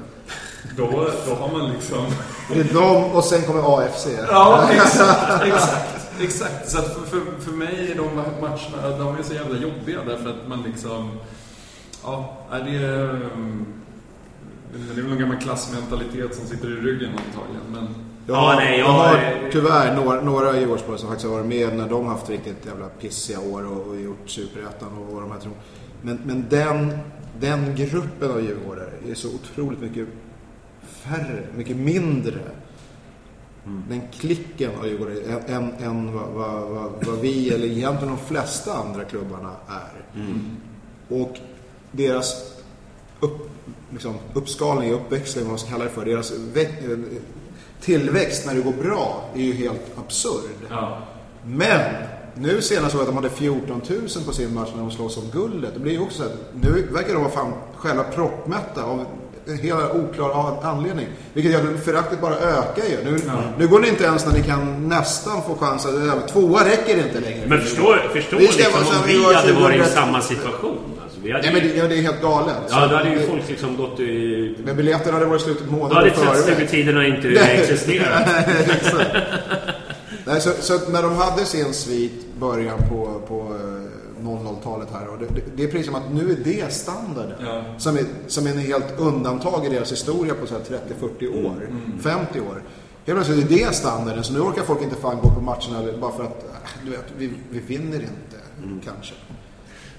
[0.77, 2.07] då, då har man liksom...
[2.53, 4.07] Det är de och sen kommer AFC.
[4.29, 6.71] Ja, exakt, exakt, exakt.
[6.71, 10.31] Så att för, för, för mig är de matcherna, de är så jävla jobbiga därför
[10.31, 11.11] att man liksom,
[12.03, 12.65] ja, är
[14.73, 17.89] det, um, det är väl en gammal klassmentalitet som sitter i ryggen antagligen, men
[18.27, 21.37] Jag Ja, nej, jag jag har har- tyvärr några, några i Djurgårdsborg som faktiskt har
[21.37, 25.15] varit med när de har haft riktigt jävla pissiga år och, och gjort Superettan och
[25.15, 25.53] vad de här tror.
[26.03, 26.99] Men, men den,
[27.41, 30.09] den gruppen av djurgårdare är så otroligt mycket
[30.83, 32.39] färre, mycket mindre.
[33.89, 38.75] Den klicken av djurgårdare än, än, vad, vad, vad, vad vi, eller egentligen de flesta
[38.75, 40.25] andra klubbarna är.
[41.09, 41.37] Och
[41.93, 42.35] deras
[43.21, 43.50] upp,
[43.93, 46.05] liksom, uppskalning, uppväxling, vad man ska kalla det för.
[46.05, 47.21] Deras vä-
[47.81, 50.51] tillväxt när det går bra är ju helt absurd.
[50.71, 50.99] ja.
[51.45, 51.81] Men
[52.35, 55.25] nu senast jag att de hade 14 000 på sin match när de slåss om
[55.33, 55.75] guldet.
[55.75, 59.05] Det blir ju också så att nu verkar de vara fan själva proppmätta av
[59.47, 61.07] en helt oklar anledning.
[61.33, 63.05] Vilket gör att föraktet bara ökar ju.
[63.05, 63.21] Nu,
[63.59, 66.13] nu går det inte ens när ni kan nästan få chansen.
[66.33, 67.47] Tvåa räcker inte längre.
[67.47, 69.91] Men förstå, förstå Vi ska liksom om vi var hade varit i 2001.
[69.93, 70.79] samma situation.
[71.21, 72.57] Alltså, vi hade Nej men det, ja, det är helt galet.
[72.71, 74.57] Ja, då hade ju det- folk liksom gått i...
[74.65, 76.33] Men biljetterna hade varit slut Då månader hade förväg.
[76.35, 78.29] tvättstugetiderna inte existerat.
[80.27, 83.41] Nej, så, så när de hade sin svit början på, på
[84.21, 85.09] eh, 00-talet här.
[85.09, 87.37] Och det, det, det är precis som att nu är det standarden.
[87.41, 87.65] Ja.
[87.79, 90.81] Som, är, som är en helt undantag i deras historia på så här
[91.21, 91.69] 30-40 år.
[92.03, 92.63] 50 år.
[93.07, 96.13] Helt plötsligt är det standarden, så nu orkar folk inte fan gå på matcherna bara
[96.13, 98.37] för att, äh, du vet, vi, vi vinner inte,
[98.85, 99.15] kanske.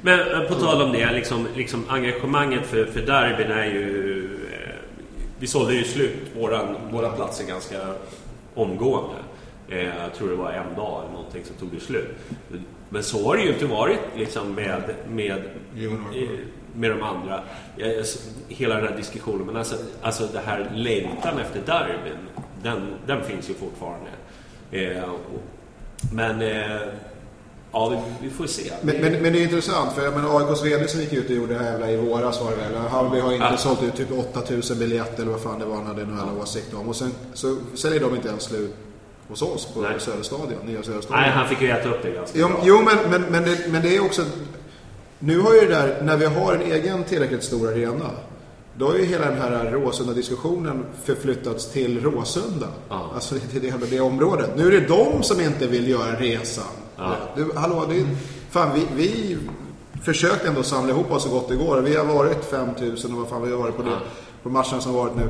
[0.02, 4.26] Men eh, på tal om det, liksom, liksom engagemanget för, för derbyn är ju...
[4.54, 4.76] Eh,
[5.40, 7.78] vi sålde ju slut våran, våra platser ganska
[8.56, 9.16] omgående.
[9.70, 12.08] Eh, jag tror det var en dag eller någonting som tog det slut.
[12.90, 15.42] Men så har det ju inte varit liksom med, med,
[16.76, 17.44] med de andra.
[17.78, 19.46] S- Hela den här diskussionen.
[19.46, 22.18] Men alltså, alltså det här längtan efter derbyn,
[22.64, 24.10] den, den finns ju fortfarande.
[24.72, 25.44] Eh, och-
[26.14, 26.42] men...
[27.74, 28.72] Ja, vi, vi får se.
[28.82, 31.36] Men, men, men det är intressant, för jag menar, AIKs VD som gick ut och
[31.36, 32.76] gjorde det här i våras var det väl.
[32.90, 33.58] Hammarby har inte Ja.
[33.58, 36.74] sålt ut typ 8000 biljetter eller vad fan det var han hade någon jävla åsikt
[36.74, 36.90] om.
[36.90, 38.76] Och sen så säljer de inte ens slut
[39.28, 39.92] hos oss på Nej.
[40.00, 41.22] Söderstadion, nya Söderstadion.
[41.22, 42.60] Nej, han fick ju äta upp det ganska Jo, bra.
[42.64, 44.22] jo men, men, men, det, men det är också...
[45.20, 48.10] Nu har ju det där, när vi har en egen tillräckligt stor arena,
[48.78, 52.68] då har ju hela den här Råsunda-diskussionen förflyttats till Råsunda.
[52.90, 53.12] Ja.
[53.16, 54.50] Alltså till det, det området.
[54.56, 56.64] Nu är det de som inte vill göra resan.
[57.02, 57.16] Ja.
[57.36, 58.08] Du, hallå, det är,
[58.50, 59.38] fan, vi, vi
[60.04, 61.82] försökte ändå samla ihop oss så gott det går.
[61.82, 63.98] Vi har varit 5000 och vad fan vi har varit på, det,
[64.44, 65.30] på matcherna som varit nu.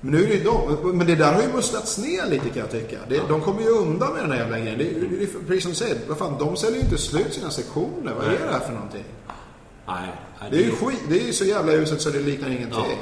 [0.00, 0.96] Men nu är det ju de.
[0.98, 2.96] Men det där har ju musslats ner lite kan jag tycka.
[3.08, 4.78] Det, De kommer ju undan med den här jävla grejen.
[4.78, 7.50] Det, det, är precis som du säger, vad fan, de säljer ju inte slut sina
[7.50, 8.14] sektioner.
[8.18, 9.04] Vad är det här för någonting?
[9.86, 10.08] Nej,
[10.40, 12.70] nej, Det är ju skit, det är ju så jävla uselt så det liknar ingenting.
[12.70, 12.96] Ja.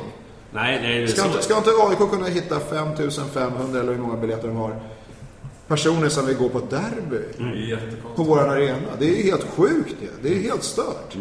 [0.53, 1.28] Nej, nej, det är Ska, så.
[1.28, 4.81] inte, ska inte AIK kunna hitta 5500 eller hur många biljetter de har?
[5.70, 7.16] Personer som vill gå på derby
[7.68, 8.16] jättekonstigt.
[8.16, 8.88] på våran arena.
[8.98, 10.28] Det är helt sjukt det.
[10.28, 11.16] Det är helt stört.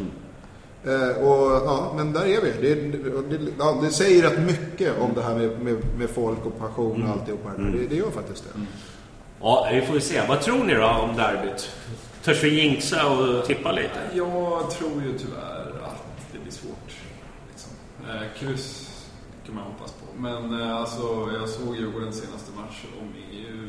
[0.83, 2.51] Eh, och, ja, men där är vi.
[2.61, 2.75] Det,
[3.37, 7.03] det, ja, det säger rätt mycket om det här med, med, med folk och passion
[7.03, 7.49] och alltihopa.
[7.57, 8.61] Det, det gör faktiskt det.
[9.41, 10.21] Ja, vi får ju se.
[10.27, 11.71] Vad tror ni då om derbyt?
[12.23, 13.99] Törs vi jinxa och tippa lite?
[14.13, 16.93] Jag tror ju tyvärr att det blir svårt.
[17.49, 17.71] Liksom.
[18.09, 18.89] Eh, kryss
[19.45, 20.21] kan man hoppas på.
[20.21, 22.85] Men eh, alltså, jag såg Djurgårdens senaste match.
[22.99, 23.68] De, är ju, eh,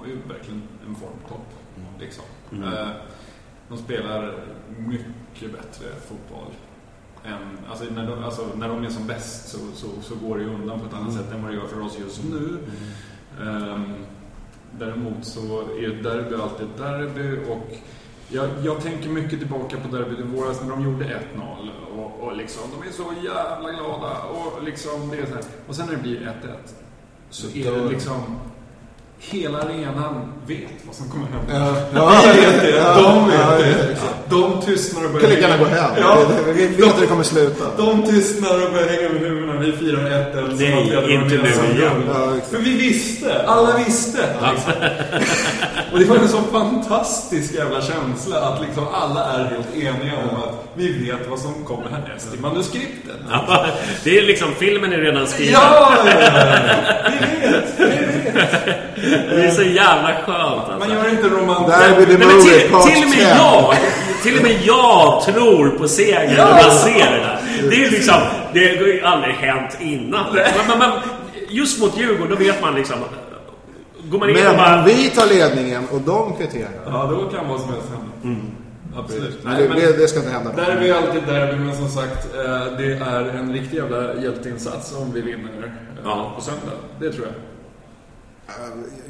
[0.00, 1.46] har ju verkligen en formtopp.
[2.00, 2.24] Liksom.
[2.52, 2.88] Eh,
[3.68, 4.34] de spelar
[4.78, 6.52] mycket bättre fotboll.
[7.24, 10.44] Än, alltså, när, de, alltså, när de är som bäst så, så, så går det
[10.44, 12.58] ju undan på ett annat sätt än vad det gör för oss just nu.
[13.42, 13.94] Ehm,
[14.78, 17.76] däremot så är ett derby alltid ett derby och
[18.28, 22.36] jag, jag tänker mycket tillbaka på derbyt i våras när de gjorde 1-0 och, och
[22.36, 25.44] liksom, de är så jävla glada och liksom det är så här.
[25.68, 26.32] Och sen när det blir 1-1
[27.30, 28.38] så är det liksom
[29.22, 31.76] Hela arenan vet vad som kommer hända.
[31.94, 33.96] Ja, Vi vet det, de vet ja, det.
[34.30, 35.90] De tystnar och börjar kan lika gärna gå hem.
[36.00, 36.18] Ja.
[36.46, 37.64] Vi vet hur det kommer sluta.
[37.76, 39.60] De tystnar och börjar hänga med huvudena.
[39.60, 42.02] Vi firar 1-1 som Nej, att vi hade inte nu igen.
[42.08, 42.32] Ja.
[42.50, 43.46] För vi visste.
[43.46, 44.18] Alla visste.
[44.52, 44.72] Liksom.
[45.92, 50.36] och det var en så fantastisk jävla känsla att liksom alla är helt eniga om
[50.36, 53.16] att vi vet vad som kommer härnäst i manuskriptet.
[53.30, 53.66] Ja,
[54.04, 55.52] det är liksom, filmen är redan skriven.
[55.52, 56.40] Ja, ja, ja.
[57.10, 57.64] Vi vet.
[57.78, 59.09] Vi vet.
[59.10, 60.78] Det är så jävla skönt alltså.
[60.78, 63.28] Man gör inte the Nej, men till, till och med 10.
[63.28, 63.76] jag,
[64.22, 67.40] till och med jag tror på seger när man ser det där.
[67.70, 68.14] Det är liksom,
[68.52, 70.24] det har ju aldrig hänt innan.
[70.34, 70.90] Men, men, men
[71.48, 72.96] just mot Djurgården, då vet man liksom,
[74.04, 74.84] går man in och Men bara...
[74.84, 76.70] vi tar ledningen och de kvitterar.
[76.86, 77.88] Ja, då kan vad som helst
[78.22, 78.40] hända.
[78.96, 79.44] Absolut.
[79.44, 80.52] Men det, det, ska inte hända.
[80.52, 85.12] Derby är alltid derby, men som sagt, eh, det är en riktig jävla hjälteinsats om
[85.12, 85.70] vi vinner eh,
[86.04, 86.32] Ja.
[86.36, 86.76] på söndag.
[87.00, 87.34] Det tror jag.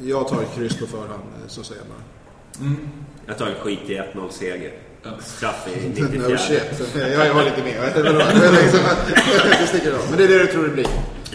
[0.02, 2.76] Jag tar ett kryss på förhand, så säger jag bara.
[3.26, 4.72] Jag tar en skit i 1-0-seger.
[5.02, 5.10] Ja.
[5.24, 6.38] Straff i No 94.
[6.38, 6.62] shit.
[6.94, 7.92] Jag var lite med.
[7.96, 9.66] Jag det var.
[9.66, 10.00] Sticker av.
[10.08, 10.86] Men det är det du tror det blir.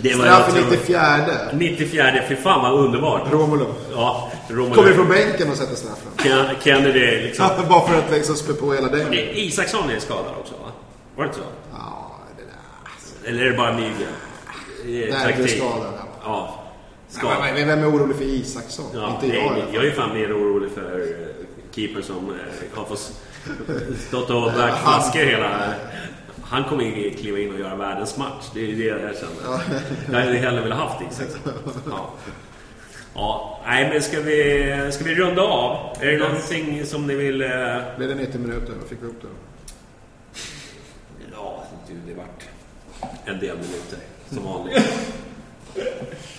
[0.02, 0.72] Det Straff i jag tror.
[0.72, 1.27] 94.
[1.53, 3.32] 94, fy fan vad underbart.
[3.32, 3.76] Romulo.
[3.91, 4.76] Ja, Romulo.
[4.76, 6.11] Kommer från bänken och sätter straffen.
[6.18, 7.45] Ken- Kennedy liksom.
[7.69, 9.11] Bara för att liksom spä på hela den.
[9.11, 10.72] Det- Isaksson är skadad också va?
[11.15, 11.45] Var det inte så?
[11.72, 13.30] Ja, det där.
[13.30, 13.69] Eller är det bara?
[13.69, 13.76] Eh,
[14.86, 15.94] Nej, det är skadad.
[16.23, 16.61] Ja.
[17.21, 17.53] Ja, Skadad.
[17.53, 18.85] men Vem är orolig för Isaksson?
[18.93, 19.73] Ja, inte nej, jag fall.
[19.73, 23.13] jag är fan mer orolig för eh, keeper som eh, har fått
[24.07, 25.73] stått och vägt flaskor hela...
[26.43, 28.45] Han kommer ju kliva in och göra världens match.
[28.53, 29.61] Det är det jag känner.
[30.11, 31.39] Jag hade hellre velat haft Isaksson.
[31.89, 32.09] Ja.
[33.15, 35.97] Ja, nej men ska vi, ska vi runda av?
[36.01, 37.41] Är det någonting som ni vill...
[37.41, 37.47] eh,
[37.97, 38.73] Blev det 90 minuter?
[38.89, 39.27] Fick vi upp det?
[41.33, 41.63] Ja,
[42.07, 42.43] det vart
[43.25, 44.83] en del minuter som vanligt.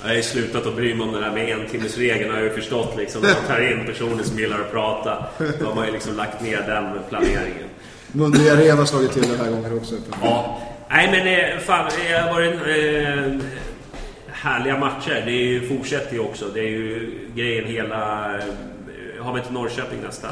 [0.02, 2.36] Jag har ju slutat att bry mig om det där med en timmes regeln har
[2.36, 3.22] jag ju förstått liksom.
[3.22, 5.26] När man tar in personer som gillar att prata.
[5.60, 7.68] Då har man ju liksom lagt ner den planeringen.
[8.12, 9.94] Mundi Arena har slagit till den här gången också.
[10.22, 10.62] Ja.
[10.90, 13.46] Nej men eh, fan, det har varit eh,
[14.26, 15.22] härliga matcher.
[15.26, 16.48] Det är ju, fortsätter ju också.
[16.54, 18.34] Det är ju grejen hela...
[18.38, 18.44] Eh,
[19.24, 20.28] har vi inte Norrköping nästa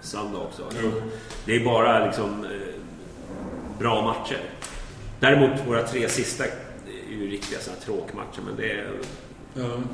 [0.00, 0.62] söndag också?
[1.44, 2.50] Det är bara liksom eh,
[3.78, 4.38] bra matcher.
[5.20, 6.44] Däremot våra tre sista
[7.08, 8.40] är ju riktiga här tråkmatcher.
[8.46, 8.90] Men det är,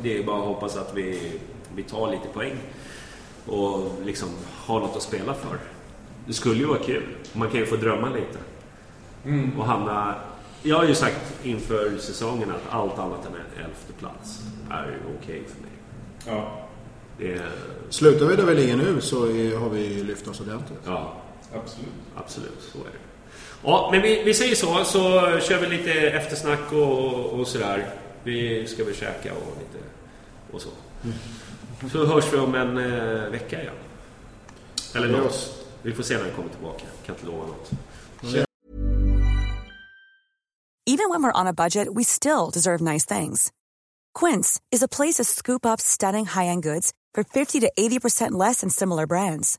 [0.02, 1.32] Det är bara att hoppas att vi,
[1.74, 2.56] vi tar lite poäng
[3.46, 5.58] och liksom har något att spela för.
[6.26, 7.02] Det skulle ju vara kul.
[7.32, 8.38] Man kan ju få drömma lite.
[9.58, 10.14] Och hamna...
[10.62, 15.16] Jag har ju sagt inför säsongen att allt annat än en elfte plats är ju
[15.18, 15.70] okej för mig.
[16.26, 16.68] Ja,
[17.18, 17.50] Det är,
[17.90, 20.78] Slutar vi där vi ligger nu så är, har vi lyft oss ordentligt.
[20.86, 21.12] ja,
[21.54, 21.88] absolut.
[22.16, 22.58] absolut.
[22.72, 23.09] Så är det.
[23.64, 25.00] Ja, men vi, vi säger så, så
[25.40, 27.90] kör vi lite eftersnack och, och sådär.
[28.24, 29.84] Vi ska väl käka och lite
[30.52, 30.68] och så.
[31.92, 33.74] Så hörs vi om en eh, vecka igen.
[34.94, 35.66] Eller något.
[35.82, 36.84] Vi får se när vi kommer tillbaka.
[37.06, 37.70] Kan inte lova något.
[40.86, 43.52] Even when we're on a budget, we still deserve nice things.
[44.12, 48.60] Quince is a place to scoop up stunning high-end goods for 50 to 80% less
[48.60, 49.58] than similar brands.